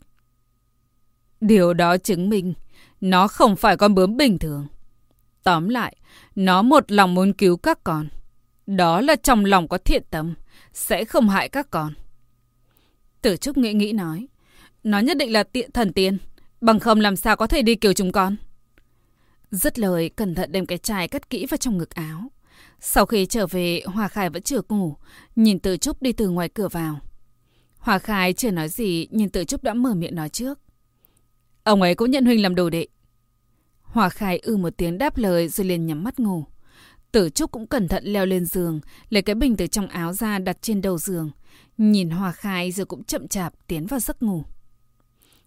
Điều 1.41 1.75
đó 1.75 1.97
chứng 1.97 2.29
minh 2.29 2.55
nó 3.01 3.29
không 3.29 3.57
phải 3.57 3.77
con 3.77 3.95
bướm 3.95 4.17
bình 4.17 4.38
thường. 4.38 4.67
Tóm 5.43 5.69
lại, 5.69 5.97
nó 6.35 6.62
một 6.62 6.93
lòng 6.93 7.15
muốn 7.15 7.33
cứu 7.33 7.57
các 7.57 7.85
con. 7.85 8.09
Đó 8.67 9.01
là 9.01 9.17
trong 9.17 9.45
lòng 9.45 9.69
có 9.69 9.79
thiện 9.79 10.03
tâm, 10.11 10.35
sẽ 10.72 11.04
không 11.04 11.28
hại 11.28 11.48
các 11.48 11.70
con. 11.70 11.92
Tử 13.22 13.37
Trúc 13.37 13.56
nghĩ 13.56 13.72
nghĩ 13.72 13.92
nói. 13.92 14.28
Nó 14.82 14.98
nhất 14.98 15.16
định 15.16 15.32
là 15.32 15.42
tiện 15.42 15.72
thần 15.72 15.92
tiên, 15.92 16.18
bằng 16.61 16.80
không 16.80 17.00
làm 17.00 17.16
sao 17.16 17.37
có 17.37 17.46
thể 17.46 17.62
đi 17.62 17.74
cứu 17.74 17.92
chúng 17.92 18.12
con. 18.12 18.37
Dứt 19.50 19.78
lời, 19.78 20.08
cẩn 20.08 20.35
thận 20.35 20.52
đem 20.52 20.66
cái 20.66 20.78
chai 20.78 21.08
cất 21.08 21.30
kỹ 21.30 21.46
vào 21.46 21.56
trong 21.56 21.78
ngực 21.78 21.94
áo. 21.94 22.30
Sau 22.80 23.06
khi 23.06 23.26
trở 23.26 23.46
về, 23.46 23.82
Hòa 23.87 24.08
Khải 24.08 24.30
vẫn 24.30 24.42
chưa 24.42 24.61
ngủ, 24.68 24.96
nhìn 25.37 25.58
Tử 25.58 25.76
Trúc 25.76 26.02
đi 26.02 26.12
từ 26.12 26.28
ngoài 26.28 26.48
cửa 26.48 26.68
vào. 26.68 26.98
Hòa 27.78 27.98
Khải 27.98 28.32
chưa 28.32 28.50
nói 28.50 28.68
gì, 28.68 29.08
nhìn 29.11 29.30
Tử 29.30 29.44
Trúc 29.44 29.62
đã 29.62 29.74
mở 29.74 29.94
miệng 29.94 30.14
nói 30.14 30.28
trước. 30.28 30.58
Ông 31.62 31.82
ấy 31.82 31.94
cũng 31.94 32.11
nhận 32.11 32.24
Huynh 32.24 32.42
làm 32.42 32.54
đồ 32.54 32.70
đệ. 32.70 32.87
Hòa 33.82 34.08
Khải 34.08 34.38
ư 34.38 34.56
một 34.56 34.76
tiếng 34.76 34.98
đáp 34.98 35.16
lời 35.16 35.48
rồi 35.48 35.66
liền 35.66 35.87
nhắm 35.87 36.04
mắt 36.04 36.20
ngủ. 36.20 36.44
Tử 37.12 37.31
Trúc 37.31 37.51
cũng 37.51 37.66
cẩn 37.66 37.88
thận 37.88 38.05
leo 38.05 38.27
lên 38.27 38.44
giường, 38.44 38.81
lấy 39.11 39.22
cái 39.22 39.35
bình 39.35 39.57
từ 39.57 39.66
trong 39.66 39.88
áo 39.88 40.12
ra 40.12 40.38
đặt 40.38 40.62
trên 40.62 40.83
đầu 40.83 40.98
giường. 40.98 41.31
Nhìn 41.79 42.11
Hòa 42.11 42.33
Khai 42.33 42.72
rồi 42.72 42.87
cũng 42.87 43.05
chậm 43.05 43.29
chạp 43.29 43.55
tiến 43.66 43.87
vào 43.87 44.01
giấc 44.01 44.22
ngủ. 44.22 44.44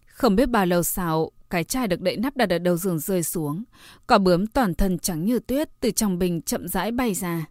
Không 0.06 0.36
biết 0.36 0.46
bao 0.46 0.66
lâu 0.66 0.82
sau, 0.82 1.30
cái 1.50 1.64
chai 1.64 1.88
được 1.88 2.00
đậy 2.00 2.16
nắp 2.16 2.36
đặt 2.36 2.50
ở 2.50 2.58
đầu 2.58 2.76
giường 2.76 2.98
rơi 2.98 3.22
xuống. 3.22 3.64
cỏ 4.06 4.18
bướm 4.18 4.46
toàn 4.46 4.74
thân 4.74 4.98
trắng 4.98 5.24
như 5.24 5.38
tuyết 5.38 5.68
từ 5.80 5.90
trong 5.90 6.18
bình 6.18 6.42
chậm 6.42 6.68
rãi 6.68 6.90
bay 6.90 7.14
ra. 7.14 7.46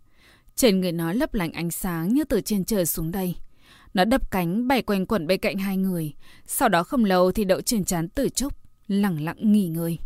Trên 0.56 0.82
người 0.82 0.92
nó 0.92 1.14
lấp 1.14 1.34
lánh 1.34 1.52
ánh 1.52 1.72
sáng 1.72 2.14
như 2.14 2.24
từ 2.24 2.42
trên 2.42 2.66
trời 2.66 2.86
xuống 2.86 3.12
đây. 3.12 3.36
Nó 3.94 4.06
đập 4.06 4.32
cánh 4.32 4.68
bay 4.68 4.82
quanh 4.82 5.06
quẩn 5.06 5.28
bên 5.28 5.40
cạnh 5.40 5.58
hai 5.58 5.78
người. 5.78 6.14
Sau 6.48 6.70
đó 6.70 6.84
không 6.84 7.06
lâu 7.06 7.32
thì 7.32 7.44
đậu 7.44 7.62
trên 7.62 7.86
trán 7.86 8.10
tử 8.10 8.30
trúc, 8.30 8.54
lặng 8.88 9.24
lặng 9.24 9.52
nghỉ 9.52 9.68
ngơi. 9.68 10.00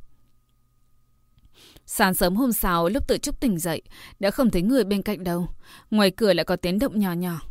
Sáng 1.91 2.13
sớm 2.13 2.35
hôm 2.35 2.51
sau, 2.51 2.89
lúc 2.89 3.07
tự 3.07 3.17
trúc 3.17 3.39
tỉnh 3.39 3.57
dậy, 3.57 3.81
đã 4.19 4.31
không 4.31 4.49
thấy 4.49 4.61
người 4.61 4.83
bên 4.83 5.01
cạnh 5.01 5.23
đâu. 5.23 5.47
Ngoài 5.91 6.11
cửa 6.11 6.33
lại 6.33 6.45
có 6.45 6.55
tiếng 6.55 6.79
động 6.79 6.99
nhỏ 6.99 7.13
nhỏ. 7.13 7.41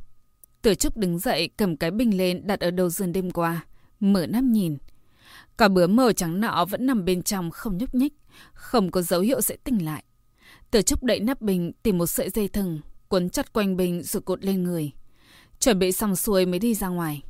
Tử 0.63 0.75
trúc 0.75 0.97
đứng 0.97 1.19
dậy, 1.19 1.51
cầm 1.57 1.77
cái 1.77 1.91
bình 1.91 2.17
lên 2.17 2.47
đặt 2.47 2.61
ở 2.61 2.71
đầu 2.71 2.89
giường 2.89 3.13
đêm 3.13 3.31
qua. 3.31 3.67
Mở 4.01 4.27
nắp 4.27 4.45
nhìn. 4.45 4.77
Cả 5.59 5.69
bướm 5.69 5.97
màu 5.97 6.13
trắng 6.13 6.41
nọ 6.41 6.65
vẫn 6.65 6.87
nằm 6.87 7.05
bên 7.05 7.23
trong 7.23 7.51
không 7.51 7.79
nhúc 7.79 7.95
nhích, 7.95 8.13
không 8.53 8.91
có 8.91 9.03
dấu 9.03 9.21
hiệu 9.21 9.41
sẽ 9.41 9.57
tỉnh 9.65 9.85
lại. 9.85 10.05
Tử 10.71 10.83
trúc 10.83 11.03
đậy 11.03 11.21
nắp 11.21 11.41
bình, 11.41 11.73
tìm 11.83 11.99
một 11.99 12.07
sợi 12.07 12.31
dây 12.31 12.49
thừng, 12.49 12.81
quấn 13.09 13.31
chặt 13.31 13.53
quanh 13.53 13.77
bình 13.77 14.03
rồi 14.03 14.23
cột 14.23 14.45
lên 14.45 14.63
người. 14.63 14.93
Chuẩn 15.61 15.79
bị 15.79 15.93
xong 15.93 16.17
xuôi 16.17 16.47
mới 16.47 16.59
đi 16.59 16.75
ra 16.75 16.89
ngoài. 16.89 17.23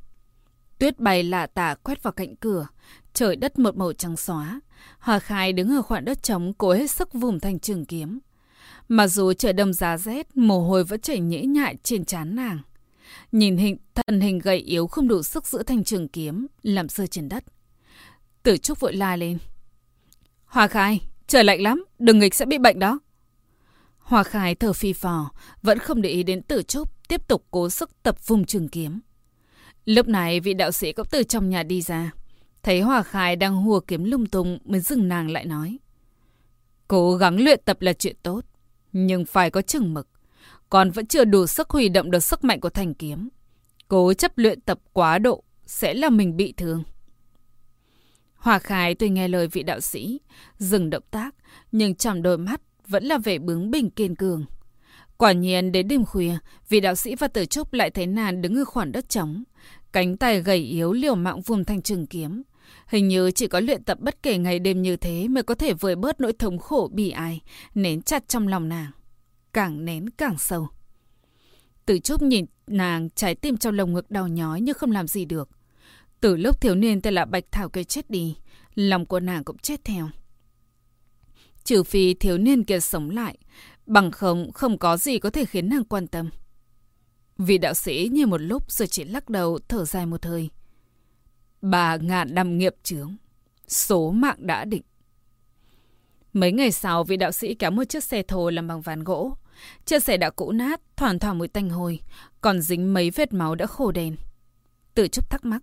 Tuyết 0.78 0.98
bay 0.98 1.22
lạ 1.22 1.46
tả 1.46 1.74
quét 1.74 2.02
vào 2.02 2.12
cạnh 2.12 2.36
cửa, 2.36 2.66
trời 3.18 3.36
đất 3.36 3.58
một 3.58 3.76
màu 3.76 3.92
trắng 3.92 4.16
xóa. 4.16 4.60
Hòa 4.98 5.18
Khai 5.18 5.52
đứng 5.52 5.76
ở 5.76 5.82
khoảng 5.82 6.04
đất 6.04 6.22
trống 6.22 6.52
cố 6.58 6.72
hết 6.72 6.90
sức 6.90 7.12
vùng 7.12 7.40
thành 7.40 7.58
trường 7.58 7.84
kiếm. 7.84 8.18
Mặc 8.88 9.06
dù 9.06 9.32
trời 9.32 9.52
đông 9.52 9.72
giá 9.72 9.98
rét, 9.98 10.36
mồ 10.36 10.60
hôi 10.60 10.84
vẫn 10.84 11.00
chảy 11.00 11.20
nhễ 11.20 11.42
nhại 11.42 11.76
trên 11.82 12.04
trán 12.04 12.36
nàng. 12.36 12.58
Nhìn 13.32 13.56
hình 13.56 13.76
thân 13.94 14.20
hình 14.20 14.38
gầy 14.38 14.56
yếu 14.56 14.86
không 14.86 15.08
đủ 15.08 15.22
sức 15.22 15.46
giữ 15.46 15.62
thành 15.62 15.84
trường 15.84 16.08
kiếm, 16.08 16.46
làm 16.62 16.88
rơi 16.88 17.06
trên 17.06 17.28
đất. 17.28 17.44
Tử 18.42 18.56
Trúc 18.56 18.80
vội 18.80 18.92
la 18.92 19.16
lên. 19.16 19.38
Hòa 20.44 20.68
Khai, 20.68 21.00
trời 21.26 21.44
lạnh 21.44 21.62
lắm, 21.62 21.84
đừng 21.98 22.18
nghịch 22.18 22.34
sẽ 22.34 22.46
bị 22.46 22.58
bệnh 22.58 22.78
đó. 22.78 22.98
Hòa 23.98 24.22
Khai 24.22 24.54
thở 24.54 24.72
phi 24.72 24.92
phò, 24.92 25.30
vẫn 25.62 25.78
không 25.78 26.02
để 26.02 26.10
ý 26.10 26.22
đến 26.22 26.42
Tử 26.42 26.62
Trúc, 26.62 27.08
tiếp 27.08 27.28
tục 27.28 27.46
cố 27.50 27.70
sức 27.70 27.90
tập 28.02 28.26
vùng 28.26 28.44
trường 28.44 28.68
kiếm. 28.68 29.00
Lúc 29.84 30.08
này 30.08 30.40
vị 30.40 30.54
đạo 30.54 30.72
sĩ 30.72 30.92
cũng 30.92 31.06
từ 31.10 31.22
trong 31.22 31.50
nhà 31.50 31.62
đi 31.62 31.82
ra. 31.82 32.12
Thấy 32.68 32.80
Hòa 32.80 33.02
Khai 33.02 33.36
đang 33.36 33.56
hùa 33.56 33.80
kiếm 33.80 34.04
lung 34.04 34.26
tung 34.26 34.58
mới 34.64 34.80
dừng 34.80 35.08
nàng 35.08 35.30
lại 35.30 35.44
nói. 35.44 35.78
Cố 36.88 37.16
gắng 37.16 37.44
luyện 37.44 37.60
tập 37.64 37.82
là 37.82 37.92
chuyện 37.92 38.16
tốt, 38.22 38.40
nhưng 38.92 39.24
phải 39.24 39.50
có 39.50 39.62
chừng 39.62 39.94
mực. 39.94 40.08
Còn 40.70 40.90
vẫn 40.90 41.06
chưa 41.06 41.24
đủ 41.24 41.46
sức 41.46 41.70
huy 41.70 41.88
động 41.88 42.10
được 42.10 42.20
sức 42.20 42.44
mạnh 42.44 42.60
của 42.60 42.70
thành 42.70 42.94
kiếm. 42.94 43.28
Cố 43.88 44.12
chấp 44.14 44.38
luyện 44.38 44.60
tập 44.60 44.78
quá 44.92 45.18
độ 45.18 45.42
sẽ 45.66 45.94
là 45.94 46.10
mình 46.10 46.36
bị 46.36 46.52
thương. 46.56 46.84
Hòa 48.34 48.58
Khai 48.58 48.94
tuy 48.94 49.08
nghe 49.08 49.28
lời 49.28 49.48
vị 49.48 49.62
đạo 49.62 49.80
sĩ, 49.80 50.20
dừng 50.58 50.90
động 50.90 51.04
tác, 51.10 51.34
nhưng 51.72 51.94
trong 51.94 52.22
đôi 52.22 52.38
mắt 52.38 52.60
vẫn 52.86 53.04
là 53.04 53.18
vẻ 53.18 53.38
bướng 53.38 53.70
bỉnh 53.70 53.90
kiên 53.90 54.14
cường. 54.14 54.44
Quả 55.16 55.32
nhiên 55.32 55.72
đến 55.72 55.88
đêm 55.88 56.04
khuya, 56.04 56.38
vị 56.68 56.80
đạo 56.80 56.94
sĩ 56.94 57.14
và 57.14 57.28
tử 57.28 57.46
trúc 57.46 57.72
lại 57.72 57.90
thấy 57.90 58.06
nàng 58.06 58.42
đứng 58.42 58.56
ở 58.56 58.64
khoảng 58.64 58.92
đất 58.92 59.08
trống. 59.08 59.44
Cánh 59.92 60.16
tay 60.16 60.42
gầy 60.42 60.58
yếu 60.58 60.92
liều 60.92 61.14
mạng 61.14 61.40
vùng 61.40 61.64
thành 61.64 61.82
trường 61.82 62.06
kiếm. 62.06 62.42
Hình 62.86 63.08
như 63.08 63.30
chỉ 63.30 63.46
có 63.46 63.60
luyện 63.60 63.84
tập 63.84 63.98
bất 64.00 64.22
kể 64.22 64.38
ngày 64.38 64.58
đêm 64.58 64.82
như 64.82 64.96
thế 64.96 65.28
mới 65.28 65.42
có 65.42 65.54
thể 65.54 65.72
vơi 65.72 65.96
bớt 65.96 66.20
nỗi 66.20 66.32
thống 66.32 66.58
khổ 66.58 66.90
bị 66.92 67.10
ai, 67.10 67.40
nén 67.74 68.02
chặt 68.02 68.28
trong 68.28 68.48
lòng 68.48 68.68
nàng. 68.68 68.90
Càng 69.52 69.84
nén 69.84 70.10
càng 70.10 70.38
sâu. 70.38 70.68
Từ 71.86 71.98
chúc 71.98 72.22
nhìn 72.22 72.44
nàng 72.66 73.10
trái 73.10 73.34
tim 73.34 73.56
trong 73.56 73.74
lồng 73.74 73.92
ngực 73.92 74.10
đau 74.10 74.28
nhói 74.28 74.60
nhưng 74.60 74.74
không 74.74 74.92
làm 74.92 75.08
gì 75.08 75.24
được. 75.24 75.48
Từ 76.20 76.36
lúc 76.36 76.60
thiếu 76.60 76.74
niên 76.74 77.00
tên 77.00 77.14
là 77.14 77.24
Bạch 77.24 77.44
Thảo 77.50 77.68
kia 77.68 77.84
chết 77.84 78.10
đi, 78.10 78.36
lòng 78.74 79.06
của 79.06 79.20
nàng 79.20 79.44
cũng 79.44 79.58
chết 79.58 79.84
theo. 79.84 80.08
Trừ 81.64 81.82
phi 81.82 82.14
thiếu 82.14 82.38
niên 82.38 82.64
kia 82.64 82.80
sống 82.80 83.10
lại, 83.10 83.38
bằng 83.86 84.10
không 84.10 84.52
không 84.52 84.78
có 84.78 84.96
gì 84.96 85.18
có 85.18 85.30
thể 85.30 85.44
khiến 85.44 85.68
nàng 85.68 85.84
quan 85.84 86.06
tâm. 86.06 86.30
Vị 87.38 87.58
đạo 87.58 87.74
sĩ 87.74 88.08
như 88.12 88.26
một 88.26 88.38
lúc 88.38 88.72
rồi 88.72 88.88
chỉ 88.88 89.04
lắc 89.04 89.28
đầu 89.28 89.58
thở 89.68 89.84
dài 89.84 90.06
một 90.06 90.24
hơi. 90.24 90.50
Bà 91.62 91.96
ngàn 91.96 92.34
năm 92.34 92.58
nghiệp 92.58 92.74
chướng, 92.82 93.16
số 93.66 94.10
mạng 94.10 94.36
đã 94.38 94.64
định. 94.64 94.82
Mấy 96.32 96.52
ngày 96.52 96.72
sau, 96.72 97.04
vị 97.04 97.16
đạo 97.16 97.32
sĩ 97.32 97.54
kéo 97.54 97.70
một 97.70 97.84
chiếc 97.84 98.04
xe 98.04 98.22
thồ 98.22 98.50
làm 98.50 98.68
bằng 98.68 98.80
ván 98.80 99.04
gỗ. 99.04 99.36
Chiếc 99.84 100.02
xe 100.02 100.16
đã 100.16 100.30
cũ 100.30 100.52
nát, 100.52 100.80
thoảng 100.96 101.18
thoảng 101.18 101.38
mùi 101.38 101.48
tanh 101.48 101.70
hôi, 101.70 102.00
còn 102.40 102.60
dính 102.60 102.94
mấy 102.94 103.10
vết 103.10 103.32
máu 103.32 103.54
đã 103.54 103.66
khô 103.66 103.92
đen. 103.92 104.16
Tử 104.94 105.08
Trúc 105.08 105.30
thắc 105.30 105.44
mắc. 105.44 105.62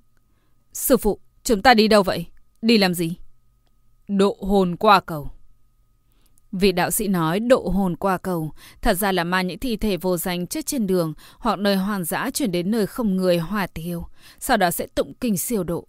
Sư 0.73 0.97
phụ, 0.97 1.19
chúng 1.43 1.61
ta 1.61 1.73
đi 1.73 1.87
đâu 1.87 2.03
vậy? 2.03 2.25
Đi 2.61 2.77
làm 2.77 2.93
gì? 2.93 3.15
Độ 4.07 4.37
hồn 4.41 4.75
qua 4.75 4.99
cầu. 4.99 5.29
Vị 6.59 6.71
đạo 6.71 6.91
sĩ 6.91 7.07
nói 7.07 7.39
độ 7.39 7.69
hồn 7.69 7.95
qua 7.95 8.17
cầu, 8.17 8.51
thật 8.81 8.93
ra 8.93 9.11
là 9.11 9.23
mang 9.23 9.47
những 9.47 9.59
thi 9.59 9.77
thể 9.77 9.97
vô 9.97 10.17
danh 10.17 10.47
chết 10.47 10.65
trên 10.65 10.87
đường 10.87 11.13
hoặc 11.37 11.59
nơi 11.59 11.75
hoang 11.75 12.03
dã 12.03 12.29
chuyển 12.33 12.51
đến 12.51 12.71
nơi 12.71 12.87
không 12.87 13.15
người 13.15 13.37
hòa 13.37 13.67
tiêu, 13.67 14.05
sau 14.39 14.57
đó 14.57 14.71
sẽ 14.71 14.87
tụng 14.87 15.13
kinh 15.21 15.37
siêu 15.37 15.63
độ. 15.63 15.87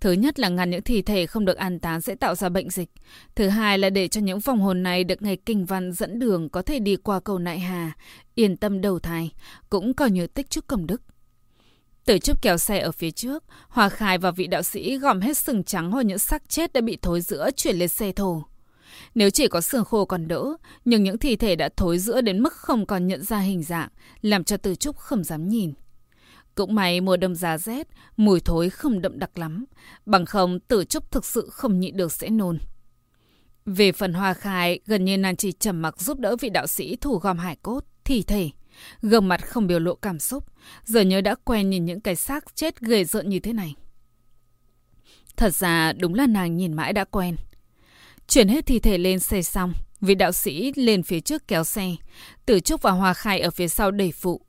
Thứ 0.00 0.12
nhất 0.12 0.38
là 0.38 0.48
ngăn 0.48 0.70
những 0.70 0.82
thi 0.82 1.02
thể 1.02 1.26
không 1.26 1.44
được 1.44 1.56
an 1.56 1.80
táng 1.80 2.00
sẽ 2.00 2.14
tạo 2.14 2.34
ra 2.34 2.48
bệnh 2.48 2.70
dịch. 2.70 2.88
Thứ 3.34 3.48
hai 3.48 3.78
là 3.78 3.90
để 3.90 4.08
cho 4.08 4.20
những 4.20 4.40
vòng 4.40 4.60
hồn 4.60 4.82
này 4.82 5.04
được 5.04 5.22
ngày 5.22 5.36
kinh 5.36 5.64
văn 5.64 5.92
dẫn 5.92 6.18
đường 6.18 6.48
có 6.48 6.62
thể 6.62 6.78
đi 6.78 6.96
qua 6.96 7.20
cầu 7.20 7.38
nại 7.38 7.58
hà, 7.58 7.92
yên 8.34 8.56
tâm 8.56 8.80
đầu 8.80 8.98
thai, 8.98 9.30
cũng 9.70 9.94
coi 9.94 10.10
như 10.10 10.26
tích 10.26 10.50
chúc 10.50 10.66
công 10.66 10.86
đức. 10.86 11.02
Từ 12.04 12.18
trúc 12.18 12.42
kéo 12.42 12.58
xe 12.58 12.78
ở 12.78 12.92
phía 12.92 13.10
trước, 13.10 13.44
Hòa 13.68 13.88
Khai 13.88 14.18
và 14.18 14.30
vị 14.30 14.46
đạo 14.46 14.62
sĩ 14.62 14.98
gom 14.98 15.20
hết 15.20 15.36
sừng 15.36 15.64
trắng 15.64 15.90
hoặc 15.90 16.02
những 16.02 16.18
xác 16.18 16.48
chết 16.48 16.72
đã 16.72 16.80
bị 16.80 16.98
thối 17.02 17.20
giữa 17.20 17.50
chuyển 17.56 17.76
lên 17.76 17.88
xe 17.88 18.12
thổ. 18.12 18.42
Nếu 19.14 19.30
chỉ 19.30 19.48
có 19.48 19.60
xương 19.60 19.84
khô 19.84 20.04
còn 20.04 20.28
đỡ, 20.28 20.56
nhưng 20.84 21.02
những 21.02 21.18
thi 21.18 21.36
thể 21.36 21.56
đã 21.56 21.68
thối 21.76 21.98
giữa 21.98 22.20
đến 22.20 22.40
mức 22.40 22.52
không 22.52 22.86
còn 22.86 23.06
nhận 23.06 23.22
ra 23.22 23.38
hình 23.38 23.62
dạng, 23.62 23.88
làm 24.20 24.44
cho 24.44 24.56
Tử 24.56 24.74
Trúc 24.74 24.96
không 24.96 25.24
dám 25.24 25.48
nhìn. 25.48 25.72
Cũng 26.54 26.74
may 26.74 27.00
mùa 27.00 27.16
đông 27.16 27.34
giá 27.34 27.58
rét, 27.58 27.88
mùi 28.16 28.40
thối 28.40 28.70
không 28.70 29.00
đậm 29.00 29.18
đặc 29.18 29.38
lắm, 29.38 29.64
bằng 30.06 30.26
không 30.26 30.60
Tử 30.60 30.84
Trúc 30.84 31.10
thực 31.10 31.24
sự 31.24 31.48
không 31.52 31.80
nhịn 31.80 31.96
được 31.96 32.12
sẽ 32.12 32.30
nôn. 32.30 32.58
Về 33.66 33.92
phần 33.92 34.12
hoa 34.12 34.34
khai, 34.34 34.80
gần 34.86 35.04
như 35.04 35.18
nàng 35.18 35.36
chỉ 35.36 35.52
trầm 35.52 35.82
mặc 35.82 36.00
giúp 36.00 36.18
đỡ 36.18 36.36
vị 36.40 36.50
đạo 36.50 36.66
sĩ 36.66 36.96
thủ 36.96 37.18
gom 37.18 37.38
hải 37.38 37.56
cốt, 37.56 37.84
thi 38.04 38.22
thể. 38.22 38.50
Gương 39.02 39.28
mặt 39.28 39.46
không 39.46 39.66
biểu 39.66 39.78
lộ 39.78 39.94
cảm 39.94 40.18
xúc, 40.18 40.44
giờ 40.84 41.00
nhớ 41.00 41.20
đã 41.20 41.34
quen 41.44 41.70
nhìn 41.70 41.84
những 41.84 42.00
cái 42.00 42.16
xác 42.16 42.56
chết 42.56 42.80
ghê 42.80 43.04
rợn 43.04 43.28
như 43.28 43.40
thế 43.40 43.52
này. 43.52 43.74
Thật 45.36 45.54
ra 45.54 45.92
đúng 45.92 46.14
là 46.14 46.26
nàng 46.26 46.56
nhìn 46.56 46.72
mãi 46.72 46.92
đã 46.92 47.04
quen. 47.04 47.36
Chuyển 48.32 48.48
hết 48.48 48.66
thi 48.66 48.78
thể 48.78 48.98
lên 48.98 49.18
xe 49.18 49.42
xong, 49.42 49.72
vị 50.00 50.14
đạo 50.14 50.32
sĩ 50.32 50.72
lên 50.76 51.02
phía 51.02 51.20
trước 51.20 51.48
kéo 51.48 51.64
xe. 51.64 51.90
Tử 52.46 52.60
Trúc 52.60 52.82
và 52.82 52.90
Hoa 52.90 53.14
Khai 53.14 53.40
ở 53.40 53.50
phía 53.50 53.68
sau 53.68 53.90
đẩy 53.90 54.12
phụ. 54.12 54.40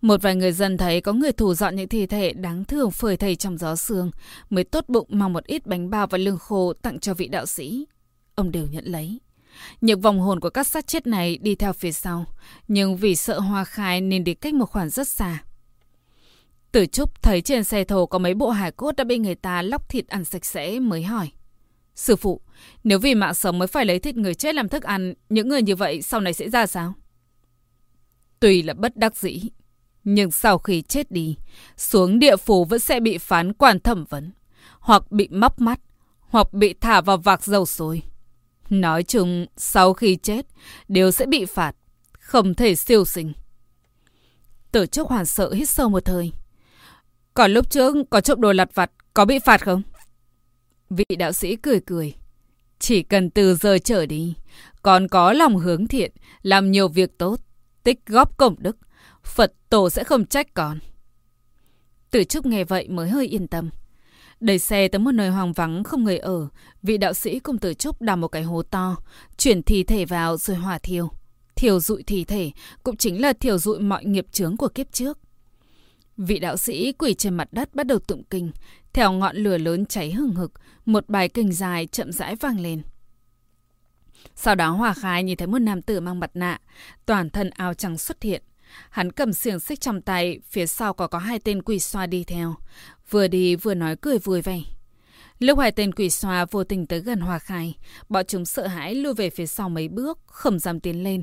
Một 0.00 0.22
vài 0.22 0.34
người 0.36 0.52
dân 0.52 0.78
thấy 0.78 1.00
có 1.00 1.12
người 1.12 1.32
thủ 1.32 1.54
dọn 1.54 1.76
những 1.76 1.88
thi 1.88 2.06
thể 2.06 2.32
đáng 2.32 2.64
thương 2.64 2.90
phơi 2.90 3.16
thầy 3.16 3.36
trong 3.36 3.58
gió 3.58 3.76
sương, 3.76 4.10
mới 4.50 4.64
tốt 4.64 4.84
bụng 4.88 5.06
mang 5.10 5.32
một 5.32 5.44
ít 5.44 5.66
bánh 5.66 5.90
bao 5.90 6.06
và 6.06 6.18
lương 6.18 6.38
khô 6.38 6.72
tặng 6.72 6.98
cho 6.98 7.14
vị 7.14 7.28
đạo 7.28 7.46
sĩ. 7.46 7.86
Ông 8.34 8.52
đều 8.52 8.66
nhận 8.66 8.84
lấy. 8.84 9.20
Những 9.80 10.00
vòng 10.00 10.20
hồn 10.20 10.40
của 10.40 10.50
các 10.50 10.66
sát 10.66 10.86
chết 10.86 11.06
này 11.06 11.38
đi 11.38 11.54
theo 11.54 11.72
phía 11.72 11.92
sau, 11.92 12.24
nhưng 12.68 12.96
vì 12.96 13.16
sợ 13.16 13.38
Hoa 13.40 13.64
Khai 13.64 14.00
nên 14.00 14.24
đi 14.24 14.34
cách 14.34 14.54
một 14.54 14.66
khoảng 14.66 14.90
rất 14.90 15.08
xa. 15.08 15.38
Tử 16.72 16.86
Trúc 16.86 17.22
thấy 17.22 17.40
trên 17.40 17.64
xe 17.64 17.84
thồ 17.84 18.06
có 18.06 18.18
mấy 18.18 18.34
bộ 18.34 18.50
hải 18.50 18.72
cốt 18.72 18.96
đã 18.96 19.04
bị 19.04 19.18
người 19.18 19.34
ta 19.34 19.62
lóc 19.62 19.88
thịt 19.88 20.08
ăn 20.08 20.24
sạch 20.24 20.44
sẽ 20.44 20.80
mới 20.80 21.02
hỏi. 21.02 21.30
Sư 21.98 22.16
phụ, 22.16 22.40
nếu 22.84 22.98
vì 22.98 23.14
mạng 23.14 23.34
sống 23.34 23.58
mới 23.58 23.68
phải 23.68 23.84
lấy 23.84 23.98
thịt 23.98 24.16
người 24.16 24.34
chết 24.34 24.54
làm 24.54 24.68
thức 24.68 24.82
ăn, 24.82 25.14
những 25.28 25.48
người 25.48 25.62
như 25.62 25.76
vậy 25.76 26.02
sau 26.02 26.20
này 26.20 26.32
sẽ 26.32 26.50
ra 26.50 26.66
sao? 26.66 26.94
Tuy 28.40 28.62
là 28.62 28.74
bất 28.74 28.96
đắc 28.96 29.16
dĩ, 29.16 29.42
nhưng 30.04 30.30
sau 30.30 30.58
khi 30.58 30.82
chết 30.82 31.10
đi, 31.10 31.36
xuống 31.76 32.18
địa 32.18 32.36
phủ 32.36 32.64
vẫn 32.64 32.80
sẽ 32.80 33.00
bị 33.00 33.18
phán 33.18 33.52
quan 33.52 33.80
thẩm 33.80 34.04
vấn, 34.04 34.32
hoặc 34.80 35.12
bị 35.12 35.28
móc 35.28 35.60
mắt, 35.60 35.80
hoặc 36.20 36.52
bị 36.52 36.74
thả 36.80 37.00
vào 37.00 37.16
vạc 37.16 37.44
dầu 37.44 37.66
sôi. 37.66 38.02
Nói 38.70 39.02
chung, 39.02 39.46
sau 39.56 39.92
khi 39.92 40.16
chết, 40.16 40.46
đều 40.88 41.10
sẽ 41.10 41.26
bị 41.26 41.44
phạt, 41.44 41.72
không 42.18 42.54
thể 42.54 42.74
siêu 42.74 43.04
sinh. 43.04 43.32
Tử 44.72 44.86
Trúc 44.86 45.08
hoàn 45.08 45.26
sợ 45.26 45.52
hít 45.52 45.68
sâu 45.68 45.88
một 45.88 46.08
hơi. 46.08 46.32
Còn 47.34 47.50
lúc 47.50 47.70
trước 47.70 47.96
có 48.10 48.20
trộm 48.20 48.40
đồ 48.40 48.52
lặt 48.52 48.70
vặt, 48.74 48.90
có 49.14 49.24
bị 49.24 49.38
phạt 49.38 49.64
không? 49.64 49.82
Vị 50.90 51.04
đạo 51.18 51.32
sĩ 51.32 51.56
cười 51.56 51.80
cười. 51.80 52.14
Chỉ 52.78 53.02
cần 53.02 53.30
từ 53.30 53.54
giờ 53.54 53.78
trở 53.78 54.06
đi, 54.06 54.34
còn 54.82 55.08
có 55.08 55.32
lòng 55.32 55.56
hướng 55.56 55.86
thiện, 55.86 56.12
làm 56.42 56.70
nhiều 56.70 56.88
việc 56.88 57.18
tốt, 57.18 57.40
tích 57.82 58.06
góp 58.06 58.36
công 58.36 58.54
đức, 58.58 58.76
Phật 59.24 59.52
tổ 59.68 59.90
sẽ 59.90 60.04
không 60.04 60.26
trách 60.26 60.54
con. 60.54 60.78
Tử 62.10 62.24
Trúc 62.24 62.46
nghe 62.46 62.64
vậy 62.64 62.88
mới 62.88 63.08
hơi 63.08 63.26
yên 63.26 63.46
tâm. 63.46 63.70
Đẩy 64.40 64.58
xe 64.58 64.88
tới 64.88 64.98
một 64.98 65.12
nơi 65.12 65.30
hoang 65.30 65.52
vắng 65.52 65.84
không 65.84 66.04
người 66.04 66.18
ở, 66.18 66.48
vị 66.82 66.98
đạo 66.98 67.12
sĩ 67.12 67.38
cùng 67.38 67.58
Tử 67.58 67.74
Trúc 67.74 68.02
đào 68.02 68.16
một 68.16 68.28
cái 68.28 68.42
hố 68.42 68.62
to, 68.62 68.96
chuyển 69.36 69.62
thi 69.62 69.82
thể 69.84 70.04
vào 70.04 70.36
rồi 70.36 70.56
hỏa 70.56 70.78
thiêu. 70.78 71.10
Thiêu 71.56 71.80
dụi 71.80 72.02
thi 72.02 72.24
thể 72.24 72.50
cũng 72.82 72.96
chính 72.96 73.20
là 73.20 73.32
thiêu 73.32 73.58
dụi 73.58 73.80
mọi 73.80 74.04
nghiệp 74.04 74.26
chướng 74.32 74.56
của 74.56 74.68
kiếp 74.68 74.92
trước. 74.92 75.18
Vị 76.16 76.38
đạo 76.38 76.56
sĩ 76.56 76.92
quỳ 76.92 77.14
trên 77.14 77.34
mặt 77.34 77.48
đất 77.52 77.74
bắt 77.74 77.86
đầu 77.86 77.98
tụng 77.98 78.22
kinh, 78.30 78.50
theo 78.92 79.12
ngọn 79.12 79.36
lửa 79.36 79.58
lớn 79.58 79.86
cháy 79.86 80.12
hừng 80.12 80.34
hực, 80.34 80.52
một 80.86 81.08
bài 81.08 81.28
kinh 81.28 81.52
dài 81.52 81.86
chậm 81.86 82.12
rãi 82.12 82.36
vang 82.36 82.60
lên. 82.60 82.82
Sau 84.34 84.54
đó 84.54 84.70
Hòa 84.70 84.94
Khai 84.94 85.24
nhìn 85.24 85.36
thấy 85.36 85.46
một 85.46 85.58
nam 85.58 85.82
tử 85.82 86.00
mang 86.00 86.20
mặt 86.20 86.30
nạ, 86.34 86.58
toàn 87.06 87.30
thân 87.30 87.50
áo 87.50 87.74
trắng 87.74 87.98
xuất 87.98 88.22
hiện. 88.22 88.42
Hắn 88.90 89.12
cầm 89.12 89.32
xiềng 89.32 89.60
xích 89.60 89.80
trong 89.80 90.02
tay, 90.02 90.40
phía 90.50 90.66
sau 90.66 90.92
có 90.94 91.06
có 91.06 91.18
hai 91.18 91.38
tên 91.38 91.62
quỷ 91.62 91.78
xoa 91.78 92.06
đi 92.06 92.24
theo. 92.24 92.54
Vừa 93.10 93.28
đi 93.28 93.56
vừa 93.56 93.74
nói 93.74 93.96
cười 93.96 94.18
vui 94.18 94.42
vẻ. 94.42 94.60
Lúc 95.38 95.58
hai 95.58 95.72
tên 95.72 95.94
quỷ 95.94 96.10
xoa 96.10 96.44
vô 96.44 96.64
tình 96.64 96.86
tới 96.86 97.00
gần 97.00 97.20
Hòa 97.20 97.38
Khai, 97.38 97.74
bọn 98.08 98.24
chúng 98.28 98.44
sợ 98.44 98.66
hãi 98.66 98.94
lùi 98.94 99.14
về 99.14 99.30
phía 99.30 99.46
sau 99.46 99.68
mấy 99.68 99.88
bước, 99.88 100.18
không 100.26 100.58
dám 100.58 100.80
tiến 100.80 101.02
lên. 101.04 101.22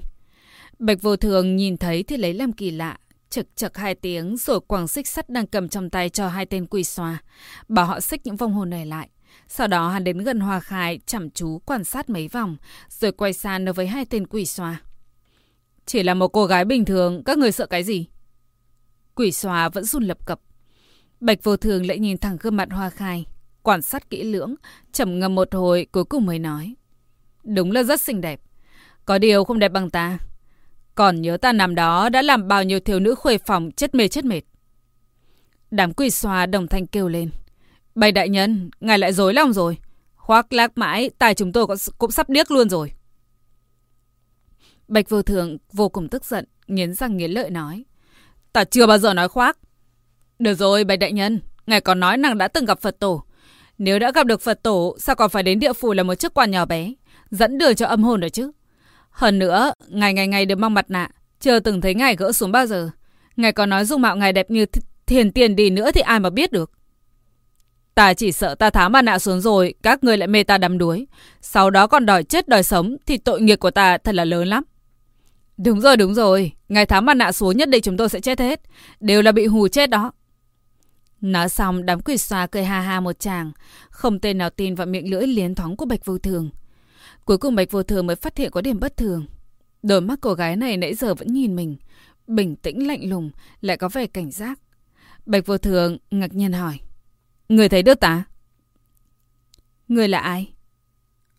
Bạch 0.80 1.01
vô 1.01 1.16
thường 1.16 1.55
nhìn 1.55 1.78
thấy 1.78 2.03
thì 2.03 2.18
lấy 2.18 2.34
làm 2.34 2.53
kỳ 2.53 2.72
lạ, 2.72 2.97
chực 3.36 3.56
chực 3.56 3.78
hai 3.78 3.96
tiếng 3.96 4.38
rồi 4.38 4.60
quàng 4.60 4.88
xích 4.88 5.08
sắt 5.08 5.30
đang 5.30 5.48
cầm 5.48 5.70
trong 5.70 5.90
tay 5.90 6.10
cho 6.10 6.28
hai 6.28 6.46
tên 6.46 6.66
quỷ 6.66 6.84
xoa, 6.84 7.24
bảo 7.68 7.86
họ 7.86 8.00
xích 8.00 8.22
những 8.24 8.36
vong 8.36 8.54
hồn 8.54 8.70
này 8.70 8.86
lại. 8.86 9.10
Sau 9.48 9.68
đó 9.68 9.90
hắn 9.90 10.04
đến 10.04 10.18
gần 10.18 10.40
Hoa 10.40 10.60
Khai 10.60 11.00
chăm 11.06 11.30
chú 11.30 11.60
quan 11.66 11.84
sát 11.84 12.10
mấy 12.10 12.28
vòng, 12.28 12.58
rồi 12.90 13.12
quay 13.12 13.34
sang 13.34 13.66
nói 13.66 13.74
với 13.74 13.88
hai 13.88 14.06
tên 14.06 14.28
quỷ 14.28 14.46
xoa. 14.46 14.82
Chỉ 15.86 16.04
là 16.04 16.14
một 16.14 16.28
cô 16.28 16.46
gái 16.46 16.66
bình 16.66 16.86
thường, 16.86 17.24
các 17.24 17.38
người 17.38 17.52
sợ 17.52 17.66
cái 17.66 17.84
gì? 17.84 18.06
Quỷ 19.16 19.32
xoa 19.32 19.70
vẫn 19.70 19.84
run 19.84 20.04
lập 20.04 20.26
cập. 20.26 20.40
Bạch 21.20 21.44
vô 21.44 21.58
thường 21.58 21.86
lại 21.86 22.00
nhìn 22.00 22.18
thẳng 22.18 22.38
gương 22.40 22.56
mặt 22.56 22.68
Hoa 22.72 22.90
Khai, 22.90 23.26
quan 23.64 23.82
sát 23.82 24.10
kỹ 24.10 24.24
lưỡng, 24.24 24.56
trầm 24.92 25.20
ngâm 25.20 25.36
một 25.36 25.54
hồi 25.54 25.88
cuối 25.92 26.06
cùng 26.06 26.26
mới 26.26 26.40
nói. 26.40 26.76
Đúng 27.44 27.72
là 27.72 27.84
rất 27.84 28.02
xinh 28.02 28.22
đẹp. 28.22 28.42
Có 29.06 29.18
điều 29.18 29.44
không 29.44 29.60
đẹp 29.60 29.70
bằng 29.70 29.90
ta. 29.90 30.18
Còn 30.96 31.22
nhớ 31.22 31.38
ta 31.38 31.54
năm 31.54 31.76
đó 31.76 32.10
đã 32.10 32.22
làm 32.22 32.48
bao 32.48 32.64
nhiêu 32.64 32.80
thiếu 32.80 33.00
nữ 33.00 33.16
khuê 33.16 33.38
phòng 33.38 33.72
chết 33.72 33.96
mê 33.96 34.08
chết 34.08 34.26
mệt. 34.26 34.41
Đám 35.72 35.93
quỷ 35.93 36.10
xoa 36.10 36.46
đồng 36.46 36.68
thanh 36.68 36.88
kêu 36.88 37.08
lên. 37.08 37.30
Bày 37.96 38.12
đại 38.12 38.30
nhân, 38.30 38.70
ngài 38.80 39.00
lại 39.00 39.14
dối 39.14 39.34
lòng 39.34 39.54
rồi. 39.54 39.78
Khoác 40.16 40.54
lác 40.54 40.78
mãi, 40.78 41.10
tài 41.20 41.34
chúng 41.34 41.52
tôi 41.52 41.68
cũng 41.98 42.12
sắp 42.12 42.30
điếc 42.30 42.52
luôn 42.52 42.70
rồi. 42.70 42.91
Bạch 44.88 45.10
vô 45.10 45.22
thường 45.22 45.58
vô 45.74 45.89
cùng 45.89 46.10
tức 46.10 46.26
giận, 46.26 46.46
nghiến 46.68 46.93
răng 46.93 47.18
nghiến 47.18 47.32
lợi 47.32 47.50
nói. 47.50 47.86
Ta 48.54 48.64
chưa 48.64 48.88
bao 48.88 48.98
giờ 48.98 49.14
nói 49.14 49.30
khoác. 49.30 49.58
Được 50.39 50.54
rồi, 50.54 50.84
bạch 50.84 51.00
đại 51.00 51.12
nhân, 51.12 51.39
ngài 51.68 51.82
còn 51.82 52.00
nói 52.00 52.18
nàng 52.18 52.38
đã 52.38 52.48
từng 52.48 52.66
gặp 52.66 52.82
Phật 52.82 53.00
tổ. 53.00 53.24
Nếu 53.78 54.00
đã 54.00 54.12
gặp 54.12 54.26
được 54.26 54.41
Phật 54.41 54.64
tổ, 54.64 54.96
sao 55.00 55.16
còn 55.16 55.30
phải 55.30 55.43
đến 55.43 55.60
địa 55.60 55.74
phủ 55.74 55.93
là 55.93 56.04
một 56.04 56.16
chiếc 56.16 56.34
quan 56.34 56.52
nhỏ 56.52 56.66
bé, 56.66 56.93
dẫn 57.30 57.58
đường 57.58 57.76
cho 57.76 57.86
âm 57.86 58.04
hồn 58.04 58.22
rồi 58.22 58.30
chứ? 58.30 58.52
Hơn 59.16 59.39
nữa, 59.39 59.74
ngài 59.88 60.13
ngày 60.13 60.28
ngày 60.28 60.45
đều 60.45 60.57
mang 60.57 60.74
mặt 60.74 60.86
nạ, 60.89 61.09
chưa 61.39 61.59
từng 61.59 61.82
thấy 61.82 61.95
ngài 61.95 62.16
gỡ 62.16 62.32
xuống 62.32 62.51
bao 62.51 62.66
giờ. 62.66 62.89
Ngài 63.36 63.51
còn 63.51 63.70
nói 63.70 63.86
dung 63.86 64.01
mạo 64.01 64.16
ngài 64.16 64.34
đẹp 64.34 64.51
như 64.51 64.66
th 64.66 64.80
thiền 65.05 65.32
tiền 65.32 65.55
đi 65.55 65.70
nữa 65.70 65.91
thì 65.91 66.01
ai 66.01 66.20
mà 66.20 66.30
biết 66.30 66.51
được. 66.51 66.72
Ta 67.93 68.13
chỉ 68.13 68.32
sợ 68.32 68.55
ta 68.55 68.70
tháo 68.70 68.89
mặt 68.89 69.01
nạ 69.01 69.20
xuống 69.20 69.41
rồi, 69.41 69.74
các 69.84 70.03
người 70.03 70.18
lại 70.18 70.28
mê 70.28 70.43
ta 70.43 70.57
đắm 70.57 70.78
đuối. 70.78 71.07
Sau 71.41 71.70
đó 71.70 71.88
còn 71.88 72.05
đòi 72.05 72.24
chết 72.24 72.47
đòi 72.47 72.63
sống 72.63 72.97
thì 73.05 73.18
tội 73.18 73.41
nghiệp 73.41 73.55
của 73.55 73.72
ta 73.72 73.97
thật 73.97 74.16
là 74.16 74.26
lớn 74.26 74.47
lắm. 74.47 74.63
Đúng 75.57 75.82
rồi, 75.82 75.97
đúng 75.97 76.13
rồi. 76.13 76.51
Ngài 76.70 76.86
tháo 76.86 77.01
mặt 77.01 77.13
nạ 77.13 77.32
xuống 77.32 77.57
nhất 77.57 77.70
định 77.70 77.82
chúng 77.82 77.97
tôi 77.97 78.09
sẽ 78.09 78.20
chết 78.20 78.39
hết. 78.39 78.61
Đều 78.99 79.22
là 79.22 79.32
bị 79.32 79.45
hù 79.45 79.68
chết 79.68 79.89
đó. 79.89 80.11
Nói 81.22 81.49
xong 81.49 81.86
đám 81.86 82.01
quỷ 82.01 82.18
xoa 82.18 82.47
cười 82.47 82.63
ha 82.63 82.82
ha 82.82 82.99
một 82.99 83.20
chàng. 83.20 83.51
Không 83.89 84.20
tên 84.20 84.38
nào 84.38 84.49
tin 84.49 84.76
vào 84.76 84.88
miệng 84.88 85.11
lưỡi 85.11 85.28
liến 85.28 85.55
thoáng 85.55 85.76
của 85.76 85.86
Bạch 85.86 86.05
Vô 86.05 86.18
Thường. 86.18 86.49
Cuối 87.26 87.38
cùng 87.38 87.56
Bạch 87.56 87.72
Vô 87.72 87.84
Thường 87.84 88.08
mới 88.08 88.16
phát 88.16 88.38
hiện 88.38 88.52
có 88.52 88.62
điểm 88.62 88.80
bất 88.80 88.98
thường. 88.98 89.26
Đôi 89.84 90.02
mắt 90.02 90.20
cô 90.22 90.34
gái 90.34 90.56
này 90.56 90.78
nãy 90.78 90.96
giờ 90.96 91.14
vẫn 91.14 91.34
nhìn 91.34 91.56
mình. 91.56 91.78
Bình 92.28 92.56
tĩnh 92.56 92.88
lạnh 92.88 93.10
lùng, 93.10 93.32
lại 93.62 93.78
có 93.78 93.90
vẻ 93.90 94.08
cảnh 94.08 94.32
giác. 94.32 94.60
Bạch 95.26 95.46
Vô 95.46 95.58
Thường 95.58 95.98
ngạc 96.12 96.34
nhiên 96.34 96.54
hỏi. 96.54 96.80
Người 97.50 97.70
thấy 97.70 97.84
được 97.84 98.00
ta? 98.00 98.24
Người 99.88 100.08
là 100.08 100.20
ai? 100.20 100.54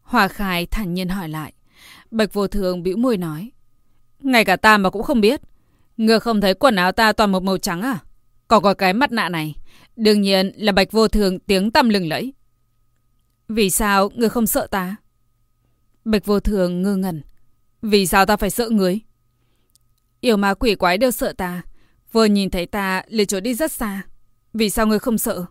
Hòa 0.01 0.29
Khai 0.29 0.67
thản 0.67 0.95
nhiên 0.95 1.09
hỏi 1.09 1.29
lại. 1.29 1.53
Bạch 2.11 2.33
Vô 2.33 2.47
Thường 2.47 2.83
bĩu 2.83 2.97
môi 2.97 3.17
nói. 3.17 3.51
Ngay 4.21 4.45
cả 4.45 4.57
ta 4.57 4.79
mà 4.79 4.91
cũng 4.91 5.03
không 5.03 5.21
biết. 5.21 5.41
Người 5.97 6.21
không 6.21 6.41
thấy 6.41 6.55
quần 6.55 6.77
áo 6.77 6.93
ta 6.93 7.13
toàn 7.13 7.33
một 7.33 7.43
màu 7.43 7.59
trắng 7.59 7.83
à? 7.83 7.99
Còn 8.49 8.63
có 8.63 8.75
cái 8.75 8.93
mặt 8.93 9.13
nạ 9.13 9.29
này. 9.29 9.55
Đương 9.97 10.21
nhiên 10.21 10.53
là 10.57 10.73
Bạch 10.73 10.93
Vô 10.93 11.09
Thường 11.09 11.39
tiếng 11.39 11.71
tăm 11.71 11.89
lừng 11.89 12.09
lẫy. 12.09 12.33
Vì 13.49 13.71
sao 13.71 14.11
người 14.15 14.29
không 14.29 14.47
sợ 14.47 14.67
ta? 14.67 14.97
Bạch 16.07 16.25
vô 16.25 16.41
thường 16.41 16.83
ngơ 16.83 16.97
ngẩn. 16.97 17.23
Vì 17.83 18.07
sao 18.07 18.27
ta 18.27 18.37
phải 18.37 18.51
sợ 18.51 18.71
người? 18.71 19.01
Yêu 20.21 20.37
ma 20.37 20.55
quỷ 20.55 20.75
quái 20.75 20.99
đều 20.99 21.11
sợ 21.11 21.33
ta. 21.33 21.63
Vừa 22.13 22.25
nhìn 22.25 22.51
thấy 22.51 22.67
ta 22.67 23.03
liền 23.09 23.27
trốn 23.27 23.43
đi 23.43 23.55
rất 23.55 23.73
xa. 23.73 24.03
Vì 24.55 24.71
sao 24.71 24.87
người 24.87 24.99
không 24.99 25.19
sợ? 25.19 25.45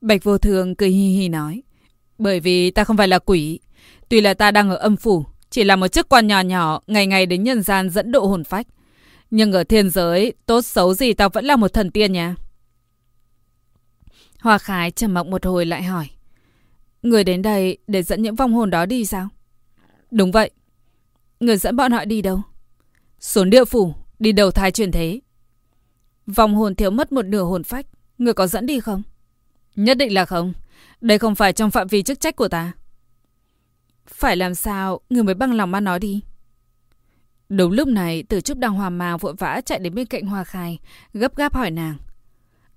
Bạch 0.00 0.24
vô 0.24 0.38
thường 0.38 0.74
cười 0.74 0.88
hi 0.88 1.08
hi 1.08 1.28
nói. 1.28 1.62
Bởi 2.18 2.40
vì 2.40 2.70
ta 2.70 2.84
không 2.84 2.96
phải 2.96 3.08
là 3.08 3.18
quỷ. 3.18 3.60
Tuy 4.08 4.20
là 4.20 4.34
ta 4.34 4.50
đang 4.50 4.70
ở 4.70 4.76
âm 4.76 4.96
phủ. 4.96 5.24
Chỉ 5.50 5.64
là 5.64 5.76
một 5.76 5.88
chức 5.88 6.08
quan 6.08 6.26
nhỏ 6.26 6.40
nhỏ 6.40 6.80
ngày 6.86 7.06
ngày 7.06 7.26
đến 7.26 7.42
nhân 7.42 7.62
gian 7.62 7.90
dẫn 7.90 8.12
độ 8.12 8.26
hồn 8.26 8.44
phách. 8.44 8.66
Nhưng 9.30 9.52
ở 9.52 9.64
thiên 9.64 9.90
giới, 9.90 10.32
tốt 10.46 10.62
xấu 10.62 10.94
gì 10.94 11.12
ta 11.12 11.28
vẫn 11.28 11.44
là 11.44 11.56
một 11.56 11.72
thần 11.72 11.90
tiên 11.90 12.12
nha. 12.12 12.34
Hoa 14.40 14.58
khái 14.58 14.90
trầm 14.90 15.14
mặc 15.14 15.26
một 15.26 15.46
hồi 15.46 15.66
lại 15.66 15.82
hỏi. 15.82 16.08
Người 17.02 17.24
đến 17.24 17.42
đây 17.42 17.78
để 17.86 18.02
dẫn 18.02 18.22
những 18.22 18.34
vong 18.34 18.54
hồn 18.54 18.70
đó 18.70 18.86
đi 18.86 19.04
sao? 19.04 19.28
Đúng 20.10 20.32
vậy. 20.32 20.50
Người 21.40 21.56
dẫn 21.56 21.76
bọn 21.76 21.92
họ 21.92 22.04
đi 22.04 22.22
đâu? 22.22 22.42
Xuống 23.20 23.50
địa 23.50 23.64
phủ, 23.64 23.94
đi 24.18 24.32
đầu 24.32 24.50
thai 24.50 24.70
chuyển 24.70 24.92
thế. 24.92 25.20
Vong 26.26 26.54
hồn 26.54 26.74
thiếu 26.74 26.90
mất 26.90 27.12
một 27.12 27.24
nửa 27.24 27.42
hồn 27.42 27.64
phách. 27.64 27.86
Người 28.18 28.34
có 28.34 28.46
dẫn 28.46 28.66
đi 28.66 28.80
không? 28.80 29.02
Nhất 29.76 29.98
định 29.98 30.14
là 30.14 30.24
không. 30.24 30.52
Đây 31.00 31.18
không 31.18 31.34
phải 31.34 31.52
trong 31.52 31.70
phạm 31.70 31.88
vi 31.88 32.02
chức 32.02 32.20
trách 32.20 32.36
của 32.36 32.48
ta. 32.48 32.72
Phải 34.06 34.36
làm 34.36 34.54
sao 34.54 35.00
người 35.10 35.22
mới 35.22 35.34
băng 35.34 35.52
lòng 35.54 35.70
mà 35.70 35.80
nói 35.80 35.98
đi. 35.98 36.20
Đúng 37.48 37.72
lúc 37.72 37.88
này, 37.88 38.22
từ 38.28 38.40
Trúc 38.40 38.58
đang 38.58 38.72
hòa 38.72 38.90
màng 38.90 39.18
vội 39.18 39.34
vã 39.38 39.60
chạy 39.66 39.78
đến 39.78 39.94
bên 39.94 40.06
cạnh 40.06 40.26
hòa 40.26 40.44
Khai, 40.44 40.78
gấp 41.14 41.36
gáp 41.36 41.54
hỏi 41.54 41.70
nàng. 41.70 41.96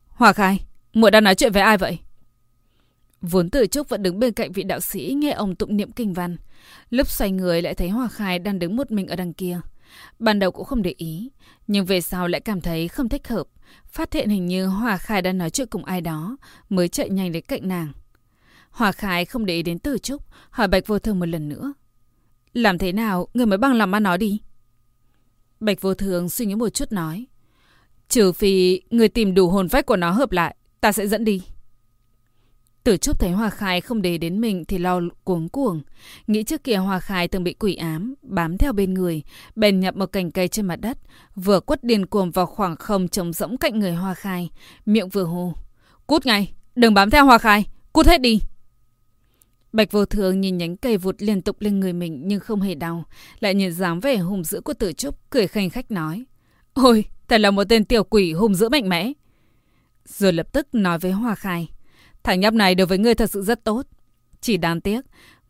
Hòa 0.07 0.33
Khai, 0.33 0.65
muội 0.93 1.11
đang 1.11 1.23
nói 1.23 1.35
chuyện 1.35 1.51
với 1.51 1.61
ai 1.61 1.77
vậy? 1.77 1.99
Vốn 3.25 3.49
tử 3.49 3.67
trúc 3.67 3.89
vẫn 3.89 4.03
đứng 4.03 4.19
bên 4.19 4.33
cạnh 4.33 4.51
vị 4.51 4.63
đạo 4.63 4.79
sĩ 4.79 5.13
nghe 5.17 5.31
ông 5.31 5.55
tụng 5.55 5.77
niệm 5.77 5.91
kinh 5.91 6.13
văn. 6.13 6.37
Lúc 6.89 7.09
xoay 7.09 7.31
người 7.31 7.61
lại 7.61 7.73
thấy 7.73 7.89
Hòa 7.89 8.07
Khai 8.07 8.39
đang 8.39 8.59
đứng 8.59 8.75
một 8.75 8.91
mình 8.91 9.07
ở 9.07 9.15
đằng 9.15 9.33
kia. 9.33 9.59
Ban 10.19 10.39
đầu 10.39 10.51
cũng 10.51 10.65
không 10.65 10.81
để 10.81 10.93
ý, 10.97 11.31
nhưng 11.67 11.85
về 11.85 12.01
sau 12.01 12.27
lại 12.27 12.41
cảm 12.41 12.61
thấy 12.61 12.87
không 12.87 13.09
thích 13.09 13.27
hợp. 13.27 13.47
Phát 13.87 14.13
hiện 14.13 14.29
hình 14.29 14.45
như 14.45 14.65
Hòa 14.65 14.97
Khai 14.97 15.21
đang 15.21 15.37
nói 15.37 15.49
chuyện 15.49 15.67
cùng 15.67 15.85
ai 15.85 16.01
đó, 16.01 16.37
mới 16.69 16.87
chạy 16.87 17.09
nhanh 17.09 17.31
đến 17.31 17.43
cạnh 17.47 17.67
nàng. 17.67 17.91
Hòa 18.69 18.91
Khai 18.91 19.25
không 19.25 19.45
để 19.45 19.53
ý 19.53 19.63
đến 19.63 19.79
tử 19.79 19.97
trúc, 19.97 20.21
hỏi 20.49 20.67
Bạch 20.67 20.87
Vô 20.87 20.99
Thường 20.99 21.19
một 21.19 21.25
lần 21.25 21.49
nữa. 21.49 21.73
Làm 22.53 22.77
thế 22.77 22.91
nào, 22.91 23.27
người 23.33 23.45
mới 23.45 23.57
bằng 23.57 23.73
lòng 23.73 23.93
ăn 23.93 24.03
nói 24.03 24.17
đi. 24.17 24.41
Bạch 25.59 25.81
Vô 25.81 25.93
Thường 25.93 26.29
suy 26.29 26.45
nghĩ 26.45 26.55
một 26.55 26.69
chút 26.69 26.91
nói. 26.91 27.25
Trừ 28.09 28.31
phi 28.31 28.81
người 28.89 29.09
tìm 29.09 29.33
đủ 29.33 29.49
hồn 29.49 29.69
phách 29.69 29.85
của 29.85 29.95
nó 29.95 30.11
hợp 30.11 30.31
lại, 30.31 30.55
ta 30.81 30.91
sẽ 30.91 31.07
dẫn 31.07 31.25
đi. 31.25 31.41
Tử 32.85 32.97
Trúc 32.97 33.19
thấy 33.19 33.31
Hoa 33.31 33.49
Khai 33.49 33.81
không 33.81 34.01
để 34.01 34.17
đến 34.17 34.41
mình 34.41 34.65
thì 34.65 34.77
lo 34.77 35.01
cuống 35.23 35.49
cuồng. 35.49 35.81
Nghĩ 36.27 36.43
trước 36.43 36.63
kia 36.63 36.75
Hoa 36.75 36.99
Khai 36.99 37.27
từng 37.27 37.43
bị 37.43 37.53
quỷ 37.53 37.75
ám, 37.75 38.15
bám 38.21 38.57
theo 38.57 38.73
bên 38.73 38.93
người, 38.93 39.23
bèn 39.55 39.79
nhập 39.79 39.95
một 39.95 40.05
cành 40.05 40.31
cây 40.31 40.47
trên 40.47 40.65
mặt 40.65 40.75
đất, 40.75 40.97
vừa 41.35 41.59
quất 41.59 41.83
điên 41.83 42.05
cuồng 42.05 42.31
vào 42.31 42.45
khoảng 42.45 42.75
không 42.75 43.07
trống 43.07 43.33
rỗng 43.33 43.57
cạnh 43.57 43.79
người 43.79 43.91
Hoa 43.91 44.13
Khai, 44.13 44.49
miệng 44.85 45.09
vừa 45.09 45.23
hô. 45.23 45.53
Cút 46.07 46.25
ngay, 46.25 46.53
đừng 46.75 46.93
bám 46.93 47.09
theo 47.09 47.25
Hoa 47.25 47.37
Khai, 47.37 47.65
cút 47.93 48.07
hết 48.07 48.21
đi. 48.21 48.39
Bạch 49.73 49.91
vô 49.91 50.05
thường 50.05 50.41
nhìn 50.41 50.57
nhánh 50.57 50.77
cây 50.77 50.97
vụt 50.97 51.15
liên 51.19 51.41
tục 51.41 51.57
lên 51.59 51.79
người 51.79 51.93
mình 51.93 52.21
nhưng 52.25 52.39
không 52.39 52.61
hề 52.61 52.75
đau, 52.75 53.03
lại 53.39 53.55
nhìn 53.55 53.71
dáng 53.71 53.99
vẻ 53.99 54.17
hùng 54.17 54.43
dữ 54.43 54.61
của 54.61 54.73
tử 54.73 54.93
trúc, 54.93 55.29
cười 55.29 55.47
khanh 55.47 55.69
khách 55.69 55.91
nói. 55.91 56.25
Ôi, 56.73 57.05
thật 57.27 57.41
là 57.41 57.51
một 57.51 57.63
tên 57.69 57.85
tiểu 57.85 58.03
quỷ 58.03 58.33
hùng 58.33 58.55
dữ 58.55 58.69
mạnh 58.69 58.89
mẽ. 58.89 59.11
Rồi 60.05 60.33
lập 60.33 60.47
tức 60.53 60.67
nói 60.73 60.99
với 60.99 61.11
Hoa 61.11 61.35
Khai. 61.35 61.69
Thằng 62.25 62.39
nhóc 62.39 62.53
này 62.53 62.75
đối 62.75 62.87
với 62.87 62.97
ngươi 62.97 63.15
thật 63.15 63.31
sự 63.31 63.41
rất 63.41 63.63
tốt. 63.63 63.85
Chỉ 64.41 64.57
đáng 64.57 64.81
tiếc, 64.81 65.01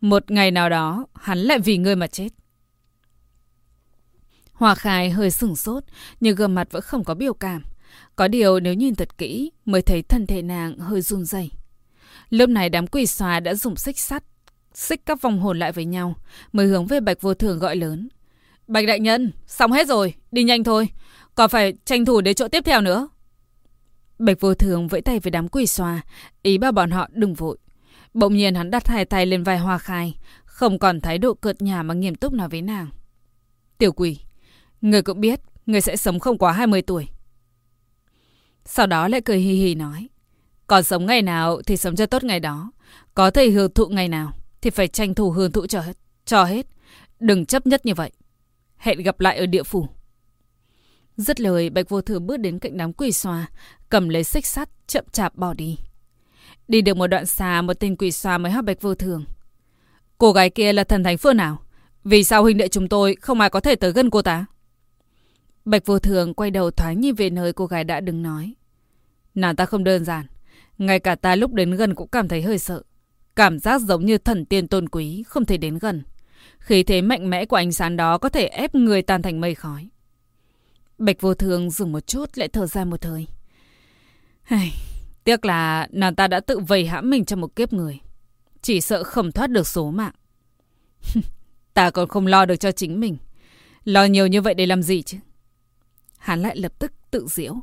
một 0.01 0.31
ngày 0.31 0.51
nào 0.51 0.69
đó 0.69 1.07
hắn 1.13 1.39
lại 1.39 1.59
vì 1.59 1.77
ngươi 1.77 1.95
mà 1.95 2.07
chết. 2.07 2.29
Hoa 4.53 4.75
Khai 4.75 5.09
hơi 5.09 5.31
sửng 5.31 5.55
sốt, 5.55 5.83
nhưng 6.19 6.35
gương 6.35 6.55
mặt 6.55 6.67
vẫn 6.71 6.81
không 6.81 7.03
có 7.03 7.13
biểu 7.13 7.33
cảm. 7.33 7.63
Có 8.15 8.27
điều 8.27 8.59
nếu 8.59 8.73
nhìn 8.73 8.95
thật 8.95 9.17
kỹ 9.17 9.51
mới 9.65 9.81
thấy 9.81 10.01
thân 10.01 10.27
thể 10.27 10.41
nàng 10.41 10.77
hơi 10.77 11.01
run 11.01 11.25
rẩy. 11.25 11.51
Lúc 12.29 12.49
này 12.49 12.69
đám 12.69 12.87
quỷ 12.87 13.05
xòa 13.05 13.39
đã 13.39 13.55
dùng 13.55 13.75
xích 13.75 13.99
sắt, 13.99 14.23
xích 14.73 15.01
các 15.05 15.21
vòng 15.21 15.39
hồn 15.39 15.59
lại 15.59 15.71
với 15.71 15.85
nhau, 15.85 16.15
mới 16.51 16.67
hướng 16.67 16.87
về 16.87 16.99
Bạch 16.99 17.21
Vô 17.21 17.33
Thường 17.33 17.59
gọi 17.59 17.75
lớn. 17.75 18.09
Bạch 18.67 18.85
Đại 18.87 18.99
Nhân, 18.99 19.31
xong 19.47 19.71
hết 19.71 19.87
rồi, 19.87 20.13
đi 20.31 20.43
nhanh 20.43 20.63
thôi. 20.63 20.89
Còn 21.35 21.49
phải 21.49 21.73
tranh 21.85 22.05
thủ 22.05 22.21
đến 22.21 22.35
chỗ 22.35 22.47
tiếp 22.47 22.65
theo 22.65 22.81
nữa. 22.81 23.07
Bạch 24.19 24.39
Vô 24.39 24.53
Thường 24.53 24.87
vẫy 24.87 25.01
tay 25.01 25.19
với 25.19 25.31
đám 25.31 25.47
quỷ 25.47 25.67
xòa, 25.67 26.01
ý 26.41 26.57
bảo 26.57 26.71
bọn 26.71 26.91
họ 26.91 27.07
đừng 27.11 27.33
vội. 27.33 27.57
Bỗng 28.13 28.33
nhiên 28.33 28.55
hắn 28.55 28.71
đặt 28.71 28.87
hai 28.87 29.05
tay 29.05 29.25
lên 29.25 29.43
vai 29.43 29.57
Hoa 29.57 29.77
Khai, 29.77 30.17
không 30.45 30.79
còn 30.79 31.01
thái 31.01 31.17
độ 31.17 31.33
cợt 31.33 31.61
nhà 31.61 31.83
mà 31.83 31.93
nghiêm 31.93 32.15
túc 32.15 32.33
nói 32.33 32.49
với 32.49 32.61
nàng. 32.61 32.87
Tiểu 33.77 33.91
quỷ, 33.91 34.19
người 34.81 35.01
cũng 35.01 35.21
biết, 35.21 35.39
người 35.65 35.81
sẽ 35.81 35.95
sống 35.95 36.19
không 36.19 36.37
quá 36.37 36.51
20 36.51 36.81
tuổi. 36.81 37.07
Sau 38.65 38.87
đó 38.87 39.07
lại 39.07 39.21
cười 39.21 39.37
hì 39.37 39.53
hì 39.53 39.75
nói. 39.75 40.09
Còn 40.67 40.83
sống 40.83 41.05
ngày 41.05 41.21
nào 41.21 41.61
thì 41.61 41.77
sống 41.77 41.95
cho 41.95 42.05
tốt 42.05 42.23
ngày 42.23 42.39
đó. 42.39 42.71
Có 43.13 43.31
thể 43.31 43.49
hưởng 43.49 43.73
thụ 43.73 43.85
ngày 43.87 44.07
nào 44.07 44.31
thì 44.61 44.69
phải 44.69 44.87
tranh 44.87 45.13
thủ 45.13 45.31
hưởng 45.31 45.51
thụ 45.51 45.67
cho 45.67 45.81
hết. 45.81 45.97
Cho 46.25 46.43
hết. 46.43 46.65
Đừng 47.19 47.45
chấp 47.45 47.67
nhất 47.67 47.85
như 47.85 47.93
vậy. 47.93 48.11
Hẹn 48.77 49.03
gặp 49.03 49.19
lại 49.19 49.37
ở 49.37 49.45
địa 49.45 49.63
phủ. 49.63 49.87
Dứt 51.17 51.39
lời, 51.39 51.69
Bạch 51.69 51.89
Vô 51.89 52.01
Thường 52.01 52.27
bước 52.27 52.37
đến 52.37 52.59
cạnh 52.59 52.77
đám 52.77 52.93
quỷ 52.93 53.11
xoa, 53.11 53.47
cầm 53.89 54.09
lấy 54.09 54.23
xích 54.23 54.45
sắt, 54.45 54.69
chậm 54.87 55.05
chạp 55.11 55.35
bỏ 55.35 55.53
đi. 55.53 55.77
Đi 56.67 56.81
được 56.81 56.97
một 56.97 57.07
đoạn 57.07 57.25
xa, 57.25 57.61
một 57.61 57.73
tên 57.79 57.95
quỷ 57.95 58.11
xoa 58.11 58.37
mới 58.37 58.51
hỏi 58.51 58.63
Bạch 58.63 58.81
Vô 58.81 58.95
Thường. 58.95 59.25
Cô 60.17 60.31
gái 60.31 60.49
kia 60.49 60.73
là 60.73 60.83
thần 60.83 61.03
thánh 61.03 61.17
phương 61.17 61.37
nào? 61.37 61.61
Vì 62.03 62.23
sao 62.23 62.43
huynh 62.43 62.57
đệ 62.57 62.67
chúng 62.67 62.89
tôi 62.89 63.15
không 63.21 63.39
ai 63.39 63.49
có 63.49 63.59
thể 63.59 63.75
tới 63.75 63.91
gần 63.91 64.09
cô 64.09 64.21
ta? 64.21 64.45
Bạch 65.65 65.85
Vô 65.85 65.99
Thường 65.99 66.33
quay 66.33 66.51
đầu 66.51 66.71
thoáng 66.71 67.01
nhìn 67.01 67.15
về 67.15 67.29
nơi 67.29 67.53
cô 67.53 67.65
gái 67.65 67.83
đã 67.83 67.99
đứng 67.99 68.21
nói. 68.21 68.53
Nàng 69.35 69.55
ta 69.55 69.65
không 69.65 69.83
đơn 69.83 70.05
giản. 70.05 70.25
Ngay 70.77 70.99
cả 70.99 71.15
ta 71.15 71.35
lúc 71.35 71.53
đến 71.53 71.71
gần 71.71 71.95
cũng 71.95 72.07
cảm 72.07 72.27
thấy 72.27 72.41
hơi 72.41 72.59
sợ. 72.59 72.81
Cảm 73.35 73.59
giác 73.59 73.81
giống 73.81 74.05
như 74.05 74.17
thần 74.17 74.45
tiên 74.45 74.67
tôn 74.67 74.89
quý, 74.89 75.23
không 75.27 75.45
thể 75.45 75.57
đến 75.57 75.77
gần. 75.77 76.03
Khí 76.59 76.83
thế 76.83 77.01
mạnh 77.01 77.29
mẽ 77.29 77.45
của 77.45 77.55
ánh 77.55 77.71
sáng 77.71 77.97
đó 77.97 78.17
có 78.17 78.29
thể 78.29 78.45
ép 78.45 78.75
người 78.75 79.01
tan 79.01 79.21
thành 79.21 79.41
mây 79.41 79.55
khói. 79.55 79.89
Bạch 80.97 81.21
vô 81.21 81.33
thường 81.33 81.69
dừng 81.69 81.91
một 81.91 82.07
chút 82.07 82.29
lại 82.35 82.47
thở 82.47 82.65
dài 82.65 82.85
một 82.85 83.01
thời. 83.01 83.27
Ai, 84.43 84.73
tiếc 85.23 85.45
là 85.45 85.87
nàng 85.91 86.15
ta 86.15 86.27
đã 86.27 86.39
tự 86.39 86.59
vây 86.59 86.87
hãm 86.87 87.09
mình 87.09 87.25
trong 87.25 87.41
một 87.41 87.55
kiếp 87.55 87.73
người. 87.73 87.99
Chỉ 88.61 88.81
sợ 88.81 89.03
không 89.03 89.31
thoát 89.31 89.47
được 89.47 89.67
số 89.67 89.91
mạng. 89.91 90.13
ta 91.73 91.89
còn 91.89 92.07
không 92.07 92.27
lo 92.27 92.45
được 92.45 92.55
cho 92.55 92.71
chính 92.71 92.99
mình. 92.99 93.17
Lo 93.83 94.05
nhiều 94.05 94.27
như 94.27 94.41
vậy 94.41 94.53
để 94.53 94.65
làm 94.65 94.83
gì 94.83 95.01
chứ? 95.01 95.17
Hắn 96.17 96.41
lại 96.41 96.57
lập 96.57 96.71
tức 96.79 96.91
tự 97.11 97.27
diễu. 97.29 97.55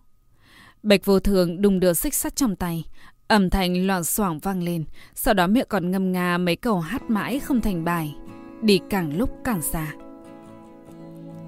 Bạch 0.83 1.05
vô 1.05 1.21
thường 1.21 1.63
đùng 1.63 1.81
đưa 1.81 1.93
xích 1.93 2.15
sắt 2.15 2.37
trong 2.37 2.57
tay. 2.57 2.85
Âm 3.29 3.51
thanh 3.51 3.87
loạn 3.87 4.05
xoảng 4.05 4.39
vang 4.39 4.63
lên. 4.63 4.85
Sau 5.15 5.35
đó 5.35 5.47
miệng 5.47 5.67
còn 5.69 5.91
ngâm 5.91 6.13
nga 6.13 6.39
mấy 6.39 6.57
câu 6.57 6.81
hát 6.81 7.03
mãi 7.11 7.41
không 7.41 7.61
thành 7.61 7.85
bài. 7.85 8.15
Đi 8.63 8.81
càng 8.91 9.19
lúc 9.19 9.31
càng 9.45 9.63
xa. 9.63 9.93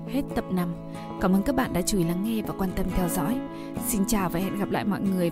Hết 0.09 0.23
tập 0.35 0.45
5. 0.51 0.75
Cảm 1.21 1.33
ơn 1.33 1.43
các 1.43 1.57
bạn 1.57 1.73
đã 1.73 1.83
chú 1.83 1.99
ý 1.99 2.05
lắng 2.05 2.25
nghe 2.25 2.43
và 2.43 2.55
quan 2.59 2.71
tâm 2.77 2.87
theo 2.95 3.09
dõi. 3.09 3.37
Xin 3.87 4.07
chào 4.07 4.29
và 4.29 4.41
hẹn 4.41 4.59
gặp 4.59 4.71
lại 4.71 4.85
mọi 4.85 5.01
người 5.01 5.31